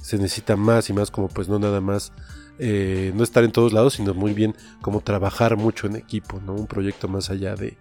se 0.00 0.16
necesita 0.16 0.54
más 0.54 0.88
y 0.88 0.92
más 0.92 1.10
como 1.10 1.26
pues 1.26 1.48
no 1.48 1.58
nada 1.58 1.80
más 1.80 2.12
eh, 2.60 3.10
no 3.16 3.24
estar 3.24 3.42
en 3.42 3.50
todos 3.50 3.72
lados, 3.72 3.94
sino 3.94 4.14
muy 4.14 4.32
bien 4.32 4.54
como 4.80 5.00
trabajar 5.00 5.56
mucho 5.56 5.88
en 5.88 5.96
equipo, 5.96 6.40
¿no? 6.40 6.54
Un 6.54 6.68
proyecto 6.68 7.08
más 7.08 7.30
allá 7.30 7.56
de 7.56 7.78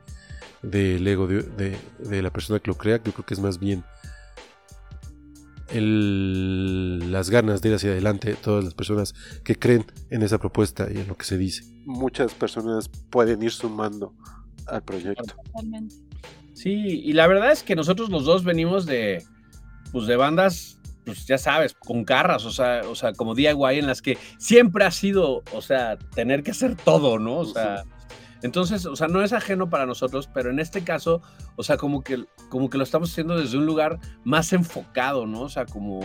del 0.63 1.07
ego 1.07 1.27
de, 1.27 1.77
de 1.99 2.21
la 2.23 2.31
persona 2.31 2.59
que 2.59 2.71
lo 2.71 2.77
crea, 2.77 2.97
yo 3.03 3.11
creo 3.13 3.25
que 3.25 3.35
es 3.35 3.39
más 3.39 3.59
bien 3.59 3.83
las 5.73 7.29
ganas 7.29 7.61
de 7.61 7.69
ir 7.69 7.75
hacia 7.75 7.91
adelante, 7.91 8.35
todas 8.35 8.63
las 8.63 8.73
personas 8.73 9.13
que 9.43 9.55
creen 9.55 9.85
en 10.09 10.21
esa 10.23 10.37
propuesta 10.37 10.87
y 10.93 10.97
en 10.97 11.07
lo 11.07 11.17
que 11.17 11.25
se 11.25 11.37
dice. 11.37 11.63
Muchas 11.85 12.33
personas 12.33 12.89
pueden 13.09 13.41
ir 13.43 13.51
sumando 13.51 14.13
al 14.67 14.83
proyecto. 14.83 15.35
Sí, 16.53 17.01
y 17.03 17.13
la 17.13 17.27
verdad 17.27 17.51
es 17.51 17.63
que 17.63 17.75
nosotros 17.75 18.09
los 18.09 18.25
dos 18.25 18.43
venimos 18.43 18.85
de, 18.85 19.23
pues 19.91 20.07
de 20.07 20.15
bandas, 20.15 20.79
pues 21.05 21.25
ya 21.25 21.37
sabes, 21.37 21.73
con 21.73 22.03
carras, 22.03 22.45
o 22.45 22.51
sea, 22.51 22.81
o 22.87 22.95
sea, 22.95 23.13
como 23.13 23.33
DIY 23.33 23.79
en 23.79 23.87
las 23.87 24.01
que 24.01 24.17
siempre 24.37 24.85
ha 24.85 24.91
sido, 24.91 25.43
o 25.53 25.61
sea, 25.61 25.97
tener 26.13 26.43
que 26.43 26.51
hacer 26.51 26.75
todo, 26.75 27.17
¿no? 27.17 27.37
O 27.37 27.45
sea, 27.45 27.83
entonces, 28.43 28.85
o 28.85 28.95
sea, 28.95 29.07
no 29.07 29.23
es 29.23 29.33
ajeno 29.33 29.69
para 29.69 29.85
nosotros, 29.85 30.29
pero 30.33 30.49
en 30.49 30.59
este 30.59 30.83
caso, 30.83 31.21
o 31.55 31.63
sea, 31.63 31.77
como 31.77 32.03
que, 32.03 32.25
como 32.49 32.69
que 32.69 32.77
lo 32.77 32.83
estamos 32.83 33.11
haciendo 33.11 33.37
desde 33.37 33.57
un 33.57 33.65
lugar 33.65 33.99
más 34.23 34.51
enfocado, 34.53 35.27
¿no? 35.27 35.41
O 35.41 35.49
sea, 35.49 35.65
como, 35.65 35.99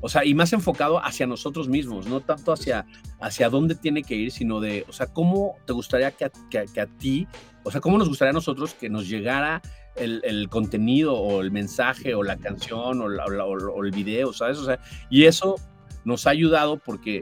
o 0.00 0.08
sea, 0.08 0.24
y 0.24 0.34
más 0.34 0.52
enfocado 0.52 1.04
hacia 1.04 1.26
nosotros 1.26 1.68
mismos, 1.68 2.06
no 2.06 2.20
tanto 2.20 2.52
hacia, 2.52 2.86
hacia 3.20 3.48
dónde 3.48 3.74
tiene 3.74 4.02
que 4.02 4.14
ir, 4.14 4.30
sino 4.30 4.60
de, 4.60 4.84
o 4.88 4.92
sea, 4.92 5.06
cómo 5.06 5.56
te 5.66 5.72
gustaría 5.72 6.12
que 6.12 6.26
a, 6.26 6.30
que, 6.50 6.80
a 6.80 6.86
ti, 6.86 7.26
o 7.64 7.70
sea, 7.70 7.80
cómo 7.80 7.98
nos 7.98 8.08
gustaría 8.08 8.30
a 8.30 8.34
nosotros 8.34 8.74
que 8.74 8.88
nos 8.88 9.08
llegara 9.08 9.60
el, 9.96 10.20
el, 10.24 10.48
contenido 10.48 11.14
o 11.14 11.40
el 11.40 11.50
mensaje 11.50 12.14
o 12.14 12.22
la 12.22 12.36
canción 12.36 13.00
o, 13.00 13.04
o, 13.06 13.84
el 13.84 13.90
video, 13.90 14.32
¿sabes? 14.32 14.58
O 14.58 14.64
sea, 14.64 14.78
y 15.10 15.24
eso 15.24 15.56
nos 16.04 16.26
ha 16.26 16.30
ayudado 16.30 16.78
porque 16.78 17.20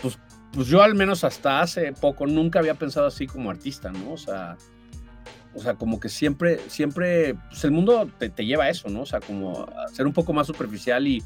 pues 0.00 0.18
yo 0.52 0.82
al 0.82 0.94
menos 0.94 1.24
hasta 1.24 1.60
hace 1.60 1.92
poco 1.92 2.26
nunca 2.26 2.58
había 2.58 2.74
pensado 2.74 3.06
así 3.06 3.26
como 3.26 3.50
artista, 3.50 3.90
¿no? 3.90 4.12
O 4.12 4.16
sea, 4.18 4.56
o 5.54 5.60
sea, 5.60 5.74
como 5.74 6.00
que 6.00 6.08
siempre, 6.08 6.60
siempre, 6.68 7.34
pues 7.48 7.64
el 7.64 7.72
mundo 7.72 8.08
te, 8.18 8.30
lleva 8.44 8.64
a 8.64 8.70
eso, 8.70 8.88
¿no? 8.88 9.02
O 9.02 9.06
sea, 9.06 9.20
como 9.20 9.66
a 9.76 9.88
ser 9.88 10.06
un 10.06 10.12
poco 10.12 10.32
más 10.32 10.46
superficial 10.46 11.06
y, 11.06 11.22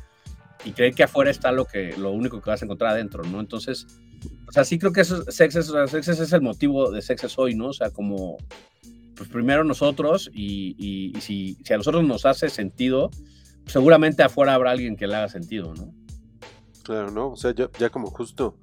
y, 0.65 0.73
creer 0.73 0.95
que 0.95 1.05
afuera 1.05 1.31
está 1.31 1.53
lo 1.53 1.65
que, 1.65 1.97
lo 1.97 2.11
único 2.11 2.41
que 2.41 2.51
vas 2.51 2.63
a 2.63 2.65
encontrar 2.65 2.93
adentro, 2.93 3.23
¿no? 3.25 3.41
Entonces, 3.41 3.87
o 4.49 4.53
sea, 4.53 4.65
sí 4.65 4.79
creo 4.79 4.93
que 4.93 5.03
eso, 5.03 5.25
es 5.29 6.33
el 6.33 6.41
motivo 6.41 6.91
de 6.91 7.03
Sexes 7.03 7.39
hoy, 7.39 7.55
¿no? 7.55 7.69
O 7.69 7.73
sea, 7.73 7.91
como, 7.91 8.37
pues 9.15 9.29
primero 9.29 9.63
nosotros 9.63 10.29
y, 10.33 10.75
y, 10.79 11.21
si, 11.21 11.57
si, 11.65 11.73
a 11.73 11.77
nosotros 11.77 12.05
nos 12.05 12.27
hace 12.27 12.49
sentido, 12.49 13.11
seguramente 13.67 14.25
afuera 14.25 14.55
habrá 14.55 14.73
alguien 14.73 14.97
que 14.97 15.07
le 15.07 15.15
haga 15.15 15.29
sentido, 15.29 15.73
¿no? 15.75 15.95
Claro, 16.83 17.11
¿no? 17.11 17.31
O 17.31 17.37
sea, 17.37 17.53
ya 17.53 17.91
como 17.91 18.11
justo 18.11 18.59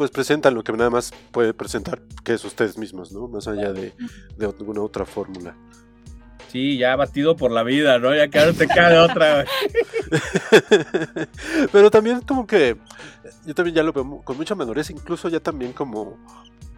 pues 0.00 0.10
presentan 0.10 0.54
lo 0.54 0.64
que 0.64 0.72
nada 0.72 0.88
más 0.88 1.12
puede 1.30 1.52
presentar, 1.52 2.00
que 2.24 2.32
es 2.32 2.42
ustedes 2.42 2.78
mismos, 2.78 3.12
¿no? 3.12 3.28
Más 3.28 3.46
allá 3.46 3.74
de, 3.74 3.92
de 4.34 4.46
alguna 4.46 4.80
otra 4.80 5.04
fórmula. 5.04 5.54
Sí, 6.48 6.78
ya 6.78 6.96
batido 6.96 7.36
por 7.36 7.50
la 7.50 7.62
vida, 7.64 7.98
¿no? 7.98 8.16
Ya 8.16 8.28
que 8.28 8.38
ahora 8.38 8.54
te 8.54 8.66
cae 8.66 8.96
otra. 8.96 9.44
Pero 11.72 11.90
también 11.90 12.22
como 12.22 12.46
que 12.46 12.78
yo 13.44 13.54
también 13.54 13.74
ya 13.74 13.82
lo 13.82 13.92
veo 13.92 14.22
con 14.24 14.38
mucha 14.38 14.54
madurez, 14.54 14.88
incluso 14.88 15.28
ya 15.28 15.40
también 15.40 15.74
como 15.74 16.16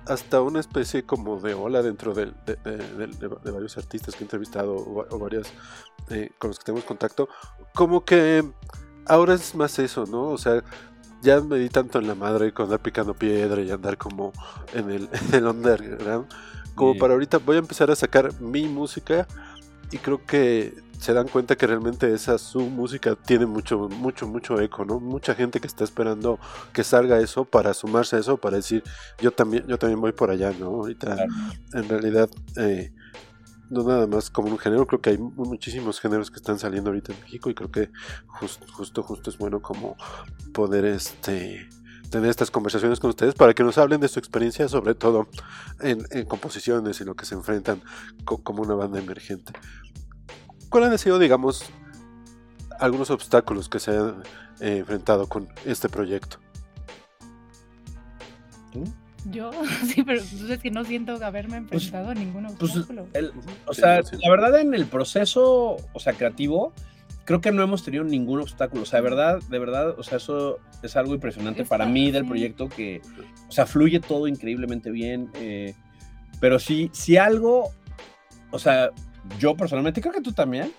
hasta 0.04 0.40
una 0.40 0.58
especie 0.58 1.04
como 1.04 1.40
de 1.40 1.54
ola 1.54 1.80
dentro 1.80 2.14
de, 2.14 2.32
de, 2.44 3.52
varios 3.52 3.78
artistas 3.78 4.16
que 4.16 4.24
he 4.24 4.26
entrevistado 4.26 4.74
o, 4.74 5.18
varias 5.20 5.46
eh, 6.10 6.30
con 6.38 6.50
los 6.50 6.58
que 6.58 6.64
tenemos 6.64 6.84
contacto, 6.84 7.28
como 7.72 8.04
que 8.04 8.42
ahora 9.06 9.34
es 9.34 9.54
más 9.54 9.78
eso, 9.78 10.06
¿no? 10.06 10.30
O 10.30 10.38
sea, 10.38 10.64
ya 11.22 11.40
me 11.40 11.58
di 11.58 11.68
tanto 11.68 11.98
en 11.98 12.06
la 12.06 12.14
madre 12.14 12.52
con 12.52 12.64
andar 12.64 12.80
picando 12.80 13.14
piedra 13.14 13.62
y 13.62 13.70
andar 13.70 13.96
como 13.96 14.32
en 14.74 14.90
el, 14.90 15.08
en 15.32 15.46
underground, 15.46 16.26
como 16.74 16.96
para 16.96 17.14
ahorita 17.14 17.38
voy 17.38 17.56
a 17.56 17.60
empezar 17.60 17.90
a 17.90 17.96
sacar 17.96 18.40
mi 18.40 18.66
música 18.66 19.26
y 19.90 19.98
creo 19.98 20.24
que 20.24 20.74
se 20.98 21.12
dan 21.12 21.26
cuenta 21.26 21.56
que 21.56 21.66
realmente 21.66 22.12
esa 22.14 22.38
su 22.38 22.60
música 22.60 23.16
tiene 23.16 23.44
mucho, 23.44 23.88
mucho, 23.88 24.28
mucho 24.28 24.60
eco, 24.60 24.84
¿no? 24.84 25.00
Mucha 25.00 25.34
gente 25.34 25.58
que 25.58 25.66
está 25.66 25.82
esperando 25.82 26.38
que 26.72 26.84
salga 26.84 27.18
eso 27.18 27.44
para 27.44 27.74
sumarse 27.74 28.16
a 28.16 28.18
eso, 28.20 28.36
para 28.36 28.56
decir, 28.56 28.84
yo 29.18 29.32
también, 29.32 29.66
yo 29.66 29.78
también 29.78 30.00
voy 30.00 30.12
por 30.12 30.30
allá, 30.30 30.52
¿no? 30.52 30.66
Ahorita, 30.66 31.26
en 31.72 31.88
realidad, 31.88 32.30
eh, 32.56 32.92
no 33.72 33.82
nada 33.82 34.06
más 34.06 34.30
como 34.30 34.48
un 34.48 34.58
género, 34.58 34.86
creo 34.86 35.00
que 35.00 35.10
hay 35.10 35.18
muchísimos 35.18 35.98
géneros 36.00 36.30
que 36.30 36.36
están 36.36 36.58
saliendo 36.58 36.90
ahorita 36.90 37.12
en 37.12 37.20
México 37.20 37.48
y 37.48 37.54
creo 37.54 37.70
que 37.70 37.90
justo, 38.26 39.02
justo 39.02 39.30
es 39.30 39.38
bueno 39.38 39.62
como 39.62 39.96
poder 40.52 40.84
este 40.84 41.68
tener 42.10 42.28
estas 42.28 42.50
conversaciones 42.50 43.00
con 43.00 43.08
ustedes 43.08 43.34
para 43.34 43.54
que 43.54 43.64
nos 43.64 43.78
hablen 43.78 43.98
de 43.98 44.08
su 44.08 44.18
experiencia, 44.18 44.68
sobre 44.68 44.94
todo 44.94 45.28
en, 45.80 46.04
composiciones 46.26 47.00
y 47.00 47.04
lo 47.04 47.14
que 47.16 47.24
se 47.24 47.34
enfrentan 47.34 47.80
como 48.24 48.62
una 48.62 48.74
banda 48.74 48.98
emergente. 48.98 49.54
¿Cuáles 50.68 50.90
han 50.90 50.98
sido, 50.98 51.18
digamos, 51.18 51.64
algunos 52.78 53.10
obstáculos 53.10 53.70
que 53.70 53.80
se 53.80 53.96
han 53.96 54.22
eh, 54.60 54.76
enfrentado 54.78 55.26
con 55.26 55.48
este 55.64 55.88
proyecto? 55.88 56.36
Yo, 59.26 59.50
sí, 59.86 60.02
pero 60.02 60.20
es 60.20 60.58
que 60.58 60.70
no 60.70 60.84
siento 60.84 61.24
haberme 61.24 61.62
pues, 61.62 61.84
enfrentado 61.84 62.10
a 62.10 62.14
ningún 62.14 62.46
pues, 62.56 62.76
o 63.66 63.74
sea, 63.74 64.00
la 64.00 64.30
verdad 64.30 64.60
en 64.60 64.74
el 64.74 64.86
proceso, 64.86 65.76
o 65.92 66.00
sea, 66.00 66.12
creativo, 66.14 66.72
creo 67.24 67.40
que 67.40 67.52
no 67.52 67.62
hemos 67.62 67.84
tenido 67.84 68.04
ningún 68.04 68.40
obstáculo. 68.40 68.82
O 68.82 68.86
sea, 68.86 69.00
de 69.00 69.04
verdad, 69.04 69.38
de 69.48 69.58
verdad, 69.58 69.98
o 69.98 70.02
sea, 70.02 70.18
eso 70.18 70.58
es 70.82 70.96
algo 70.96 71.14
impresionante 71.14 71.64
para 71.64 71.86
mí 71.86 72.10
del 72.10 72.26
proyecto 72.26 72.68
que, 72.68 73.00
o 73.48 73.52
sea, 73.52 73.66
fluye 73.66 74.00
todo 74.00 74.26
increíblemente 74.26 74.90
bien. 74.90 75.30
Eh, 75.34 75.74
pero 76.40 76.58
sí, 76.58 76.90
si 76.92 77.16
algo, 77.16 77.70
o 78.50 78.58
sea, 78.58 78.90
yo 79.38 79.56
personalmente, 79.56 80.00
creo 80.00 80.12
que 80.12 80.20
tú 80.20 80.32
también, 80.32 80.72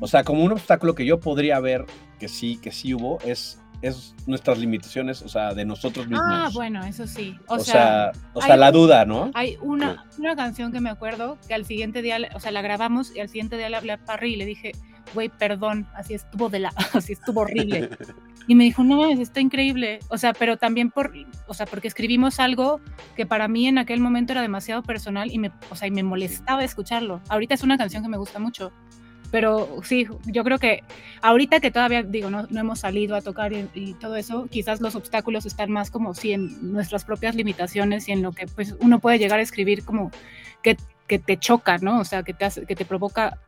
o 0.00 0.08
sea, 0.08 0.24
como 0.24 0.42
un 0.42 0.52
obstáculo 0.52 0.94
que 0.94 1.04
yo 1.04 1.20
podría 1.20 1.60
ver 1.60 1.84
que 2.18 2.28
sí, 2.28 2.56
que 2.56 2.72
sí 2.72 2.94
hubo, 2.94 3.18
es 3.24 3.60
es 3.82 4.14
nuestras 4.26 4.58
limitaciones, 4.58 5.22
o 5.22 5.28
sea, 5.28 5.54
de 5.54 5.64
nosotros 5.64 6.06
mismos. 6.06 6.26
Ah, 6.26 6.50
bueno, 6.52 6.84
eso 6.84 7.06
sí. 7.06 7.36
O, 7.46 7.58
sea, 7.58 8.12
o 8.32 8.40
sea, 8.40 8.56
la 8.56 8.72
duda, 8.72 9.04
¿no? 9.04 9.30
Hay 9.34 9.56
una, 9.60 10.06
una 10.18 10.36
canción 10.36 10.72
que 10.72 10.80
me 10.80 10.90
acuerdo 10.90 11.38
que 11.46 11.54
al 11.54 11.64
siguiente 11.64 12.02
día, 12.02 12.18
o 12.34 12.40
sea, 12.40 12.50
la 12.50 12.62
grabamos 12.62 13.14
y 13.14 13.20
al 13.20 13.28
siguiente 13.28 13.56
día 13.56 13.68
le 13.68 13.76
hablé 13.76 13.92
a 13.92 14.04
Parry 14.04 14.34
y 14.34 14.36
le 14.36 14.46
dije, 14.46 14.72
güey, 15.12 15.28
perdón, 15.28 15.86
así 15.94 16.14
estuvo 16.14 16.48
de 16.48 16.60
la, 16.60 16.72
así 16.92 17.12
estuvo 17.12 17.40
horrible. 17.42 17.90
Y 18.46 18.54
me 18.54 18.64
dijo, 18.64 18.84
no, 18.84 19.08
está 19.10 19.40
increíble. 19.40 20.00
O 20.08 20.18
sea, 20.18 20.34
pero 20.34 20.58
también 20.58 20.90
por, 20.90 21.14
o 21.46 21.54
sea, 21.54 21.64
porque 21.64 21.88
escribimos 21.88 22.38
algo 22.40 22.80
que 23.16 23.24
para 23.24 23.48
mí 23.48 23.66
en 23.66 23.78
aquel 23.78 24.00
momento 24.00 24.32
era 24.32 24.42
demasiado 24.42 24.82
personal 24.82 25.32
y 25.32 25.38
me, 25.38 25.50
o 25.70 25.76
sea, 25.76 25.88
y 25.88 25.90
me 25.90 26.02
molestaba 26.02 26.62
escucharlo. 26.62 27.22
Ahorita 27.30 27.54
es 27.54 27.62
una 27.62 27.78
canción 27.78 28.02
que 28.02 28.08
me 28.10 28.18
gusta 28.18 28.38
mucho. 28.38 28.70
Pero 29.34 29.80
sí, 29.82 30.06
yo 30.26 30.44
creo 30.44 30.60
que 30.60 30.84
ahorita 31.20 31.58
que 31.58 31.72
todavía, 31.72 32.04
digo, 32.04 32.30
no, 32.30 32.46
no 32.48 32.60
hemos 32.60 32.78
salido 32.78 33.16
a 33.16 33.20
tocar 33.20 33.52
y, 33.52 33.94
todo 33.94 34.14
eso, 34.14 34.46
quizás 34.48 34.80
los 34.80 34.94
obstáculos 34.94 35.44
están 35.44 35.72
más 35.72 35.90
como 35.90 36.14
si 36.14 36.30
en 36.30 36.72
nuestras 36.72 37.04
propias 37.04 37.34
limitaciones 37.34 38.08
y 38.08 38.12
en 38.12 38.22
lo 38.22 38.30
que 38.30 38.46
pues 38.46 38.76
uno 38.78 39.00
puede 39.00 39.18
llegar 39.18 39.40
a 39.40 39.42
escribir 39.42 39.84
como 39.84 40.12
que, 40.62 40.76
que 41.08 41.18
te 41.18 41.36
choca, 41.36 41.78
¿no? 41.78 41.98
O 41.98 42.04
sea, 42.04 42.22
que 42.22 42.32
te, 42.32 42.44
hace, 42.44 42.64
que 42.64 42.76
te 42.76 42.84
provoca 42.84 43.40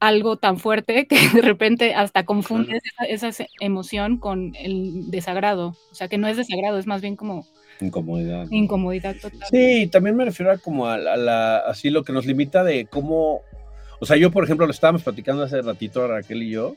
algo 0.00 0.36
tan 0.36 0.58
fuerte 0.58 1.06
que 1.08 1.28
de 1.32 1.42
repente 1.42 1.94
hasta 1.94 2.24
confundes 2.24 2.82
esa, 2.98 3.28
esa, 3.28 3.46
emoción 3.60 4.18
con 4.18 4.56
el 4.56 5.12
desagrado. 5.12 5.76
O 5.92 5.94
sea, 5.94 6.08
que 6.08 6.18
no 6.18 6.26
es 6.26 6.36
desagrado, 6.36 6.76
es 6.76 6.88
más 6.88 7.02
bien 7.02 7.14
como... 7.14 7.46
Incomodidad. 7.80 8.48
Incomodidad 8.50 9.14
total. 9.22 9.48
Sí, 9.48 9.88
también 9.92 10.16
me 10.16 10.24
refiero 10.24 10.50
a 10.50 10.58
como 10.58 10.88
a, 10.88 10.98
la, 10.98 11.58
así 11.58 11.90
lo 11.90 12.02
que 12.02 12.12
nos 12.12 12.26
limita 12.26 12.64
de 12.64 12.86
cómo, 12.86 13.42
o 14.00 14.06
sea, 14.06 14.16
yo 14.16 14.30
por 14.30 14.44
ejemplo 14.44 14.66
lo 14.66 14.72
estábamos 14.72 15.02
platicando 15.02 15.42
hace 15.42 15.62
ratito 15.62 16.06
Raquel 16.06 16.42
y 16.42 16.50
yo, 16.50 16.76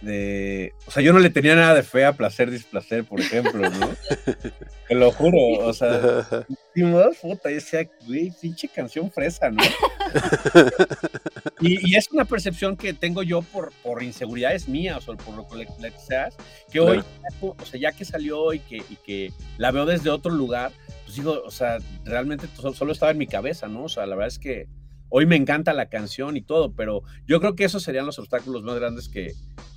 de, 0.00 0.72
o 0.86 0.90
sea, 0.90 1.02
yo 1.02 1.12
no 1.12 1.18
le 1.18 1.30
tenía 1.30 1.54
nada 1.54 1.74
de 1.74 1.82
fe 1.82 2.04
a 2.04 2.14
placer, 2.14 2.50
displacer, 2.50 3.04
por 3.04 3.20
ejemplo, 3.20 3.68
¿no? 3.70 3.90
Te 4.88 4.94
lo 4.94 5.10
juro, 5.12 5.66
o 5.66 5.72
sea, 5.72 6.46
hicimos, 6.74 7.16
puta, 7.18 7.50
y 7.50 7.54
decía, 7.54 7.88
güey, 8.06 8.32
pinche 8.40 8.68
canción 8.68 9.10
fresa, 9.10 9.50
¿no? 9.50 9.62
y, 11.60 11.94
es 11.96 12.10
una 12.10 12.24
percepción 12.24 12.76
que 12.76 12.92
tengo 12.92 13.22
yo 13.22 13.42
por, 13.42 13.72
por 13.82 14.02
inseguridades 14.02 14.68
mías 14.68 15.08
o 15.08 15.16
por 15.16 15.34
lo 15.34 15.48
que 15.48 15.66
le 15.80 15.92
seas, 15.98 16.36
que 16.70 16.80
hoy, 16.80 17.02
o 17.40 17.66
sea, 17.66 17.80
ya 17.80 17.92
que 17.92 18.04
salió 18.04 18.52
y 18.52 18.60
que, 18.60 18.76
y 18.76 18.96
que 19.04 19.32
la 19.58 19.70
veo 19.70 19.86
desde 19.86 20.10
otro 20.10 20.32
lugar, 20.32 20.72
pues 21.04 21.16
digo, 21.16 21.42
o 21.44 21.50
sea, 21.50 21.78
realmente 22.04 22.46
solo 22.74 22.92
estaba 22.92 23.12
en 23.12 23.18
mi 23.18 23.26
cabeza, 23.26 23.68
¿no? 23.68 23.84
O 23.84 23.88
sea, 23.88 24.06
la 24.06 24.16
verdad 24.16 24.28
es 24.28 24.38
que 24.38 24.66
Hoy 25.14 25.26
me 25.26 25.36
encanta 25.36 25.74
la 25.74 25.90
canción 25.90 26.38
y 26.38 26.42
todo, 26.42 26.72
pero 26.72 27.02
yo 27.26 27.38
creo 27.38 27.54
que 27.54 27.64
esos 27.64 27.82
serían 27.82 28.06
los 28.06 28.18
obstáculos 28.18 28.62
más 28.62 28.76
grandes 28.76 29.08
que, 29.08 29.34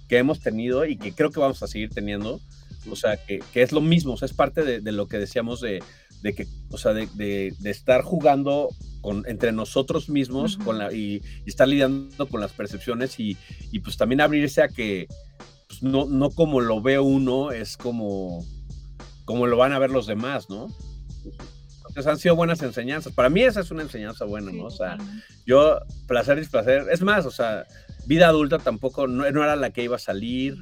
que 0.07 0.17
hemos 0.17 0.39
tenido 0.39 0.85
y 0.85 0.97
que 0.97 1.13
creo 1.13 1.29
que 1.29 1.41
vamos 1.41 1.61
a 1.61 1.67
seguir 1.67 1.89
teniendo. 1.89 2.39
O 2.89 2.95
sea, 2.95 3.17
que, 3.17 3.39
que 3.51 3.61
es 3.61 3.71
lo 3.71 3.81
mismo, 3.81 4.13
o 4.13 4.17
sea, 4.17 4.27
es 4.27 4.33
parte 4.33 4.63
de, 4.63 4.79
de 4.79 4.91
lo 4.91 5.07
que 5.07 5.17
decíamos 5.17 5.59
de, 5.59 5.83
de, 6.21 6.33
que, 6.33 6.47
o 6.69 6.77
sea, 6.77 6.93
de, 6.93 7.07
de 7.07 7.69
estar 7.69 8.01
jugando 8.01 8.69
con, 9.01 9.23
entre 9.27 9.51
nosotros 9.51 10.09
mismos 10.09 10.57
con 10.57 10.79
la, 10.79 10.91
y, 10.93 11.21
estar 11.45 11.67
lidiando 11.67 12.27
con 12.27 12.41
las 12.41 12.53
percepciones 12.53 13.19
y, 13.19 13.37
y 13.71 13.79
pues 13.79 13.97
también 13.97 14.21
abrirse 14.21 14.63
a 14.63 14.67
que 14.67 15.07
pues 15.67 15.83
no, 15.83 16.05
no 16.05 16.31
como 16.31 16.61
lo 16.61 16.81
ve 16.81 16.97
uno, 16.97 17.51
es 17.51 17.77
como, 17.77 18.45
como 19.25 19.47
lo 19.47 19.57
van 19.57 19.73
a 19.73 19.79
ver 19.79 19.91
los 19.91 20.07
demás, 20.07 20.49
¿no? 20.49 20.67
Han 21.95 22.17
sido 22.17 22.35
buenas 22.35 22.61
enseñanzas. 22.61 23.13
Para 23.13 23.29
mí 23.29 23.41
esa 23.41 23.61
es 23.61 23.71
una 23.71 23.83
enseñanza 23.83 24.25
buena, 24.25 24.51
¿no? 24.51 24.65
O 24.65 24.71
sea, 24.71 24.97
yo, 25.45 25.79
placer 26.07 26.37
y 26.37 26.41
displacer, 26.41 26.85
es 26.91 27.01
más, 27.01 27.25
o 27.25 27.31
sea, 27.31 27.65
vida 28.05 28.27
adulta 28.27 28.59
tampoco, 28.59 29.07
no, 29.07 29.25
era 29.25 29.55
la 29.55 29.69
que 29.69 29.83
iba 29.83 29.95
a 29.95 29.99
salir. 29.99 30.57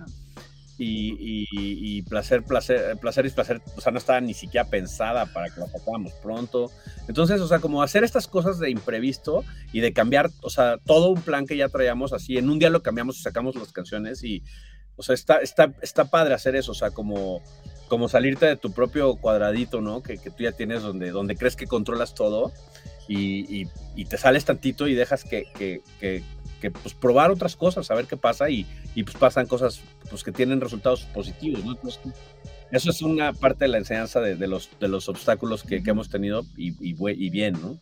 Y, 0.86 2.02
placer, 2.10 2.44
placer, 2.44 2.98
placer 2.98 3.24
y 3.24 3.28
displacer, 3.28 3.62
o 3.78 3.80
sea, 3.80 3.94
no 3.94 4.00
estaba 4.00 4.20
ni 4.20 4.34
siquiera 4.34 4.68
pensada 4.68 5.26
para 5.28 5.50
que 5.50 5.62
la 5.62 5.68
sacáramos 5.68 6.12
pronto. 6.22 6.72
Entonces, 7.08 7.40
o 7.40 7.48
sea, 7.48 7.60
como 7.60 7.82
hacer 7.82 8.04
estas 8.04 8.28
cosas 8.28 8.60
de 8.60 8.70
imprevisto 8.70 9.46
y 9.72 9.80
de 9.80 9.94
cambiar, 9.94 10.30
o 10.42 10.50
sea, 10.50 10.78
todo 10.80 11.10
un 11.10 11.22
plan 11.22 11.48
que 11.48 11.56
ya 11.56 11.70
traíamos 11.70 12.12
así, 12.12 12.38
en 12.38 12.50
un 12.50 12.60
día 12.60 12.70
lo 12.70 12.84
cambiamos 12.84 13.18
y 13.18 13.22
sacamos 13.22 13.56
las 13.56 13.72
canciones 13.72 14.24
y, 14.24 14.44
o 14.96 15.04
sea, 15.04 15.16
está, 15.16 15.38
está, 15.38 15.74
está 15.82 16.06
padre 16.06 16.34
hacer 16.34 16.56
eso, 16.56 16.72
o 16.72 16.76
sea, 16.76 16.92
como 16.92 17.42
como 17.88 18.10
salirte 18.10 18.48
de 18.48 18.56
tu 18.56 18.72
propio 18.72 19.16
cuadradito, 19.18 19.80
¿no? 19.80 20.02
Que, 20.02 20.18
que 20.18 20.32
tú 20.32 20.44
ya 20.44 20.52
tienes 20.52 20.82
donde, 20.82 21.12
donde 21.12 21.36
crees 21.36 21.56
que 21.56 21.68
controlas 21.68 22.16
todo 22.16 22.52
y, 23.08 23.68
y, 23.96 24.06
te 24.06 24.18
sales 24.18 24.46
tantito 24.46 24.88
y 24.88 24.96
dejas 24.96 25.24
que, 25.24 25.46
que, 25.56 25.82
que, 26.00 26.72
pues 26.72 26.96
probar 26.96 27.30
otras 27.30 27.56
cosas, 27.56 27.92
a 27.92 27.96
ver 27.96 28.08
qué 28.08 28.18
pasa 28.18 28.50
y, 28.50 28.66
y, 28.96 29.04
pues 29.04 29.18
pasan 29.18 29.46
cosas 29.46 29.82
pues 30.10 30.24
que 30.24 30.32
tienen 30.32 30.62
resultados 30.62 31.04
positivos, 31.14 31.64
¿no? 31.64 31.78
eso 32.72 32.90
es 32.90 33.02
una 33.02 33.34
parte 33.34 33.66
de 33.66 33.70
la 33.70 33.78
enseñanza 33.78 34.22
de, 34.22 34.36
de 34.36 34.48
los, 34.48 34.70
de 34.80 34.88
los 34.88 35.08
obstáculos 35.10 35.64
que, 35.64 35.84
hemos 35.86 36.10
tenido 36.10 36.44
y, 36.58 36.74
y, 36.80 37.30
bien, 37.30 37.54
¿no? 37.62 37.80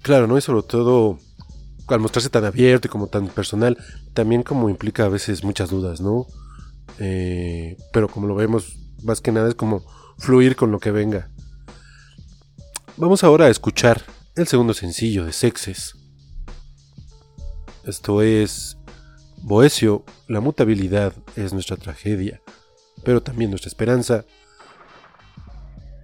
Claro, 0.00 0.26
¿no? 0.26 0.38
Y 0.38 0.40
sobre 0.40 0.62
todo 0.62 1.18
al 1.94 2.00
mostrarse 2.00 2.30
tan 2.30 2.44
abierto 2.44 2.88
y 2.88 2.90
como 2.90 3.06
tan 3.06 3.28
personal, 3.28 3.76
también 4.14 4.42
como 4.42 4.68
implica 4.68 5.04
a 5.04 5.08
veces 5.08 5.44
muchas 5.44 5.70
dudas, 5.70 6.00
¿no? 6.00 6.26
Eh, 6.98 7.76
pero 7.92 8.08
como 8.08 8.26
lo 8.26 8.34
vemos, 8.34 8.76
más 9.02 9.20
que 9.20 9.32
nada 9.32 9.48
es 9.48 9.54
como 9.54 9.84
fluir 10.18 10.56
con 10.56 10.70
lo 10.70 10.80
que 10.80 10.90
venga. 10.90 11.30
Vamos 12.96 13.22
ahora 13.22 13.46
a 13.46 13.50
escuchar 13.50 14.02
el 14.34 14.46
segundo 14.46 14.74
sencillo 14.74 15.24
de 15.24 15.32
Sexes. 15.32 15.94
Esto 17.84 18.22
es 18.22 18.76
Boesio, 19.42 20.04
la 20.26 20.40
mutabilidad 20.40 21.14
es 21.36 21.52
nuestra 21.52 21.76
tragedia, 21.76 22.42
pero 23.04 23.22
también 23.22 23.50
nuestra 23.50 23.68
esperanza. 23.68 24.24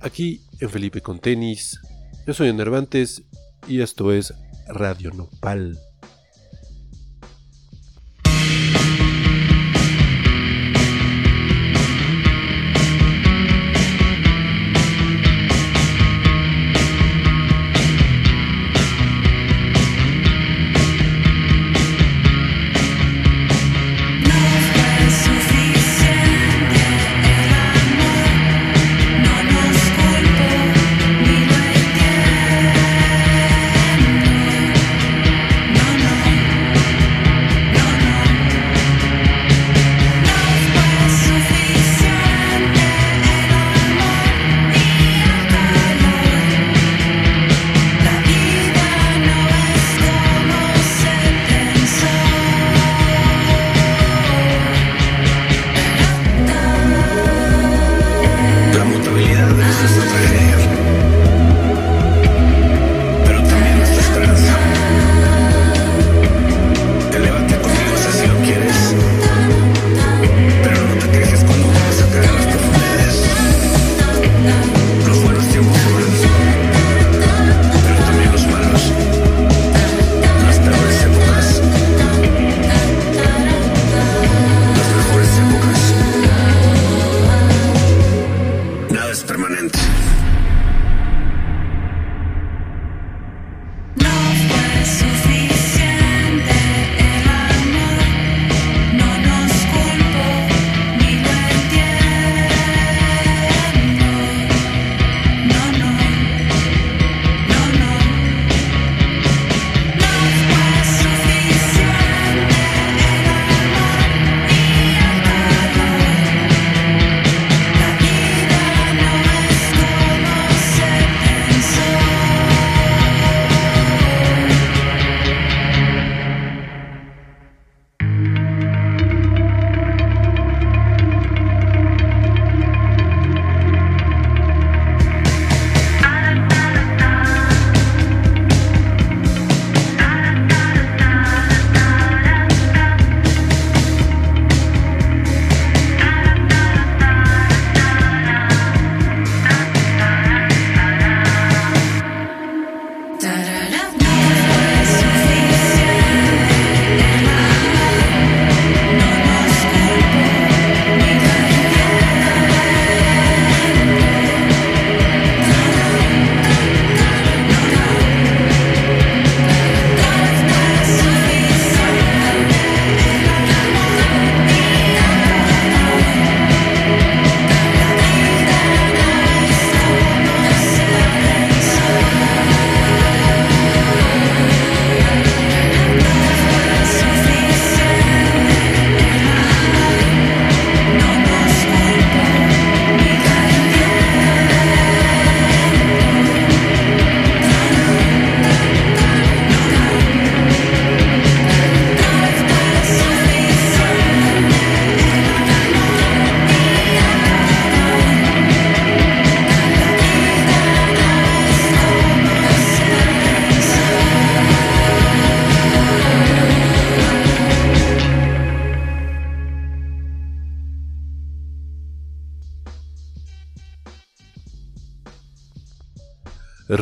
Aquí 0.01 0.43
en 0.61 0.71
Felipe 0.71 1.01
con 1.03 1.19
tenis, 1.19 1.81
yo 2.27 2.33
soy 2.33 2.49
Enervantes 2.49 3.25
y 3.67 3.81
esto 3.81 4.13
es 4.13 4.33
Radio 4.69 5.11
Nopal. 5.13 5.79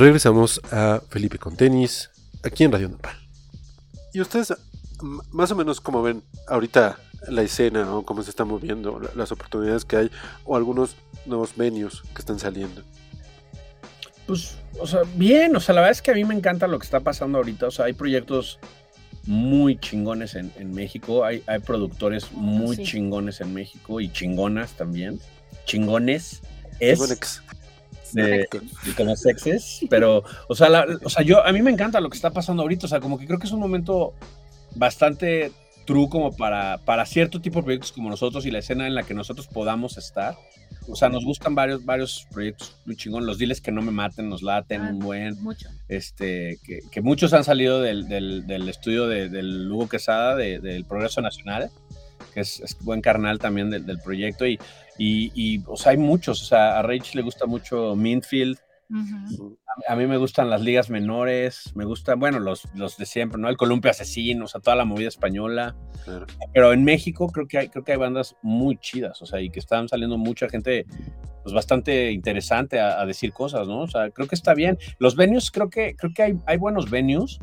Regresamos 0.03 0.61
a 0.73 1.01
Felipe 1.09 1.39
con 1.39 1.57
tenis, 1.57 2.11
aquí 2.43 2.65
en 2.65 2.73
Radio 2.73 2.89
Nopal. 2.89 3.17
¿Y 4.13 4.21
ustedes 4.21 4.53
más 5.31 5.51
o 5.51 5.57
menos 5.57 5.81
como 5.81 6.03
ven 6.03 6.23
ahorita 6.49 6.99
la 7.29 7.43
escena 7.43 7.95
o 7.95 8.05
cómo 8.05 8.23
se 8.23 8.31
está 8.31 8.45
moviendo, 8.45 9.01
las 9.15 9.31
oportunidades 9.33 9.85
que 9.85 9.97
hay 9.97 10.11
o 10.45 10.57
algunos 10.57 10.97
nuevos 11.25 11.57
venues 11.57 12.03
que 12.15 12.19
están 12.19 12.39
saliendo? 12.39 12.83
Pues, 14.27 14.57
o 14.79 14.87
sea, 14.87 15.03
bien, 15.15 15.55
o 15.55 15.61
sea, 15.61 15.75
la 15.75 15.83
verdad 15.83 15.93
es 15.93 16.03
que 16.03 16.11
a 16.11 16.15
mí 16.15 16.25
me 16.25 16.35
encanta 16.35 16.67
lo 16.67 16.79
que 16.79 16.85
está 16.85 17.01
pasando 17.01 17.39
ahorita, 17.39 17.69
o 17.69 17.71
sea, 17.71 17.87
hay 17.87 17.93
proyectos 17.93 18.59
muy 19.25 19.79
chingones 19.79 20.35
en, 20.35 20.75
México, 20.75 21.25
hay, 21.25 21.45
hay, 21.47 21.61
productores 21.61 22.33
muy 22.33 22.77
chingones 22.77 23.41
en 23.41 23.55
México 23.55 24.01
y 24.01 24.11
chingonas 24.11 24.73
también, 24.73 25.21
chingones, 25.65 26.43
es... 26.81 27.43
De, 28.13 28.49
como 28.97 29.17
sexes, 29.17 29.81
pero, 29.89 30.23
o 30.49 30.55
sea, 30.55 30.85
o 31.03 31.09
sea, 31.09 31.23
yo, 31.23 31.45
a 31.45 31.53
mí 31.53 31.63
me 31.63 31.71
encanta 31.71 32.01
lo 32.01 32.11
que 32.11 32.17
está 32.17 32.31
pasando 32.31 32.63
ahorita, 32.63 32.87
o 32.87 32.89
sea, 32.89 33.01
como 33.01 33.19
que 33.19 33.27
creo 33.27 33.39
que 33.39 33.47
es 33.47 33.53
un 33.53 33.61
momento 33.61 34.15
bastante 34.75 35.53
true 35.85 36.09
como 36.09 36.35
para, 36.37 36.79
para 36.79 37.07
cierto 37.07 37.41
tipo 37.41 37.59
de 37.59 37.65
proyectos 37.65 37.93
como 37.93 38.11
nosotros 38.11 38.47
y 38.47 38.51
la 38.51 38.59
escena 38.59 38.87
en 38.87 38.95
la 38.95 39.03
que 39.03 39.15
nosotros 39.15 39.47
podamos 39.47 39.99
estar. 39.99 40.37
O 40.89 40.97
sea, 40.97 41.09
nos 41.09 41.25
gustan 41.25 41.55
varios, 41.55 41.85
varios 41.85 42.27
proyectos 42.33 42.77
muy 42.87 42.97
chingón. 42.97 43.25
Los 43.25 43.39
diles 43.39 43.61
que 43.61 43.71
no 43.71 43.83
me 43.83 43.93
maten, 43.93 44.29
nos 44.29 44.43
laten 44.43 44.83
un 44.83 44.99
buen. 44.99 45.41
Mucho. 45.43 45.69
Este, 45.89 46.59
que, 46.65 46.81
que, 46.91 47.01
muchos 47.03 47.33
han 47.35 47.45
salido 47.45 47.81
del, 47.81 48.09
del, 48.09 48.47
del 48.47 48.69
estudio 48.69 49.07
de, 49.07 49.29
del 49.29 49.71
Hugo 49.71 49.89
Quesada, 49.89 50.35
de, 50.35 50.59
del 50.59 50.85
Progreso 50.85 51.21
Nacional, 51.21 51.71
que 52.35 52.41
es, 52.41 52.61
es 52.61 52.77
buen 52.81 53.01
carnal 53.01 53.39
también 53.39 53.71
del, 53.71 53.87
del 53.87 53.99
proyecto. 54.01 54.47
Y, 54.47 54.59
y, 54.99 55.33
y, 55.35 55.63
o 55.67 55.77
sea, 55.77 55.93
hay 55.93 55.99
muchos. 55.99 56.43
O 56.43 56.45
sea, 56.45 56.79
a 56.79 56.83
Rach 56.83 57.15
le 57.15 57.23
gusta 57.23 57.47
mucho 57.47 57.95
Minfield 57.97 58.59
a, 59.89 59.97
mí 59.97 60.07
me 60.07 60.19
gustan 60.19 60.51
las 60.51 60.61
ligas 60.61 60.91
menores, 60.91 61.73
me 61.75 61.85
gustan, 61.85 62.21
bueno, 62.21 62.39
los, 62.41 62.69
los 62.75 62.99
de 62.99 63.07
siempre, 63.07 63.41
¿no? 63.41 63.49
El 63.49 63.57
Columpio 63.57 63.91
Asesino, 63.91 64.45
o 64.45 64.49
sea, 64.49 64.61
toda 64.61 64.77
la 64.77 64.85
movida 64.85 65.09
española. 65.09 65.75
Pero 66.53 66.73
en 66.73 66.85
México 66.85 67.29
creo 67.29 67.47
que, 67.49 67.59
hay, 67.59 67.69
creo 67.69 67.85
que 67.85 67.93
hay 67.93 67.99
bandas 67.99 68.37
muy 68.43 68.77
chidas, 68.77 69.23
o 69.23 69.27
sea, 69.27 69.41
y 69.41 69.51
que 69.51 69.61
están 69.61 69.89
saliendo 69.89 70.19
mucha 70.19 70.49
gente, 70.49 70.85
pues 71.43 71.55
bastante 71.55 72.13
interesante 72.13 72.81
a, 72.81 73.05
decir 73.07 73.33
cosas, 73.33 73.67
¿no? 73.67 73.81
O 73.81 73.89
sea, 73.89 74.11
creo 74.11 74.29
que 74.29 74.35
está 74.35 74.53
bien. 74.53 74.79
Los 74.99 75.17
venues, 75.17 75.51
creo 75.51 75.71
que, 75.71 75.97
creo 75.97 76.13
que 76.15 76.23
hay, 76.23 76.39
hay 76.47 76.59
buenos 76.59 76.91
venues. 76.91 77.39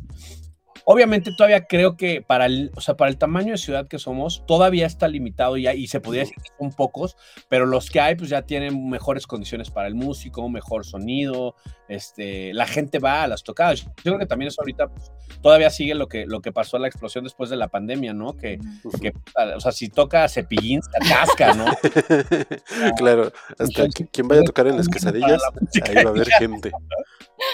Obviamente 0.86 1.32
todavía 1.36 1.66
creo 1.66 1.98
que 1.98 2.22
para 2.22 2.46
el, 2.46 2.72
o 2.76 2.82
sea, 2.82 2.96
para 2.96 3.12
el 3.12 3.18
tamaño 3.18 3.52
de 3.52 3.58
ciudad 3.58 3.88
que 3.88 4.00
somos, 4.00 4.44
todavía 4.48 4.88
está 4.88 5.08
limitado 5.08 5.58
ya, 5.58 5.74
y 5.74 5.88
se 5.88 6.00
podría 6.00 6.24
decir 6.24 6.38
que 6.38 6.50
son 6.58 6.72
pocos, 6.72 7.16
pero 7.48 7.66
los 7.66 7.90
que 7.90 8.00
hay 8.00 8.16
pues 8.16 8.30
ya 8.30 8.42
tienen 8.42 8.90
mejores 8.90 9.28
condiciones 9.28 9.70
para 9.70 9.88
el 9.88 9.96
músico, 9.96 10.50
mejor 10.50 10.86
sonido, 10.86 11.56
este, 11.88 12.54
la 12.54 12.66
gente 12.66 13.00
va 13.00 13.24
a 13.24 13.28
las 13.28 13.44
tocadas. 13.44 13.82
Yo 13.84 13.92
creo 14.04 14.20
que 14.20 14.26
también 14.26 14.48
eso 14.48 14.62
ahorita 14.62 14.88
pues, 14.88 15.12
todavía 15.42 15.70
sigue 15.70 15.96
lo 15.96 16.08
que, 16.08 16.26
lo 16.26 16.42
que 16.42 16.52
pasó 16.52 16.78
a 16.78 16.80
la 16.80 16.88
explosión 16.88 17.24
después 17.24 17.50
de 17.50 17.56
la 17.56 17.68
pandemia, 17.68 18.14
¿no? 18.14 18.36
Que, 18.36 18.60
que 19.02 19.14
o 19.56 19.60
sea, 19.60 19.72
si 19.72 19.90
toca 19.90 20.28
cepillín, 20.28 20.82
se 20.82 20.90
atasca, 20.98 21.54
¿no? 21.54 21.66
claro, 22.98 23.32
hasta 23.58 23.88
quien 24.12 24.28
vaya 24.28 24.42
a 24.42 24.46
tocar 24.46 24.68
en 24.68 24.78
las 24.78 24.88
quesadillas, 24.90 25.42
ahí 25.88 25.96
va 25.96 26.02
a 26.02 26.14
haber 26.14 26.30
gente. 26.32 26.72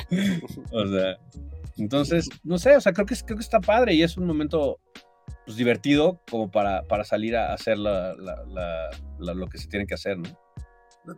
o 0.72 0.88
sea, 0.88 1.18
entonces, 1.78 2.30
no 2.43 2.57
sé, 2.57 2.76
o 2.76 2.82
sea, 2.82 2.93
creo 2.93 3.05
que, 3.05 3.15
creo 3.15 3.38
que 3.38 3.43
está 3.43 3.59
padre 3.59 3.93
y 3.93 4.03
es 4.03 4.17
un 4.17 4.26
momento 4.26 4.80
pues, 5.45 5.57
divertido 5.57 6.21
como 6.30 6.49
para, 6.49 6.84
para 6.84 7.03
salir 7.03 7.36
a 7.36 7.53
hacer 7.53 7.78
lo 7.78 9.47
que 9.47 9.57
se 9.57 9.67
tiene 9.67 9.86
que 9.86 9.93
hacer, 9.93 10.17
¿no? 10.17 10.30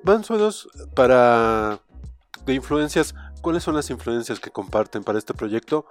Van 0.04 0.24
suelos 0.24 0.68
para 0.96 1.80
de 2.46 2.54
influencias, 2.54 3.16
¿cuáles 3.42 3.64
son 3.64 3.76
las 3.76 3.90
influencias 3.90 4.40
que 4.40 4.52
comparten 4.52 5.04
para 5.04 5.18
este 5.18 5.34
proyecto? 5.34 5.86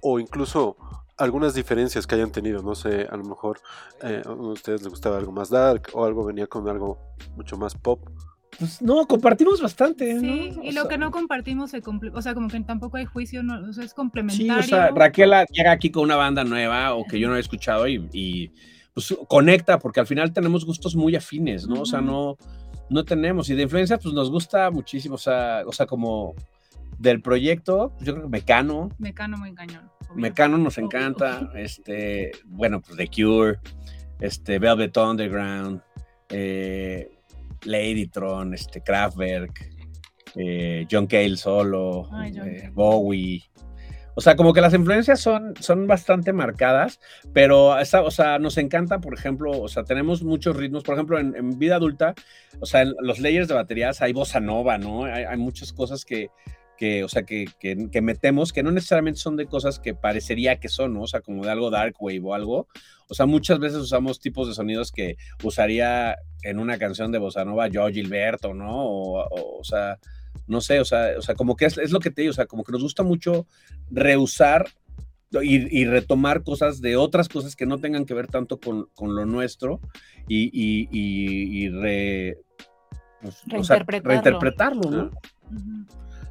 O 0.00 0.18
incluso 0.18 0.76
algunas 1.16 1.54
diferencias 1.54 2.06
que 2.06 2.14
hayan 2.14 2.30
tenido, 2.30 2.62
no 2.62 2.74
sé, 2.74 3.06
a 3.10 3.16
lo 3.16 3.24
mejor 3.24 3.60
eh, 4.02 4.22
a 4.24 4.30
ustedes 4.30 4.82
les 4.82 4.90
gustaba 4.90 5.16
algo 5.18 5.32
más 5.32 5.50
dark 5.50 5.88
o 5.94 6.04
algo 6.04 6.24
venía 6.24 6.46
con 6.46 6.68
algo 6.68 6.98
mucho 7.36 7.56
más 7.56 7.74
pop. 7.74 8.00
Pues 8.58 8.80
no, 8.80 9.06
compartimos 9.06 9.60
bastante. 9.60 10.18
Sí, 10.20 10.52
y 10.62 10.72
lo 10.72 10.88
que 10.88 10.96
no 10.96 11.10
compartimos 11.10 11.70
se 11.70 11.82
o 12.12 12.22
sea, 12.22 12.34
como 12.34 12.48
que 12.48 12.58
tampoco 12.60 12.96
hay 12.96 13.04
juicio, 13.04 13.42
no, 13.42 13.68
o 13.68 13.72
sea, 13.72 13.84
es 13.84 13.92
complementario. 13.92 14.54
Sí, 14.54 14.58
o 14.58 14.62
sea, 14.62 14.90
Raquel 14.90 15.32
llega 15.50 15.72
aquí 15.72 15.90
con 15.90 16.04
una 16.04 16.16
banda 16.16 16.44
nueva 16.44 16.94
o 16.94 17.04
que 17.04 17.18
yo 17.18 17.28
no 17.28 17.36
he 17.36 17.40
escuchado 17.40 17.86
y, 17.88 18.50
pues 18.94 19.14
conecta, 19.28 19.78
porque 19.78 20.00
al 20.00 20.06
final 20.06 20.32
tenemos 20.32 20.64
gustos 20.64 20.96
muy 20.96 21.14
afines, 21.14 21.68
¿no? 21.68 21.82
O 21.82 21.86
sea, 21.86 22.00
no, 22.00 22.36
no 22.88 23.04
tenemos. 23.04 23.50
Y 23.50 23.54
de 23.54 23.64
influencia, 23.64 23.98
pues 23.98 24.14
nos 24.14 24.30
gusta 24.30 24.70
muchísimo, 24.70 25.16
o 25.16 25.18
sea, 25.18 25.62
o 25.66 25.72
sea, 25.72 25.86
como 25.86 26.34
del 26.98 27.20
proyecto, 27.20 27.92
pues, 27.94 28.06
yo 28.06 28.14
creo 28.14 28.24
que 28.24 28.30
Mecano. 28.30 28.90
Mecano 28.98 29.36
muy 29.36 29.54
cañón. 29.54 29.90
Mecano 30.14 30.56
nos 30.56 30.78
encanta, 30.78 31.50
este, 31.54 32.32
bueno, 32.46 32.80
pues 32.80 32.96
The 32.96 33.08
Cure, 33.08 33.58
este, 34.20 34.58
Velvet 34.58 34.96
Underground, 34.96 35.82
eh, 36.30 37.15
Ladytron, 37.66 38.54
este, 38.54 38.80
Kraftwerk, 38.80 39.70
eh, 40.36 40.86
John 40.90 41.06
Cale 41.06 41.36
solo, 41.36 42.08
eh, 42.24 42.70
Bowie. 42.72 43.42
O 44.18 44.22
sea, 44.22 44.34
como 44.34 44.54
que 44.54 44.62
las 44.62 44.72
influencias 44.72 45.20
son, 45.20 45.54
son 45.60 45.86
bastante 45.86 46.32
marcadas, 46.32 47.00
pero 47.34 47.76
o 47.76 48.10
sea, 48.10 48.38
nos 48.38 48.56
encanta, 48.56 48.98
por 48.98 49.12
ejemplo, 49.12 49.50
o 49.60 49.68
sea, 49.68 49.84
tenemos 49.84 50.22
muchos 50.22 50.56
ritmos, 50.56 50.84
por 50.84 50.94
ejemplo, 50.94 51.18
en, 51.18 51.58
vida 51.58 51.76
adulta, 51.76 52.14
o 52.58 52.64
sea, 52.64 52.80
en 52.80 52.94
los 53.02 53.18
layers 53.18 53.46
de 53.46 53.54
baterías 53.54 54.00
hay 54.00 54.14
bossa 54.14 54.40
nova, 54.40 54.78
¿no? 54.78 55.04
Hay, 55.04 55.36
muchas 55.36 55.70
cosas 55.74 56.06
que, 56.06 56.30
que, 56.76 57.04
o 57.04 57.08
sea, 57.08 57.24
que, 57.24 57.46
que, 57.58 58.02
metemos, 58.02 58.52
que 58.52 58.62
no 58.62 58.70
necesariamente 58.70 59.20
son 59.20 59.36
de 59.36 59.46
cosas 59.46 59.78
que 59.78 59.94
parecería 59.94 60.60
que 60.60 60.68
son, 60.68 60.94
¿no? 60.94 61.02
O 61.02 61.06
sea, 61.06 61.20
como 61.20 61.44
de 61.44 61.50
algo 61.50 61.70
dark 61.70 61.94
wave 62.00 62.20
o 62.22 62.34
algo. 62.34 62.68
O 63.08 63.14
sea, 63.14 63.26
muchas 63.26 63.58
veces 63.58 63.78
usamos 63.78 64.20
tipos 64.20 64.48
de 64.48 64.54
sonidos 64.54 64.92
que 64.92 65.16
usaría 65.42 66.16
en 66.42 66.58
una 66.58 66.78
canción 66.78 67.12
de 67.12 67.18
bossa 67.18 67.44
nova 67.44 67.68
yo 67.68 67.88
Gilberto, 67.88 68.54
¿no? 68.54 68.84
O, 68.84 69.58
o, 69.58 69.64
sea, 69.64 69.98
no 70.46 70.60
sé, 70.60 70.80
o 70.80 70.84
sea, 70.84 71.12
o 71.18 71.22
sea 71.22 71.34
como 71.34 71.56
que 71.56 71.66
es, 71.66 71.78
es, 71.78 71.92
lo 71.92 72.00
que 72.00 72.10
te 72.10 72.22
digo, 72.22 72.30
o 72.30 72.34
sea, 72.34 72.46
como 72.46 72.64
que 72.64 72.72
nos 72.72 72.82
gusta 72.82 73.02
mucho 73.02 73.46
reusar 73.90 74.66
y, 75.32 75.80
y, 75.80 75.84
retomar 75.84 76.44
cosas 76.44 76.80
de 76.80 76.96
otras 76.96 77.28
cosas 77.28 77.56
que 77.56 77.66
no 77.66 77.78
tengan 77.78 78.06
que 78.06 78.14
ver 78.14 78.28
tanto 78.28 78.58
con, 78.58 78.88
con 78.94 79.14
lo 79.14 79.26
nuestro 79.26 79.80
y, 80.28 80.44
y, 80.52 80.88
y 80.92 81.68
re, 81.68 82.38
pues, 83.20 83.42
reinterpretarlo. 83.46 84.10
reinterpretarlo, 84.10 84.90
¿no? 84.90 85.10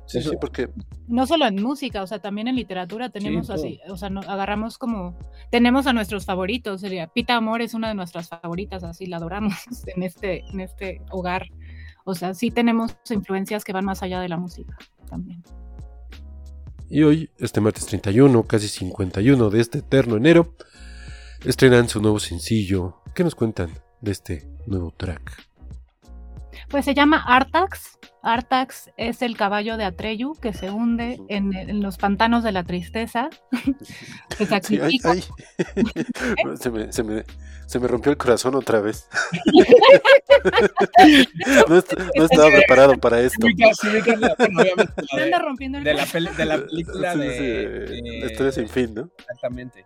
Sí, 0.07 0.21
sí, 0.21 0.31
porque... 0.39 0.69
No 1.07 1.25
solo 1.25 1.47
en 1.47 1.61
música, 1.61 2.03
o 2.03 2.07
sea, 2.07 2.19
también 2.19 2.47
en 2.47 2.55
literatura 2.55 3.09
tenemos 3.09 3.49
así, 3.49 3.79
o 3.89 3.97
sea, 3.97 4.09
agarramos 4.27 4.77
como, 4.77 5.17
tenemos 5.51 5.87
a 5.87 5.93
nuestros 5.93 6.25
favoritos, 6.25 6.81
sería, 6.81 7.07
Pita 7.07 7.35
Amor 7.35 7.61
es 7.61 7.73
una 7.73 7.87
de 7.87 7.95
nuestras 7.95 8.29
favoritas, 8.29 8.83
así 8.83 9.05
la 9.05 9.17
adoramos 9.17 9.53
en 9.95 10.03
este, 10.03 10.43
en 10.45 10.59
este 10.59 11.01
hogar. 11.11 11.47
O 12.05 12.13
sea, 12.13 12.33
sí 12.35 12.51
tenemos 12.51 12.95
influencias 13.09 13.63
que 13.63 13.73
van 13.73 13.85
más 13.85 14.03
allá 14.03 14.21
de 14.21 14.29
la 14.29 14.37
música 14.37 14.77
también. 15.09 15.43
Y 16.87 17.01
hoy, 17.01 17.31
este 17.39 17.61
martes 17.61 17.87
31, 17.87 18.43
casi 18.43 18.67
51 18.67 19.49
de 19.49 19.59
este 19.59 19.79
eterno 19.79 20.17
enero, 20.17 20.53
estrenan 21.43 21.89
su 21.89 21.99
nuevo 21.99 22.19
sencillo. 22.19 23.01
¿Qué 23.15 23.23
nos 23.23 23.33
cuentan 23.33 23.71
de 24.01 24.11
este 24.11 24.47
nuevo 24.67 24.93
track? 24.95 25.54
Pues 26.69 26.85
se 26.85 26.93
llama 26.93 27.23
Artax. 27.25 27.97
Artax 28.25 28.89
es 28.97 29.21
el 29.21 29.37
caballo 29.37 29.77
de 29.77 29.85
Atreyu 29.85 30.33
que 30.41 30.51
se 30.51 30.71
hunde 30.71 31.21
en, 31.29 31.81
los 31.81 31.97
pantanos 31.97 32.43
de 32.43 32.51
la 32.51 32.63
tristeza. 32.63 33.29
se 34.35 34.45
sacrifica. 34.47 35.13
se, 36.59 36.71
me, 36.71 36.91
se, 36.91 37.03
me, 37.03 37.23
se, 37.67 37.79
me, 37.79 37.87
rompió 37.87 38.11
el 38.11 38.17
corazón 38.17 38.55
otra 38.55 38.81
vez. 38.81 39.07
no, 41.69 41.77
estaba 42.25 42.49
preparado 42.49 42.97
para 42.97 43.21
esto. 43.21 43.45
de, 43.45 43.53
la, 45.85 46.05
película 46.65 47.15
de, 47.15 48.25
Historia 48.25 48.51
sin 48.51 48.67
fin, 48.67 48.95
¿no? 48.95 49.07
Exactamente. 49.19 49.83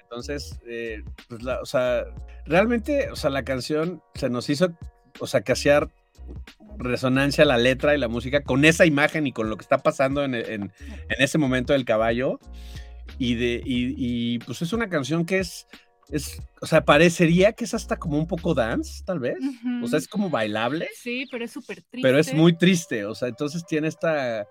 Entonces, 0.00 0.58
eh, 0.66 1.04
pues 1.28 1.42
la, 1.42 1.60
o 1.60 1.66
sea, 1.66 2.04
realmente, 2.46 3.10
o 3.10 3.16
sea, 3.16 3.28
la 3.28 3.42
canción 3.42 4.02
se 4.14 4.30
nos 4.30 4.48
hizo 4.48 4.70
o 5.18 5.26
sea, 5.26 5.42
que 5.42 5.52
hacía 5.52 5.88
resonancia 6.78 7.44
la 7.44 7.58
letra 7.58 7.94
y 7.94 7.98
la 7.98 8.08
música 8.08 8.42
con 8.42 8.64
esa 8.64 8.86
imagen 8.86 9.26
y 9.26 9.32
con 9.32 9.50
lo 9.50 9.56
que 9.56 9.62
está 9.62 9.78
pasando 9.78 10.24
en, 10.24 10.72
ese 11.18 11.38
momento 11.38 11.72
del 11.72 11.84
caballo. 11.84 12.38
Y, 13.18 13.34
de, 13.34 13.62
y, 13.64 14.38
pues 14.40 14.62
es 14.62 14.72
una 14.72 14.88
canción 14.88 15.26
que 15.26 15.40
es, 15.40 15.66
es, 16.10 16.40
o 16.60 16.66
sea, 16.66 16.84
parecería 16.84 17.52
que 17.52 17.64
es 17.64 17.74
hasta 17.74 17.98
como 17.98 18.16
un 18.16 18.26
poco 18.26 18.54
dance, 18.54 19.02
tal 19.04 19.18
vez. 19.18 19.38
O 19.82 19.88
sea, 19.88 19.98
es 19.98 20.08
como 20.08 20.30
bailable. 20.30 20.88
Sí, 20.94 21.26
pero 21.30 21.44
es 21.44 21.50
súper 21.50 21.82
triste. 21.82 22.00
Pero 22.00 22.18
es 22.18 22.32
muy 22.32 22.56
triste, 22.56 23.04
o 23.04 23.14
sea, 23.14 23.28
entonces 23.28 23.66
tiene 23.66 23.88
esta 23.88 24.46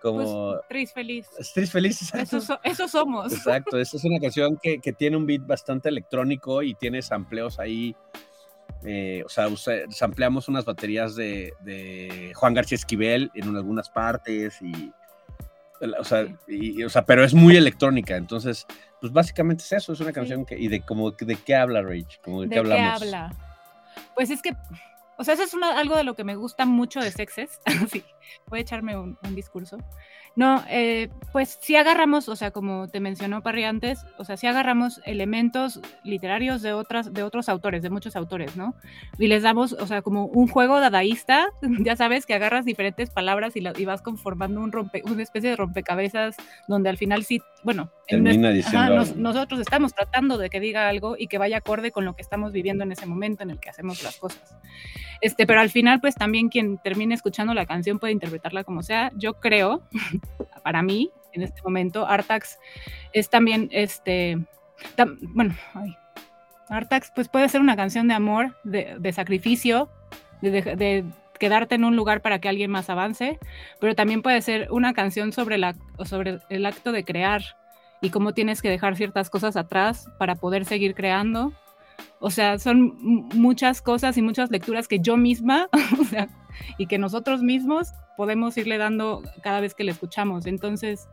como... 0.00 0.52
Pues, 0.52 0.68
triste 0.68 0.94
feliz. 0.94 1.26
triste 1.36 1.66
feliz, 1.66 2.02
exacto. 2.02 2.60
Eso, 2.62 2.88
somos. 2.88 3.32
Exacto, 3.32 3.78
es, 3.78 3.92
es 3.92 4.04
una 4.04 4.20
canción 4.20 4.58
que, 4.62 4.78
que, 4.78 4.92
tiene 4.92 5.16
un 5.16 5.26
beat 5.26 5.46
bastante 5.46 5.88
electrónico 5.88 6.62
y 6.62 6.74
tiene 6.74 7.02
sampleos 7.02 7.58
ahí 7.58 7.96
eh, 8.84 9.22
o 9.24 9.28
sea, 9.28 9.48
ampliamos 10.00 10.48
unas 10.48 10.64
baterías 10.64 11.16
de, 11.16 12.32
Juan 12.34 12.54
García 12.54 12.76
Esquivel 12.76 13.30
en 13.34 13.56
algunas 13.56 13.90
partes 13.90 14.60
y, 14.62 14.92
O 15.98 16.04
sea, 16.04 16.26
y, 16.46 16.82
o 16.82 16.88
sea, 16.88 17.04
pero 17.04 17.24
es 17.24 17.34
muy 17.34 17.56
electrónica, 17.56 18.16
entonces, 18.16 18.66
pues 19.00 19.12
básicamente 19.12 19.62
es 19.64 19.72
eso, 19.72 19.92
es 19.92 20.00
una 20.00 20.12
canción 20.12 20.44
que, 20.44 20.58
y 20.58 20.68
de 20.68 20.80
como, 20.80 21.10
¿de 21.10 21.36
qué 21.36 21.54
habla 21.54 21.82
Rage? 21.82 22.18
Como 22.22 22.42
de, 22.42 22.48
qué 22.48 22.58
hablamos. 22.58 23.02
Habla? 23.02 23.34
Pues 24.14 24.30
es 24.30 24.42
que, 24.42 24.56
o 25.16 25.24
sea, 25.24 25.34
eso 25.34 25.42
es 25.42 25.54
algo 25.54 25.96
de 25.96 26.04
lo 26.04 26.14
que 26.14 26.24
me 26.24 26.36
gusta 26.36 26.64
mucho 26.64 27.00
de 27.00 27.10
Sexes, 27.10 27.60
sí, 27.90 28.04
voy 28.46 28.60
a 28.60 28.62
echarme 28.62 28.96
un 28.96 29.16
discurso, 29.34 29.78
no, 30.38 30.62
eh, 30.70 31.08
pues 31.32 31.58
si 31.60 31.74
agarramos, 31.74 32.28
o 32.28 32.36
sea, 32.36 32.52
como 32.52 32.86
te 32.86 33.00
mencionó 33.00 33.42
Parry 33.42 33.64
antes, 33.64 34.06
o 34.18 34.24
sea, 34.24 34.36
si 34.36 34.46
agarramos 34.46 35.00
elementos 35.04 35.80
literarios 36.04 36.62
de 36.62 36.72
otras, 36.72 37.12
de 37.12 37.24
otros 37.24 37.48
autores, 37.48 37.82
de 37.82 37.90
muchos 37.90 38.14
autores, 38.14 38.56
¿no? 38.56 38.76
Y 39.18 39.26
les 39.26 39.42
damos, 39.42 39.72
o 39.72 39.84
sea, 39.88 40.00
como 40.00 40.26
un 40.26 40.46
juego 40.46 40.78
dadaísta, 40.78 41.48
ya 41.80 41.96
sabes, 41.96 42.24
que 42.24 42.34
agarras 42.34 42.64
diferentes 42.64 43.10
palabras 43.10 43.56
y, 43.56 43.64
y 43.76 43.84
vas 43.84 44.00
conformando 44.00 44.60
un 44.60 44.70
rompe, 44.70 45.02
una 45.06 45.24
especie 45.24 45.50
de 45.50 45.56
rompecabezas 45.56 46.36
donde 46.68 46.88
al 46.88 46.98
final 46.98 47.24
sí, 47.24 47.42
bueno, 47.64 47.90
nosotros 49.16 49.58
estamos 49.58 49.92
tratando 49.92 50.38
de 50.38 50.50
que 50.50 50.60
diga 50.60 50.88
algo 50.88 51.16
y 51.18 51.26
que 51.26 51.38
vaya 51.38 51.56
acorde 51.56 51.90
con 51.90 52.04
lo 52.04 52.14
que 52.14 52.22
estamos 52.22 52.52
viviendo 52.52 52.84
en 52.84 52.92
ese 52.92 53.06
momento 53.06 53.42
en 53.42 53.50
el 53.50 53.58
que 53.58 53.70
hacemos 53.70 54.04
las 54.04 54.18
cosas. 54.18 54.56
Este, 55.20 55.46
pero 55.46 55.60
al 55.60 55.70
final, 55.70 56.00
pues 56.00 56.14
también 56.14 56.48
quien 56.48 56.78
termine 56.78 57.14
escuchando 57.14 57.54
la 57.54 57.66
canción 57.66 57.98
puede 57.98 58.12
interpretarla 58.12 58.64
como 58.64 58.82
sea. 58.82 59.10
Yo 59.16 59.34
creo, 59.34 59.82
para 60.62 60.82
mí, 60.82 61.10
en 61.32 61.42
este 61.42 61.62
momento, 61.62 62.06
Artax 62.06 62.58
es 63.12 63.28
también, 63.30 63.68
este, 63.72 64.38
bueno, 65.20 65.54
Artax 66.68 67.12
pues 67.14 67.28
puede 67.28 67.48
ser 67.48 67.60
una 67.60 67.76
canción 67.76 68.08
de 68.08 68.14
amor, 68.14 68.56
de, 68.64 69.12
sacrificio, 69.12 69.88
de, 70.40 71.04
quedarte 71.38 71.76
en 71.76 71.84
un 71.84 71.94
lugar 71.94 72.20
para 72.20 72.40
que 72.40 72.48
alguien 72.48 72.70
más 72.70 72.90
avance, 72.90 73.38
pero 73.80 73.94
también 73.94 74.22
puede 74.22 74.42
ser 74.42 74.68
una 74.72 74.92
canción 74.92 75.32
sobre, 75.32 75.56
la, 75.56 75.76
sobre 76.04 76.40
el 76.48 76.66
acto 76.66 76.90
de 76.90 77.04
crear 77.04 77.42
y 78.00 78.10
cómo 78.10 78.34
tienes 78.34 78.60
que 78.60 78.70
dejar 78.70 78.96
ciertas 78.96 79.30
cosas 79.30 79.56
atrás 79.56 80.08
para 80.18 80.34
poder 80.34 80.64
seguir 80.64 80.94
creando 80.94 81.52
o 82.20 82.30
sea, 82.30 82.58
son 82.58 82.94
muchas 83.34 83.82
cosas 83.82 84.16
y 84.16 84.22
muchas 84.22 84.50
lecturas 84.50 84.88
que 84.88 85.00
yo 85.00 85.16
misma, 85.16 85.68
y 86.78 86.86
que 86.86 86.98
nosotros 86.98 87.42
mismos 87.42 87.92
podemos 88.16 88.56
irle 88.56 88.78
dando 88.78 89.22
cada 89.42 89.60
vez 89.60 89.74
que 89.74 89.84
le 89.84 89.92
escuchamos. 89.92 90.46
Entonces, 90.46 91.08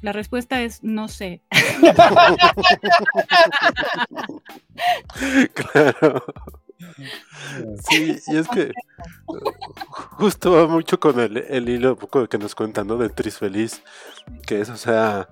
la 0.00 0.12
respuesta 0.12 0.62
es 0.62 0.82
no 0.82 1.08
sé. 1.08 1.42
claro. 5.54 6.24
Sí, 7.88 8.16
y 8.28 8.36
es 8.36 8.48
que 8.48 8.70
justo 10.12 10.52
va 10.52 10.68
mucho 10.68 11.00
con 11.00 11.18
el, 11.18 11.38
el 11.38 11.68
hilo 11.68 11.96
poco 11.96 12.28
que 12.28 12.38
nos 12.38 12.54
cuentan, 12.54 12.86
¿no? 12.86 12.96
Del 12.96 13.12
Tris 13.12 13.38
Feliz, 13.38 13.82
que 14.46 14.60
es, 14.60 14.70
o 14.70 14.76
sea, 14.76 15.28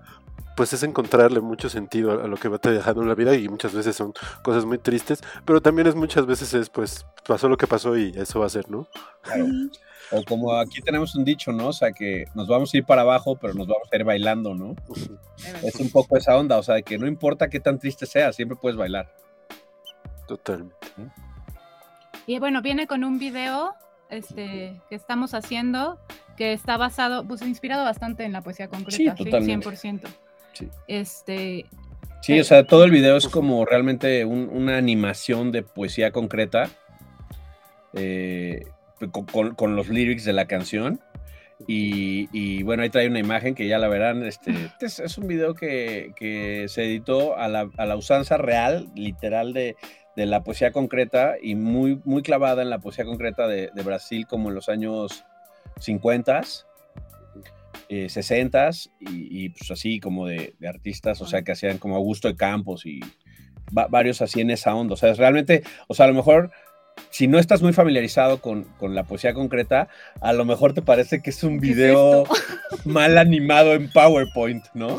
pues 0.56 0.72
es 0.72 0.82
encontrarle 0.82 1.40
mucho 1.40 1.68
sentido 1.68 2.22
a, 2.22 2.26
lo 2.26 2.36
que 2.36 2.48
va 2.48 2.58
dejando 2.58 3.02
en 3.02 3.08
la 3.08 3.14
vida 3.14 3.36
y 3.36 3.48
muchas 3.48 3.72
veces 3.72 3.94
son 3.94 4.12
cosas 4.42 4.64
muy 4.64 4.78
tristes, 4.78 5.22
pero 5.44 5.60
también 5.60 5.86
es 5.86 5.94
muchas 5.94 6.26
veces 6.26 6.54
es 6.54 6.70
pues 6.70 7.06
pasó 7.26 7.48
lo 7.48 7.56
que 7.56 7.66
pasó 7.66 7.96
y 7.96 8.12
eso 8.16 8.40
va 8.40 8.46
a 8.46 8.50
ser, 8.50 8.68
¿no? 8.70 8.88
Claro. 9.22 9.46
O 10.12 10.24
como 10.24 10.54
aquí 10.54 10.80
tenemos 10.80 11.14
un 11.14 11.24
dicho, 11.24 11.52
¿no? 11.52 11.68
O 11.68 11.72
sea, 11.72 11.92
que 11.92 12.26
nos 12.34 12.48
vamos 12.48 12.72
a 12.72 12.76
ir 12.76 12.84
para 12.84 13.02
abajo, 13.02 13.36
pero 13.36 13.54
nos 13.54 13.66
vamos 13.66 13.88
a 13.92 13.96
ir 13.96 14.04
bailando, 14.04 14.54
¿no? 14.54 14.74
Es 15.62 15.76
un 15.76 15.90
poco 15.90 16.16
esa 16.16 16.36
onda, 16.36 16.58
o 16.58 16.62
sea, 16.62 16.80
que 16.80 16.96
no 16.96 17.06
importa 17.06 17.48
qué 17.48 17.60
tan 17.60 17.78
triste 17.78 18.06
sea, 18.06 18.32
siempre 18.32 18.56
puedes 18.56 18.76
bailar. 18.76 19.12
Totalmente. 20.26 20.76
Y 22.26 22.38
bueno, 22.38 22.62
viene 22.62 22.86
con 22.86 23.04
un 23.04 23.18
video 23.18 23.74
este, 24.08 24.80
que 24.88 24.94
estamos 24.94 25.34
haciendo 25.34 25.98
que 26.36 26.52
está 26.52 26.76
basado, 26.76 27.26
pues 27.26 27.42
inspirado 27.42 27.84
bastante 27.84 28.24
en 28.24 28.32
la 28.32 28.42
poesía 28.42 28.68
concreta, 28.68 29.16
sí, 29.16 29.24
totalmente. 29.24 29.68
100%. 29.68 30.08
Sí. 30.56 30.68
Este, 30.88 31.66
sí, 32.22 32.32
o 32.38 32.40
eh, 32.40 32.44
sea, 32.44 32.64
todo 32.64 32.84
el 32.84 32.90
video 32.90 33.16
es 33.16 33.28
como 33.28 33.64
realmente 33.66 34.24
una 34.24 34.78
animación 34.78 35.52
de 35.52 35.62
poesía 35.62 36.12
concreta 36.12 36.70
eh, 37.92 38.66
con, 39.56 39.76
los 39.76 39.88
lyrics 39.88 40.24
de 40.24 40.32
la 40.32 40.46
canción. 40.46 41.00
Y, 41.66 42.62
bueno, 42.62 42.82
ahí 42.82 42.90
trae 42.90 43.08
una 43.08 43.18
imagen 43.18 43.54
que 43.54 43.66
ya 43.66 43.78
la 43.78 43.88
verán. 43.88 44.22
Este, 44.24 44.50
este 44.50 44.86
es, 45.04 45.18
un 45.18 45.26
video 45.26 45.54
que, 45.54 46.64
se 46.68 46.84
editó 46.84 47.36
a 47.36 47.48
la, 47.48 47.96
usanza 47.96 48.36
real, 48.38 48.88
literal, 48.94 49.52
de, 49.52 49.76
la 50.16 50.42
poesía 50.42 50.72
concreta 50.72 51.34
y 51.40 51.54
muy, 51.54 52.00
muy 52.04 52.22
clavada 52.22 52.62
en 52.62 52.70
la 52.70 52.78
poesía 52.78 53.04
concreta 53.04 53.46
de, 53.46 53.70
de 53.74 53.82
Brasil 53.82 54.26
como 54.26 54.48
en 54.48 54.54
los 54.54 54.70
años 54.70 55.26
50 55.80 56.40
eh, 57.88 58.08
60 58.08 58.70
y, 59.00 59.48
pues 59.50 59.70
así 59.70 60.00
como 60.00 60.26
de, 60.26 60.54
artistas, 60.66 61.20
o 61.20 61.26
sea, 61.26 61.42
que 61.42 61.52
hacían 61.52 61.78
como 61.78 61.96
Augusto 61.96 62.28
de 62.28 62.36
Campos 62.36 62.86
y 62.86 63.00
varios 63.70 64.22
así 64.22 64.40
en 64.40 64.50
esa 64.50 64.74
onda. 64.74 64.94
O 64.94 64.96
sea, 64.96 65.10
es 65.10 65.18
realmente, 65.18 65.62
o 65.88 65.94
sea, 65.94 66.04
a 66.04 66.08
lo 66.08 66.14
mejor 66.14 66.50
si 67.10 67.28
no 67.28 67.38
estás 67.38 67.62
muy 67.62 67.72
familiarizado 67.72 68.40
con, 68.40 68.66
la 68.80 69.04
poesía 69.04 69.34
concreta, 69.34 69.88
a 70.20 70.32
lo 70.32 70.44
mejor 70.44 70.74
te 70.74 70.82
parece 70.82 71.22
que 71.22 71.30
es 71.30 71.42
un 71.44 71.60
video 71.60 72.24
mal 72.84 73.18
animado 73.18 73.74
en 73.74 73.90
PowerPoint, 73.90 74.64
¿no? 74.74 74.98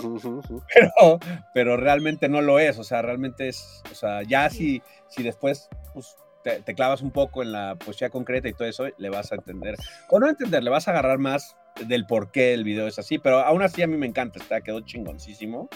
Pero, 0.73 1.19
pero 1.53 1.77
realmente 1.77 2.29
no 2.29 2.41
lo 2.41 2.59
es, 2.59 2.77
o 2.77 2.83
sea, 2.83 3.01
realmente 3.01 3.47
es, 3.47 3.81
o 3.91 3.95
sea, 3.95 4.23
ya 4.23 4.49
si, 4.49 4.81
si 5.09 5.23
después 5.23 5.69
pues, 5.93 6.15
te, 6.47 6.61
te, 6.61 6.75
clavas 6.75 7.01
un 7.01 7.11
poco 7.11 7.41
en 7.41 7.51
la 7.51 7.75
poesía 7.75 8.09
concreta 8.09 8.47
y 8.47 8.53
todo 8.53 8.67
eso, 8.67 8.85
le 8.97 9.09
vas 9.09 9.31
a 9.31 9.35
entender, 9.35 9.75
o 10.09 10.19
no 10.19 10.29
entender, 10.29 10.63
le 10.63 10.69
vas 10.69 10.87
a 10.87 10.91
agarrar 10.91 11.17
más 11.17 11.55
del 11.85 12.05
por 12.05 12.31
qué 12.31 12.53
el 12.53 12.63
video 12.63 12.87
es 12.87 12.99
así, 12.99 13.17
pero 13.17 13.39
aún 13.39 13.61
así 13.61 13.81
a 13.81 13.87
mí 13.87 13.97
me 13.97 14.07
encanta, 14.07 14.39
está, 14.39 14.61
quedó 14.61 14.81
chingoncísimo. 14.81 15.69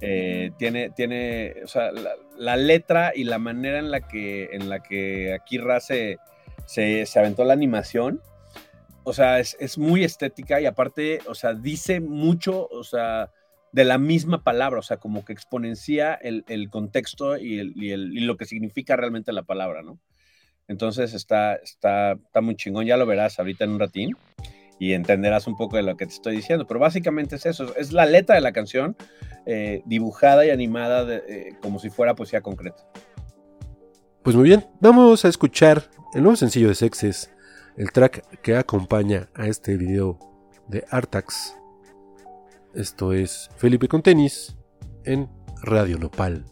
Eh, 0.00 0.50
tiene, 0.58 0.90
tiene, 0.90 1.54
o 1.62 1.68
sea, 1.68 1.92
la, 2.36 2.56
letra 2.56 3.12
y 3.14 3.22
la 3.22 3.38
manera 3.38 3.78
en 3.78 3.92
la 3.92 4.00
que, 4.00 4.48
en 4.52 4.68
la 4.68 4.80
que 4.80 5.32
Akira 5.32 5.78
se, 5.78 6.18
se, 6.66 7.06
aventó 7.16 7.44
la 7.44 7.52
animación, 7.52 8.20
o 9.04 9.12
sea, 9.12 9.38
es, 9.38 9.78
muy 9.78 10.02
estética 10.02 10.60
y 10.60 10.66
aparte, 10.66 11.20
o 11.26 11.34
sea, 11.34 11.54
dice 11.54 12.00
mucho, 12.00 12.66
o 12.66 12.82
sea, 12.82 13.30
de 13.72 13.84
la 13.84 13.98
misma 13.98 14.42
palabra, 14.42 14.80
o 14.80 14.82
sea, 14.82 14.96
como 14.96 15.24
que 15.24 15.32
exponencia 15.32 16.14
el, 16.14 16.70
contexto 16.70 17.36
y, 17.36 17.58
el, 17.58 17.72
y, 17.76 18.20
lo 18.20 18.36
que 18.36 18.46
significa 18.46 18.96
realmente 18.96 19.32
la 19.32 19.42
palabra, 19.42 19.82
¿no? 19.82 19.98
Entonces 20.68 21.14
está, 21.14 21.54
está, 21.56 22.12
está 22.12 22.40
muy 22.40 22.56
chingón, 22.56 22.86
ya 22.86 22.96
lo 22.96 23.06
verás 23.06 23.38
ahorita 23.38 23.64
en 23.64 23.70
un 23.70 23.80
ratín 23.80 24.16
y 24.78 24.92
entenderás 24.92 25.46
un 25.46 25.56
poco 25.56 25.76
de 25.76 25.82
lo 25.82 25.96
que 25.96 26.06
te 26.06 26.12
estoy 26.12 26.36
diciendo. 26.36 26.66
Pero 26.66 26.80
básicamente 26.80 27.36
es 27.36 27.46
eso, 27.46 27.74
es 27.76 27.92
la 27.92 28.06
letra 28.06 28.34
de 28.34 28.40
la 28.40 28.52
canción 28.52 28.96
eh, 29.46 29.82
dibujada 29.86 30.44
y 30.46 30.50
animada 30.50 31.06
eh, 31.26 31.54
como 31.62 31.78
si 31.78 31.90
fuera 31.90 32.14
poesía 32.14 32.40
concreta. 32.40 32.86
Pues 34.22 34.36
muy 34.36 34.44
bien, 34.48 34.66
vamos 34.80 35.24
a 35.24 35.28
escuchar 35.28 35.84
el 36.14 36.22
nuevo 36.22 36.36
sencillo 36.36 36.68
de 36.68 36.74
Sexes, 36.74 37.30
el 37.76 37.92
track 37.92 38.40
que 38.42 38.56
acompaña 38.56 39.28
a 39.34 39.46
este 39.46 39.76
video 39.76 40.18
de 40.68 40.84
Artax. 40.90 41.54
Esto 42.74 43.12
es 43.12 43.50
Felipe 43.56 43.88
con 43.88 44.02
tenis 44.02 44.56
en 45.04 45.28
Radio 45.62 45.98
Nopal. 45.98 46.44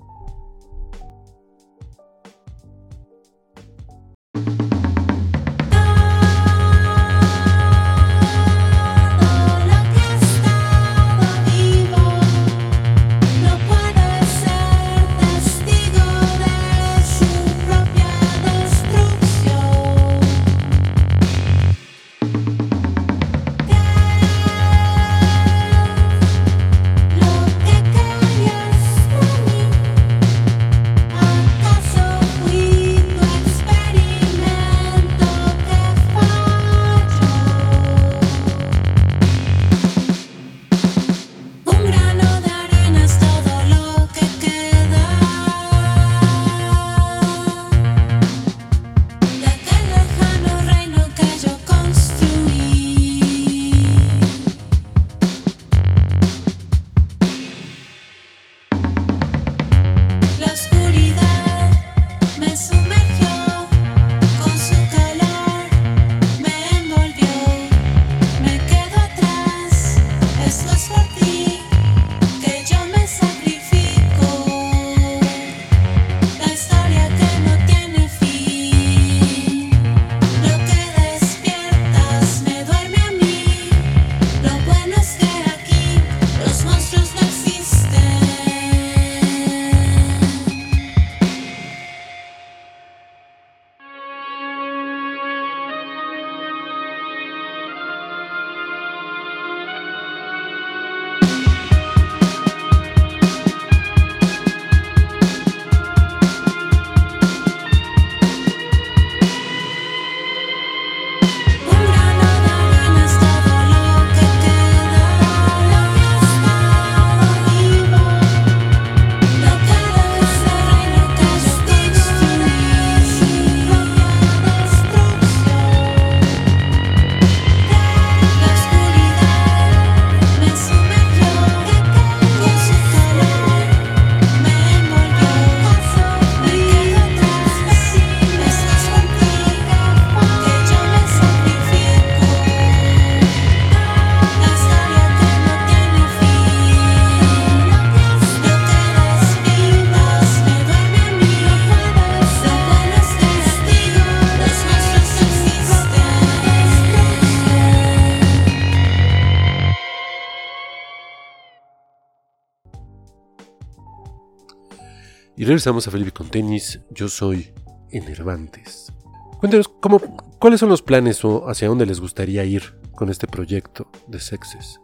Regresamos 165.57 165.89
a 165.89 165.91
Felipe 165.91 166.11
con 166.11 166.29
tenis. 166.29 166.81
Yo 166.91 167.09
soy 167.09 167.51
Enervantes. 167.91 168.93
Cuéntanos, 169.41 169.69
¿cómo, 169.69 169.99
¿cuáles 170.39 170.61
son 170.61 170.69
los 170.69 170.83
planes 170.83 171.25
o 171.25 171.49
hacia 171.49 171.69
dónde 171.69 171.87
les 171.87 171.99
gustaría 171.99 172.45
ir 172.45 172.79
con 172.93 173.09
este 173.09 173.27
proyecto 173.27 173.91
de 174.07 174.21
Sexes? 174.21 174.79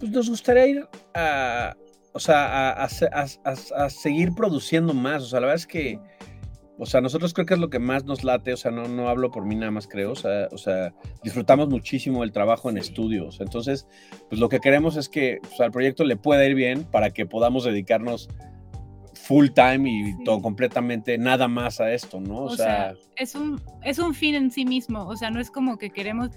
Pues 0.00 0.10
nos 0.10 0.30
gustaría 0.30 0.66
ir 0.66 0.88
a, 1.12 1.76
o 2.14 2.18
sea, 2.18 2.72
a, 2.72 3.90
seguir 3.90 4.32
produciendo 4.34 4.94
más. 4.94 5.24
O 5.24 5.26
sea, 5.26 5.40
la 5.40 5.48
verdad 5.48 5.60
es 5.60 5.66
que, 5.66 6.00
o 6.78 6.86
sea, 6.86 7.02
nosotros 7.02 7.34
creo 7.34 7.44
que 7.44 7.52
es 7.52 7.60
lo 7.60 7.68
que 7.68 7.78
más 7.78 8.06
nos 8.06 8.24
late. 8.24 8.54
O 8.54 8.56
sea, 8.56 8.70
no, 8.70 8.88
no 8.88 9.10
hablo 9.10 9.30
por 9.30 9.44
mí 9.44 9.56
nada 9.56 9.72
más, 9.72 9.86
creo. 9.86 10.12
O 10.12 10.16
sea, 10.16 10.48
o 10.52 10.56
sea 10.56 10.94
disfrutamos 11.22 11.68
muchísimo 11.68 12.24
el 12.24 12.32
trabajo 12.32 12.70
en 12.70 12.78
estudios. 12.78 13.42
Entonces, 13.42 13.86
pues 14.30 14.40
lo 14.40 14.48
que 14.48 14.60
queremos 14.60 14.96
es 14.96 15.10
que 15.10 15.38
al 15.58 15.70
proyecto 15.70 16.04
le 16.04 16.16
pueda 16.16 16.46
ir 16.46 16.54
bien 16.54 16.84
para 16.84 17.10
que 17.10 17.26
podamos 17.26 17.64
dedicarnos 17.64 18.30
full 19.14 19.48
time 19.48 19.88
y 19.88 20.24
todo 20.24 20.40
completamente 20.40 21.18
nada 21.18 21.48
más 21.48 21.80
a 21.80 21.92
esto, 21.92 22.20
¿no? 22.20 22.44
O, 22.44 22.56
sea, 22.56 22.94
es 23.16 23.34
un 23.34 23.60
es 23.82 23.98
un 23.98 24.14
fin 24.14 24.34
en 24.34 24.50
sí 24.50 24.64
mismo, 24.64 25.06
o 25.06 25.16
sea, 25.16 25.30
no 25.30 25.40
es 25.40 25.50
como 25.50 25.78
que 25.78 25.90
queremos 25.90 26.30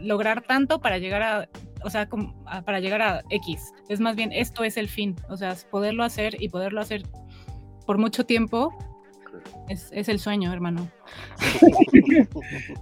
lograr 0.00 0.42
tanto 0.42 0.80
para 0.80 0.98
llegar 0.98 1.22
a 1.22 1.48
o 1.84 1.90
sea, 1.90 2.08
como, 2.08 2.34
para 2.64 2.80
llegar 2.80 3.02
a 3.02 3.22
X. 3.28 3.72
Es 3.88 4.00
más 4.00 4.16
bien 4.16 4.32
esto 4.32 4.64
es 4.64 4.76
el 4.76 4.88
fin, 4.88 5.14
o 5.28 5.36
sea, 5.36 5.54
poderlo 5.70 6.02
hacer 6.02 6.40
y 6.40 6.48
poderlo 6.48 6.80
hacer 6.80 7.02
por 7.86 7.98
mucho 7.98 8.24
tiempo 8.24 8.72
es, 9.68 9.88
es, 9.92 10.08
el 10.08 10.18
sueño, 10.18 10.52
hermano. 10.52 10.88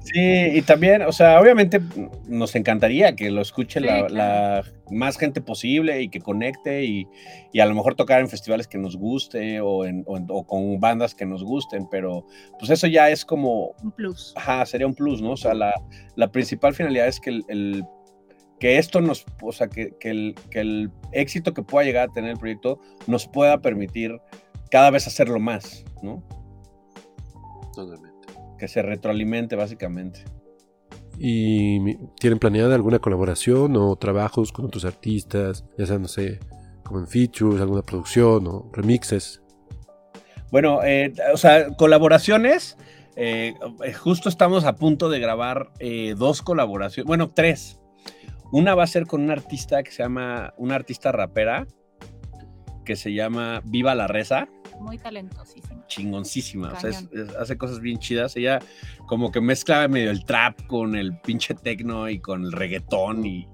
Sí, 0.03 0.49
y 0.55 0.63
también, 0.63 1.03
o 1.03 1.13
sea, 1.13 1.41
obviamente 1.41 1.81
nos 2.27 2.55
encantaría 2.55 3.15
que 3.15 3.31
lo 3.31 3.41
escuche 3.41 3.81
la, 3.81 4.63
más 4.91 5.17
gente 5.17 5.41
posible 5.41 6.03
y 6.03 6.09
que 6.09 6.21
conecte 6.21 6.85
y, 6.85 7.07
y, 7.53 7.61
a 7.61 7.67
lo 7.67 7.75
mejor 7.75 7.95
tocar 7.95 8.21
en 8.21 8.29
festivales 8.29 8.69
que 8.69 8.79
nos 8.79 8.97
guste 8.97 9.61
o, 9.61 9.85
en, 9.85 10.05
o, 10.07 10.47
con 10.47 10.81
bandas 10.81 11.15
que 11.15 11.25
nos 11.25 11.43
gusten, 11.43 11.89
pero 11.91 12.27
pues 12.59 12.71
eso 12.71 12.87
ya 12.87 13.11
es 13.11 13.25
como... 13.25 13.75
Un 13.83 13.93
plus. 13.93 14.35
Ajá, 14.37 14.67
sería 14.67 14.87
un 14.87 14.95
plus, 14.95 15.23
¿no? 15.23 15.33
O 15.33 15.37
sea, 15.37 15.55
la, 15.55 15.73
la 16.17 16.31
principal 16.31 16.75
finalidad 16.75 17.07
es 17.07 17.21
que 17.21 17.31
el, 17.31 17.85
que 18.63 18.79
esto 18.79 19.01
nos, 19.01 19.25
o 19.43 19.53
sea, 19.53 19.69
que, 19.69 19.97
que, 19.99 20.11
el, 20.11 20.35
que 20.51 20.61
el 20.61 20.91
éxito 21.13 21.55
que 21.55 21.63
pueda 21.63 21.85
llegar 21.85 22.09
a 22.09 22.13
tener 22.13 22.31
el 22.31 22.39
proyecto 22.39 22.79
nos 23.07 23.27
pueda 23.27 23.61
permitir 23.61 24.21
cada 24.71 24.91
vez 24.91 25.07
hacerlo 25.07 25.41
más, 25.41 25.85
¿no? 26.03 26.23
Que 28.59 28.68
se 28.68 28.83
retroalimente, 28.83 29.57
básicamente. 29.57 30.25
¿Y 31.18 31.97
tienen 32.18 32.39
planeada 32.39 32.75
alguna 32.75 32.99
colaboración 32.99 33.77
o 33.77 33.97
trabajos 33.97 34.53
con 34.53 34.64
otros 34.64 34.85
artistas? 34.85 35.64
Ya 35.79 35.87
sea, 35.87 35.99
no 35.99 36.09
sé, 36.09 36.41
como 36.85 37.01
en 37.01 37.07
features, 37.07 37.61
alguna 37.61 37.83
producción 37.83 38.47
o 38.47 38.70
remixes. 38.73 39.43
Bueno, 40.51 40.83
eh, 40.85 41.12
o 41.33 41.37
sea, 41.37 41.75
colaboraciones. 41.77 42.77
Eh, 43.14 43.55
justo 44.01 44.29
estamos 44.29 44.64
a 44.64 44.77
punto 44.77 45.11
de 45.11 45.20
grabar 45.20 45.70
eh, 45.79 46.14
dos 46.16 46.43
colaboraciones, 46.43 47.07
bueno, 47.07 47.31
tres. 47.31 47.79
Una 48.53 48.75
va 48.75 48.85
a 48.85 48.87
ser 48.87 49.07
con 49.07 49.23
un 49.23 49.31
artista 49.31 49.83
que 49.83 49.91
se 49.91 50.03
llama, 50.03 50.55
una 50.57 50.75
artista 50.75 51.12
rapera 51.12 51.66
que 52.85 52.97
se 52.97 53.12
llama 53.12 53.62
Viva 53.64 53.95
la 53.95 54.09
Reza 54.09 54.49
muy 54.83 54.99
talentosísima. 54.99 55.87
Chingoncísima, 55.87 56.72
o 56.72 56.80
sea, 56.80 56.91
hace 57.39 57.57
cosas 57.57 57.80
bien 57.80 57.99
chidas. 57.99 58.37
Ella 58.37 58.59
como 59.07 59.30
que 59.33 59.41
mezcla 59.41 59.87
medio 59.89 60.11
el 60.11 60.24
trap 60.24 60.66
con 60.66 60.97
el 60.97 61.18
pinche 61.20 61.55
techno 61.55 62.09
y 62.09 62.18
con 62.18 62.45
el 62.45 62.53
reggaetón 62.53 63.24
y 63.24 63.49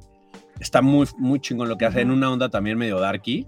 está 0.61 0.83
muy, 0.83 1.07
muy 1.19 1.41
chingón 1.41 1.69
lo 1.69 1.79
que 1.79 1.87
hace 1.87 2.01
en 2.01 2.11
una 2.11 2.31
onda 2.31 2.49
también 2.49 2.79
medio 2.79 2.99
darky. 2.99 3.47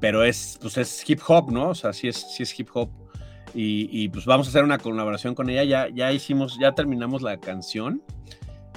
Pero 0.00 0.24
es, 0.24 0.58
pues 0.60 0.78
es 0.78 1.08
hip 1.08 1.20
hop, 1.26 1.50
¿no? 1.50 1.70
O 1.70 1.74
sea, 1.74 1.92
sí 1.92 2.08
es, 2.08 2.16
sí 2.34 2.42
es 2.42 2.58
hip 2.58 2.68
hop. 2.72 2.90
Y, 3.52 4.08
pues 4.10 4.26
vamos 4.26 4.46
a 4.46 4.50
hacer 4.50 4.62
una 4.62 4.78
colaboración 4.78 5.34
con 5.34 5.50
ella. 5.50 5.64
Ya, 5.64 5.88
ya 5.92 6.12
hicimos, 6.12 6.56
ya 6.60 6.72
terminamos 6.72 7.20
la 7.22 7.38
canción 7.38 8.02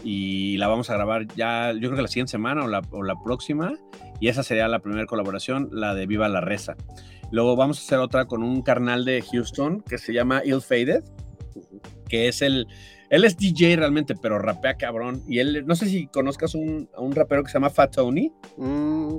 y 0.03 0.57
la 0.57 0.67
vamos 0.67 0.89
a 0.89 0.95
grabar 0.95 1.27
ya, 1.35 1.71
yo 1.71 1.79
creo 1.79 1.95
que 1.95 2.01
la 2.01 2.07
siguiente 2.07 2.31
semana 2.31 2.65
o 2.65 2.67
la, 2.67 2.81
o 2.91 3.03
la 3.03 3.15
próxima. 3.23 3.73
Y 4.19 4.29
esa 4.29 4.43
sería 4.43 4.67
la 4.67 4.79
primera 4.79 5.05
colaboración, 5.05 5.69
la 5.71 5.93
de 5.93 6.07
Viva 6.07 6.27
la 6.27 6.41
Reza. 6.41 6.75
Luego 7.33 7.55
vamos 7.55 7.79
a 7.79 7.81
hacer 7.81 7.97
otra 7.97 8.25
con 8.25 8.43
un 8.43 8.61
carnal 8.61 9.05
de 9.05 9.23
Houston 9.23 9.81
que 9.81 9.97
se 9.97 10.13
llama 10.13 10.43
Ill 10.45 10.61
Faded, 10.61 11.03
que 12.07 12.27
es 12.27 12.43
el. 12.43 12.67
Él 13.09 13.25
es 13.25 13.35
DJ 13.35 13.75
realmente, 13.75 14.13
pero 14.15 14.37
rapea 14.37 14.75
cabrón. 14.75 15.23
Y 15.27 15.39
él, 15.39 15.65
no 15.65 15.75
sé 15.75 15.87
si 15.87 16.05
conozcas 16.05 16.53
un, 16.53 16.87
a 16.95 17.01
un 17.01 17.11
rapero 17.15 17.41
que 17.41 17.49
se 17.49 17.55
llama 17.55 17.71
Fat 17.71 17.95
Tony. 17.95 18.31
Mm, 18.57 19.17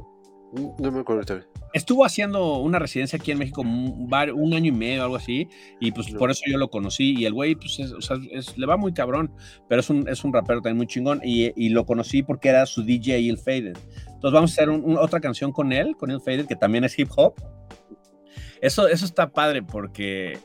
no 0.79 0.93
me 0.93 1.01
acuerdo 1.01 1.43
Estuvo 1.73 2.05
haciendo 2.05 2.59
una 2.59 2.79
residencia 2.79 3.19
aquí 3.19 3.33
en 3.33 3.39
México 3.39 3.63
un, 3.63 4.09
año 4.55 4.69
y 4.69 4.71
medio, 4.71 5.03
algo 5.03 5.17
así, 5.17 5.49
y 5.81 5.91
pues 5.91 6.09
por 6.13 6.31
eso 6.31 6.43
yo 6.47 6.57
lo 6.57 6.71
conocí. 6.71 7.17
Y 7.19 7.25
el 7.25 7.33
güey, 7.33 7.57
pues, 7.57 7.81
o 7.81 8.01
sea, 8.01 8.17
le 8.57 8.67
va 8.67 8.77
muy 8.77 8.93
cabrón, 8.93 9.33
pero 9.69 9.81
es 9.81 9.91
un, 9.91 10.09
es 10.09 10.23
un 10.23 10.33
rapero 10.33 10.61
también 10.61 10.77
muy 10.77 10.87
chingón. 10.87 11.21
Y, 11.25 11.53
y 11.61 11.71
lo 11.71 11.85
conocí 11.85 12.23
porque 12.23 12.51
era 12.51 12.65
su 12.67 12.85
DJ 12.85 13.19
Ill 13.19 13.39
Faded. 13.39 13.77
Entonces 14.07 14.33
vamos 14.33 14.53
a 14.53 14.55
hacer 14.55 14.69
otra 15.01 15.19
canción 15.19 15.51
con 15.51 15.73
él, 15.73 15.97
con 15.97 16.13
Ill 16.13 16.21
Faded, 16.21 16.47
que 16.47 16.55
también 16.55 16.85
es 16.85 16.97
hip 16.97 17.09
hop. 17.17 17.35
Eso, 18.65 18.89
eso 18.89 19.05
está 19.05 19.31
padre 19.31 19.63
porque 19.63 20.39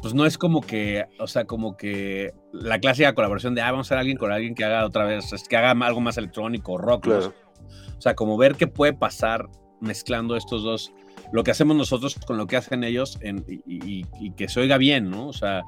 pues 0.00 0.14
no 0.14 0.24
es 0.24 0.38
como 0.38 0.62
que, 0.62 1.04
o 1.18 1.26
sea, 1.26 1.44
como 1.44 1.76
que 1.76 2.32
la 2.52 2.78
clásica 2.78 3.14
colaboración 3.14 3.54
de, 3.54 3.60
ah, 3.60 3.70
vamos 3.70 3.86
a 3.86 3.88
hacer 3.88 3.98
alguien 3.98 4.16
con 4.16 4.32
alguien 4.32 4.54
que 4.54 4.64
haga 4.64 4.86
otra 4.86 5.04
vez, 5.04 5.30
que 5.46 5.56
haga 5.58 5.72
algo 5.86 6.00
más 6.00 6.16
electrónico, 6.16 6.78
rock. 6.78 7.08
O 7.08 8.00
sea, 8.00 8.14
como 8.14 8.38
ver 8.38 8.54
qué 8.54 8.66
puede 8.66 8.94
pasar 8.94 9.50
mezclando 9.78 10.36
estos 10.36 10.62
dos, 10.62 10.94
lo 11.32 11.44
que 11.44 11.50
hacemos 11.50 11.76
nosotros 11.76 12.16
con 12.26 12.36
lo 12.36 12.46
que 12.46 12.56
hacen 12.56 12.84
ellos 12.84 13.18
y, 13.22 14.04
que 14.32 14.48
se 14.48 14.60
oiga 14.60 14.78
bien, 14.78 15.10
¿no? 15.10 15.28
O 15.28 15.32
sea, 15.32 15.62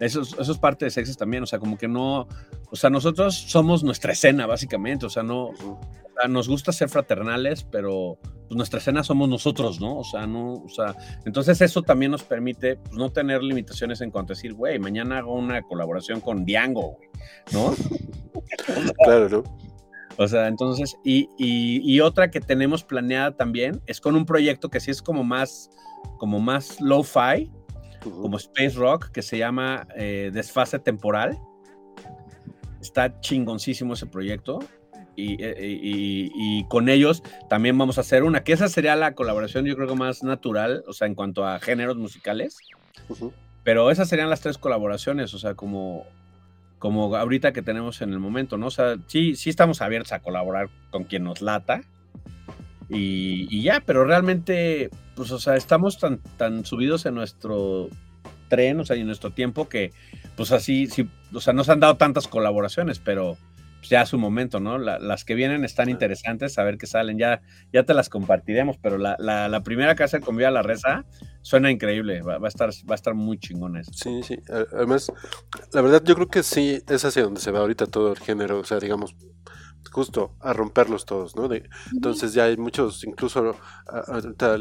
eso, 0.00 0.22
eso 0.22 0.52
es 0.52 0.58
parte 0.58 0.84
de 0.84 0.90
Sexes 0.90 1.16
también, 1.16 1.42
o 1.42 1.46
sea, 1.46 1.58
como 1.58 1.76
que 1.76 1.88
no, 1.88 2.28
o 2.70 2.76
sea, 2.76 2.90
nosotros 2.90 3.34
somos 3.34 3.82
nuestra 3.82 4.12
escena, 4.12 4.46
básicamente, 4.46 5.06
o 5.06 5.10
sea, 5.10 5.22
no, 5.22 5.50
nos 6.28 6.48
gusta 6.48 6.72
ser 6.72 6.88
fraternales, 6.88 7.64
pero 7.64 8.18
pues, 8.22 8.56
nuestra 8.56 8.78
escena 8.78 9.02
somos 9.02 9.28
nosotros, 9.28 9.80
¿no? 9.80 9.98
O 9.98 10.04
sea, 10.04 10.26
no, 10.26 10.54
o 10.54 10.68
sea, 10.68 10.94
entonces 11.24 11.60
eso 11.60 11.82
también 11.82 12.12
nos 12.12 12.22
permite 12.22 12.76
pues, 12.76 12.96
no 12.96 13.10
tener 13.10 13.42
limitaciones 13.42 14.00
en 14.00 14.10
cuanto 14.10 14.32
a 14.32 14.36
decir, 14.36 14.54
güey, 14.54 14.78
mañana 14.78 15.18
hago 15.18 15.34
una 15.34 15.62
colaboración 15.62 16.20
con 16.20 16.44
Diango, 16.44 16.96
güey, 16.96 17.08
¿no? 17.52 17.74
claro, 19.04 19.28
¿no? 19.28 19.67
O 20.20 20.26
sea, 20.26 20.48
entonces, 20.48 20.96
y, 21.04 21.28
y, 21.38 22.00
otra 22.00 22.28
que 22.28 22.40
tenemos 22.40 22.82
planeada 22.82 23.36
también 23.36 23.80
es 23.86 24.00
con 24.00 24.16
un 24.16 24.26
proyecto 24.26 24.68
que 24.68 24.80
sí 24.80 24.90
es 24.90 25.00
como 25.00 25.22
más, 25.22 25.70
como 26.18 26.40
más 26.40 26.80
low-fi, 26.80 27.48
como 28.02 28.36
space 28.36 28.76
rock, 28.76 29.12
que 29.12 29.22
se 29.22 29.38
llama 29.38 29.86
eh, 29.94 30.32
Desfase 30.34 30.80
Temporal. 30.80 31.38
Está 32.80 33.20
chingoncísimo 33.20 33.94
ese 33.94 34.06
proyecto. 34.06 34.58
Eh, 35.16 35.78
y, 35.82 36.64
con 36.64 36.88
ellos 36.88 37.22
también 37.48 37.78
vamos 37.78 37.98
a 37.98 38.00
hacer 38.00 38.24
una, 38.24 38.42
que 38.42 38.52
esa 38.52 38.68
sería 38.68 38.96
la 38.96 39.14
colaboración 39.14 39.66
yo 39.66 39.76
creo 39.76 39.88
que 39.88 39.94
más 39.94 40.24
natural, 40.24 40.82
o 40.88 40.92
sea, 40.92 41.06
en 41.06 41.14
cuanto 41.14 41.46
a 41.46 41.60
géneros 41.60 41.96
musicales. 41.96 42.58
Pero 43.62 43.92
esas 43.92 44.08
serían 44.08 44.30
las 44.30 44.40
tres 44.40 44.58
colaboraciones, 44.58 45.32
o 45.32 45.38
sea, 45.38 45.54
como, 45.54 46.06
como 46.78 47.14
ahorita 47.16 47.52
que 47.52 47.62
tenemos 47.62 48.00
en 48.02 48.12
el 48.12 48.18
momento, 48.18 48.56
¿no? 48.56 48.66
O 48.66 48.70
sea, 48.70 48.96
sí, 49.06 49.34
sí 49.34 49.50
estamos 49.50 49.82
abiertos 49.82 50.12
a 50.12 50.20
colaborar 50.20 50.68
con 50.90 51.04
quien 51.04 51.24
nos 51.24 51.42
lata. 51.42 51.82
Y, 52.88 53.62
ya, 53.62 53.82
pero 53.84 54.04
realmente, 54.04 54.88
pues, 55.14 55.30
o 55.30 55.38
sea, 55.38 55.56
estamos 55.56 55.98
tan, 55.98 56.18
tan 56.36 56.64
subidos 56.64 57.04
en 57.04 57.14
nuestro 57.14 57.88
tren, 58.48 58.80
o 58.80 58.84
sea, 58.84 58.96
en 58.96 59.06
nuestro 59.06 59.30
tiempo 59.32 59.68
que, 59.68 59.92
pues 60.36 60.52
así, 60.52 60.86
sí, 60.86 61.08
o 61.34 61.40
sea, 61.40 61.52
nos 61.52 61.68
han 61.68 61.80
dado 61.80 61.96
tantas 61.96 62.28
colaboraciones, 62.28 62.98
pero 62.98 63.36
ya 63.88 64.06
su 64.06 64.18
momento, 64.18 64.60
¿no? 64.60 64.78
las 64.78 65.24
que 65.24 65.34
vienen 65.34 65.64
están 65.64 65.88
interesantes, 65.88 66.58
a 66.58 66.64
ver 66.64 66.78
qué 66.78 66.86
salen, 66.86 67.18
ya, 67.18 67.40
ya 67.72 67.84
te 67.84 67.94
las 67.94 68.08
compartiremos, 68.08 68.76
pero 68.78 68.98
la, 68.98 69.16
la, 69.18 69.62
primera 69.62 69.94
casa 69.94 70.20
con 70.20 70.36
Viva 70.36 70.50
la 70.50 70.62
Reza 70.62 71.04
suena 71.42 71.70
increíble, 71.70 72.22
va, 72.22 72.36
a 72.36 72.48
estar, 72.48 72.70
va 72.70 72.92
a 72.92 72.94
estar 72.94 73.14
muy 73.14 73.38
chingón 73.38 73.82
Sí, 73.84 74.22
sí, 74.22 74.38
además, 74.72 75.12
la 75.72 75.80
verdad 75.80 76.02
yo 76.04 76.14
creo 76.14 76.28
que 76.28 76.42
sí, 76.42 76.82
es 76.88 77.04
hacia 77.04 77.22
donde 77.22 77.40
se 77.40 77.50
va 77.50 77.60
ahorita 77.60 77.86
todo 77.86 78.12
el 78.12 78.18
género, 78.18 78.60
o 78.60 78.64
sea, 78.64 78.78
digamos, 78.78 79.14
justo 79.90 80.34
a 80.40 80.52
romperlos 80.52 81.04
todos, 81.04 81.36
¿no? 81.36 81.48
entonces 81.92 82.32
ya 82.32 82.44
hay 82.44 82.56
muchos, 82.56 83.04
incluso 83.04 83.56
ahorita 83.86 84.56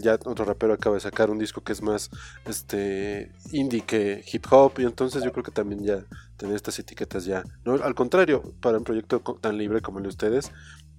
ya 0.00 0.14
otro 0.14 0.44
rapero 0.44 0.74
acaba 0.74 0.96
de 0.96 1.00
sacar 1.00 1.30
un 1.30 1.38
disco 1.38 1.62
que 1.62 1.72
es 1.72 1.82
más 1.82 2.10
este 2.44 3.32
indie 3.52 3.82
que 3.82 4.24
hip 4.32 4.46
hop 4.50 4.72
y 4.78 4.84
entonces 4.84 5.22
yo 5.22 5.32
creo 5.32 5.44
que 5.44 5.52
también 5.52 5.84
ya 5.84 6.04
tener 6.36 6.56
estas 6.56 6.78
etiquetas 6.78 7.24
ya, 7.24 7.44
¿no? 7.64 7.74
Al 7.74 7.94
contrario, 7.94 8.42
para 8.60 8.78
un 8.78 8.84
proyecto 8.84 9.20
tan 9.40 9.58
libre 9.58 9.80
como 9.80 9.98
el 9.98 10.04
de 10.04 10.08
ustedes, 10.08 10.50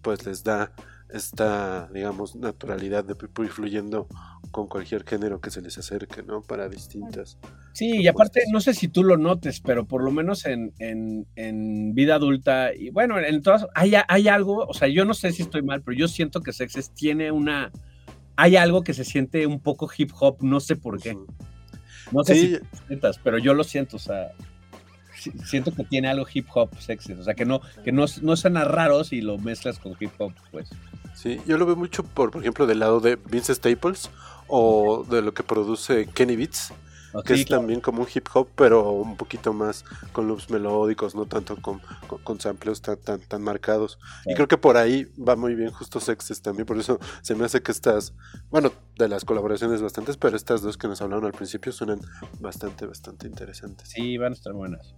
pues 0.01 0.25
les 0.25 0.43
da 0.43 0.71
esta, 1.13 1.89
digamos, 1.93 2.35
naturalidad 2.35 3.05
de 3.05 3.15
ir 3.43 3.49
fluyendo 3.49 4.07
con 4.51 4.67
cualquier 4.67 5.03
género 5.03 5.39
que 5.39 5.49
se 5.51 5.61
les 5.61 5.77
acerque, 5.77 6.23
¿no? 6.23 6.41
Para 6.41 6.67
distintas. 6.67 7.37
Sí, 7.73 8.01
y 8.01 8.07
aparte, 8.07 8.43
no 8.51 8.59
sé 8.59 8.73
si 8.73 8.87
tú 8.87 9.03
lo 9.03 9.17
notes, 9.17 9.61
pero 9.61 9.85
por 9.85 10.03
lo 10.03 10.11
menos 10.11 10.45
en, 10.45 10.73
en, 10.79 11.95
vida 11.95 12.15
adulta, 12.15 12.73
y 12.73 12.89
bueno, 12.89 13.19
en 13.19 13.41
todas, 13.41 13.65
hay, 13.73 13.93
hay 14.07 14.27
algo, 14.27 14.65
o 14.65 14.73
sea, 14.73 14.87
yo 14.87 15.05
no 15.05 15.13
sé 15.13 15.31
si 15.31 15.43
estoy 15.43 15.61
mal, 15.61 15.81
pero 15.81 15.97
yo 15.97 16.07
siento 16.07 16.41
que 16.41 16.53
Sexes 16.53 16.91
tiene 16.91 17.31
una 17.31 17.71
hay 18.35 18.55
algo 18.55 18.83
que 18.83 18.93
se 18.93 19.05
siente 19.05 19.45
un 19.45 19.59
poco 19.59 19.89
hip 19.95 20.11
hop, 20.19 20.37
no 20.41 20.59
sé 20.59 20.75
por 20.75 20.99
qué. 20.99 21.17
No 22.11 22.23
sé 22.23 22.35
si 22.35 22.57
sientas, 22.87 23.19
pero 23.23 23.37
yo 23.37 23.53
lo 23.53 23.63
siento, 23.63 23.97
o 23.97 23.99
sea, 23.99 24.31
siento 25.45 25.73
que 25.73 25.83
tiene 25.83 26.09
algo 26.09 26.25
hip 26.31 26.47
hop 26.53 26.69
sexy, 26.79 27.13
o 27.13 27.23
sea, 27.23 27.33
que 27.33 27.45
no, 27.45 27.61
que 27.83 27.91
no, 27.91 28.05
no 28.21 28.35
suena 28.35 28.65
raro 28.65 29.03
si 29.03 29.21
lo 29.21 29.37
mezclas 29.37 29.79
con 29.79 29.95
hip 29.99 30.11
hop, 30.17 30.33
pues. 30.51 30.69
Sí, 31.15 31.39
yo 31.45 31.57
lo 31.57 31.65
veo 31.65 31.75
mucho 31.75 32.03
por, 32.03 32.31
por 32.31 32.41
ejemplo, 32.41 32.65
del 32.65 32.79
lado 32.79 32.99
de 32.99 33.15
Vince 33.15 33.55
Staples 33.55 34.09
o 34.47 35.05
de 35.09 35.21
lo 35.21 35.33
que 35.33 35.43
produce 35.43 36.07
Kenny 36.07 36.35
Beats 36.35 36.73
que 37.21 37.33
es 37.33 37.45
también 37.45 37.79
como 37.79 38.01
un 38.01 38.07
hip 38.13 38.27
hop, 38.33 38.47
pero 38.55 38.91
un 38.91 39.15
poquito 39.15 39.53
más 39.53 39.85
con 40.11 40.27
loops 40.27 40.49
melódicos, 40.49 41.13
no 41.13 41.25
tanto 41.25 41.57
con, 41.61 41.79
con, 42.23 42.39
samples 42.39 42.81
tan, 42.81 42.97
tan, 42.97 43.19
tan 43.19 43.41
marcados. 43.43 43.99
Y 44.25 44.33
creo 44.33 44.47
que 44.47 44.57
por 44.57 44.77
ahí 44.77 45.11
va 45.15 45.35
muy 45.35 45.53
bien 45.53 45.69
justo 45.69 45.99
Sexes 45.99 46.41
también, 46.41 46.65
por 46.65 46.79
eso 46.79 46.99
se 47.21 47.35
me 47.35 47.45
hace 47.45 47.61
que 47.61 47.71
estas, 47.71 48.13
bueno, 48.49 48.71
de 48.97 49.07
las 49.07 49.25
colaboraciones 49.25 49.81
bastantes, 49.81 50.17
pero 50.17 50.35
estas 50.35 50.61
dos 50.61 50.77
que 50.77 50.87
nos 50.87 51.01
hablaron 51.01 51.25
al 51.25 51.33
principio 51.33 51.71
suenan 51.71 51.99
bastante, 52.39 52.87
bastante 52.87 53.27
interesantes. 53.27 53.89
Sí, 53.89 54.17
van 54.17 54.33
a 54.33 54.35
estar 54.35 54.53
buenas. 54.53 54.95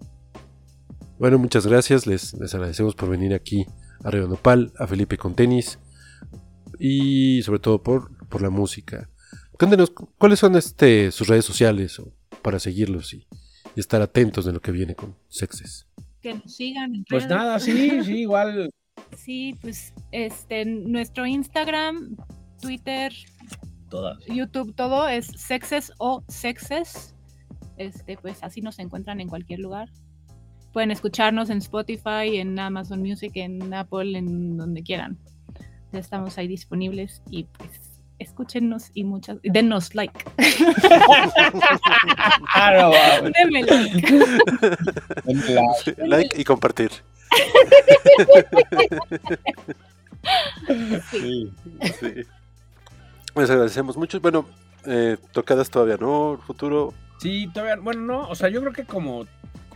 Bueno, 1.20 1.38
muchas 1.38 1.66
gracias, 1.66 2.08
les, 2.08 2.34
les 2.34 2.54
agradecemos 2.54 2.96
por 2.96 3.10
venir 3.10 3.34
aquí 3.34 3.66
a 4.04 4.12
Río 4.12 4.28
Nopal, 4.28 4.72
a 4.78 4.88
Felipe 4.88 5.18
con 5.18 5.34
tenis 5.34 5.80
y 6.80 7.42
sobre 7.44 7.60
todo 7.60 7.82
por, 7.82 8.16
por 8.28 8.42
la 8.42 8.50
música. 8.50 9.10
Cuéntenos, 9.58 9.92
¿cuáles 9.92 10.40
son 10.40 10.56
este, 10.56 11.12
sus 11.12 11.28
redes 11.28 11.46
sociales 11.46 12.00
o 12.00 12.12
para 12.42 12.60
seguirlos 12.60 13.14
y, 13.14 13.26
estar 13.76 14.02
atentos 14.02 14.46
de 14.46 14.54
lo 14.54 14.62
que 14.62 14.72
viene 14.72 14.96
con 14.96 15.16
Sexes? 15.28 15.88
Que 16.22 16.34
nos 16.34 16.56
sigan. 16.56 16.96
En 16.96 17.06
pues 17.06 17.28
nada, 17.28 17.60
sí, 17.60 18.04
sí, 18.04 18.18
igual. 18.20 18.70
Sí, 19.16 19.56
pues 19.62 19.94
este, 20.12 20.66
nuestro 20.66 21.26
Instagram, 21.26 22.16
Twitter, 22.62 23.14
YouTube, 24.28 24.74
todo 24.76 25.08
es 25.08 25.28
Sexes 25.28 25.94
o 25.98 26.24
Sexes. 26.28 27.16
Este, 27.78 28.18
pues 28.18 28.44
así 28.44 28.62
nos 28.62 28.80
encuentran 28.80 29.20
en 29.20 29.30
cualquier 29.30 29.60
lugar. 29.60 29.90
Pueden 30.74 30.92
escucharnos 30.92 31.50
en 31.50 31.60
Spotify, 31.60 32.38
en 32.38 32.60
Amazon 32.60 33.00
Music, 33.00 33.32
en 33.36 33.74
Apple, 33.74 34.18
en 34.18 34.58
donde 34.58 34.84
quieran. 34.84 35.18
Ya 35.96 36.02
estamos 36.02 36.38
ahí 36.38 36.50
disponibles 36.50 37.22
y 37.32 37.46
pues 37.46 38.02
escúchenos 38.20 38.92
y 38.94 39.06
muchas, 39.06 39.38
denos 39.44 39.96
like. 39.96 40.26
Denme 43.34 43.64
like. 43.64 44.36
like. 46.06 46.42
y 46.42 46.44
compartir. 46.44 46.92
sí. 51.12 51.50
sí. 51.98 52.14
Les 53.36 53.50
agradecemos 53.50 53.96
mucho. 53.96 54.20
Bueno, 54.20 54.46
eh, 54.86 55.16
tocadas 55.32 55.70
todavía, 55.70 55.96
¿no? 55.96 56.38
Futuro. 56.46 56.94
Sí, 57.20 57.48
todavía, 57.54 57.78
bueno, 57.78 58.02
no, 58.02 58.28
o 58.28 58.36
sea, 58.36 58.50
yo 58.50 58.60
creo 58.60 58.74
que 58.74 58.84
como, 58.84 59.26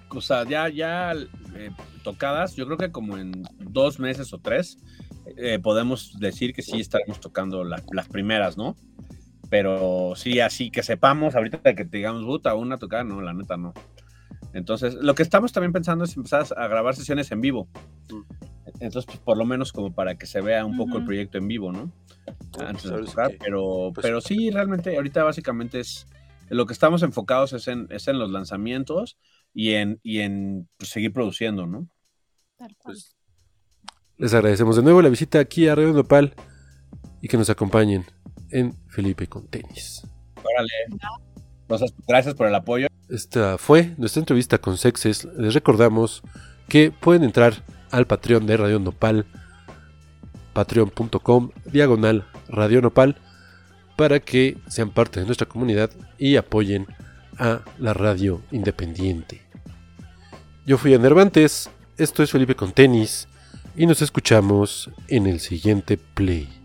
o 0.09 0.21
sea, 0.21 0.43
ya, 0.43 0.67
ya 0.67 1.13
eh, 1.13 1.71
tocadas, 2.03 2.57
yo 2.57 2.65
creo 2.65 2.77
que 2.77 2.91
como 2.91 3.17
en 3.17 3.47
dos 3.57 3.99
meses 3.99 4.33
o 4.33 4.37
tres, 4.37 4.79
eh, 5.25 5.59
podemos 5.59 6.19
decir 6.19 6.53
que 6.53 6.61
sí 6.61 6.79
estaremos 6.79 7.19
tocando 7.19 7.63
las 7.63 8.07
primeras, 8.09 8.57
¿no? 8.57 8.75
Pero 9.49 10.13
sí, 10.15 10.39
así 10.39 10.69
que 10.69 10.83
sepamos, 10.83 11.35
ahorita 11.35 11.75
que 11.75 11.85
te 11.85 11.97
digamos, 11.97 12.23
puta, 12.23 12.53
una 12.55 12.77
tocada, 12.77 13.03
no, 13.03 13.21
la 13.21 13.33
neta 13.33 13.57
no. 13.57 13.73
Entonces, 14.53 14.95
lo 14.95 15.15
que 15.15 15.23
estamos 15.23 15.51
también 15.51 15.73
pensando 15.73 16.05
es 16.05 16.15
empezar 16.15 16.45
a 16.55 16.67
grabar 16.67 16.95
sesiones 16.95 17.31
en 17.31 17.41
vivo. 17.41 17.67
Entonces, 18.79 19.05
pues, 19.05 19.17
por 19.19 19.37
lo 19.37 19.45
menos 19.45 19.71
como 19.71 19.93
para 19.93 20.15
que 20.15 20.25
se 20.25 20.41
vea 20.41 20.65
un 20.65 20.77
poco 20.77 20.97
el 20.97 21.05
proyecto 21.05 21.37
en 21.37 21.47
vivo, 21.47 21.71
¿no? 21.71 21.91
Antes 22.59 22.83
de 22.83 23.03
tocar, 23.03 23.31
pero, 23.39 23.91
pues 23.93 24.03
pero 24.03 24.21
sí, 24.21 24.49
realmente 24.51 24.95
ahorita 24.95 25.23
básicamente 25.23 25.79
es, 25.79 26.07
lo 26.49 26.65
que 26.65 26.73
estamos 26.73 27.03
enfocados 27.03 27.53
es 27.53 27.67
en, 27.67 27.87
es 27.89 28.07
en 28.07 28.19
los 28.19 28.31
lanzamientos 28.31 29.17
y 29.53 29.73
en, 29.73 29.99
y 30.03 30.19
en 30.19 30.67
pues, 30.77 30.89
seguir 30.89 31.11
produciendo, 31.13 31.67
¿no? 31.67 31.87
Pues, 32.83 33.15
les 34.19 34.33
agradecemos 34.33 34.75
de 34.75 34.83
nuevo 34.83 35.01
la 35.01 35.07
visita 35.07 35.39
aquí 35.39 35.67
a 35.69 35.75
Radio 35.75 35.93
Nopal 35.93 36.35
y 37.21 37.29
que 37.29 37.37
nos 37.37 37.49
acompañen 37.49 38.05
en 38.51 38.75
Felipe 38.89 39.27
con 39.27 39.47
tenis. 39.47 40.03
Órale. 40.43 41.89
Gracias 42.05 42.35
por 42.35 42.47
el 42.47 42.55
apoyo. 42.55 42.87
Esta 43.07 43.57
fue 43.57 43.95
nuestra 43.97 44.19
entrevista 44.19 44.57
con 44.57 44.77
Sexes. 44.77 45.25
Les 45.37 45.53
recordamos 45.53 46.21
que 46.67 46.91
pueden 46.91 47.23
entrar 47.23 47.63
al 47.91 48.07
Patreon 48.07 48.45
de 48.45 48.57
Radio 48.57 48.79
Nopal, 48.79 49.25
patreon.com, 50.53 51.51
diagonal 51.71 52.27
Radio 52.49 52.81
Nopal, 52.81 53.15
para 53.95 54.19
que 54.19 54.57
sean 54.67 54.89
parte 54.89 55.21
de 55.21 55.27
nuestra 55.27 55.47
comunidad 55.47 55.91
y 56.17 56.35
apoyen 56.35 56.87
a 57.37 57.61
la 57.77 57.93
radio 57.93 58.41
independiente. 58.51 59.41
Yo 60.65 60.77
fui 60.77 60.93
a 60.93 60.97
Nervantes, 60.97 61.69
esto 61.97 62.21
es 62.21 62.31
Felipe 62.31 62.55
con 62.55 62.73
tenis 62.73 63.29
y 63.75 63.85
nos 63.85 64.01
escuchamos 64.01 64.89
en 65.07 65.27
el 65.27 65.39
siguiente 65.39 65.97
play. 65.97 66.58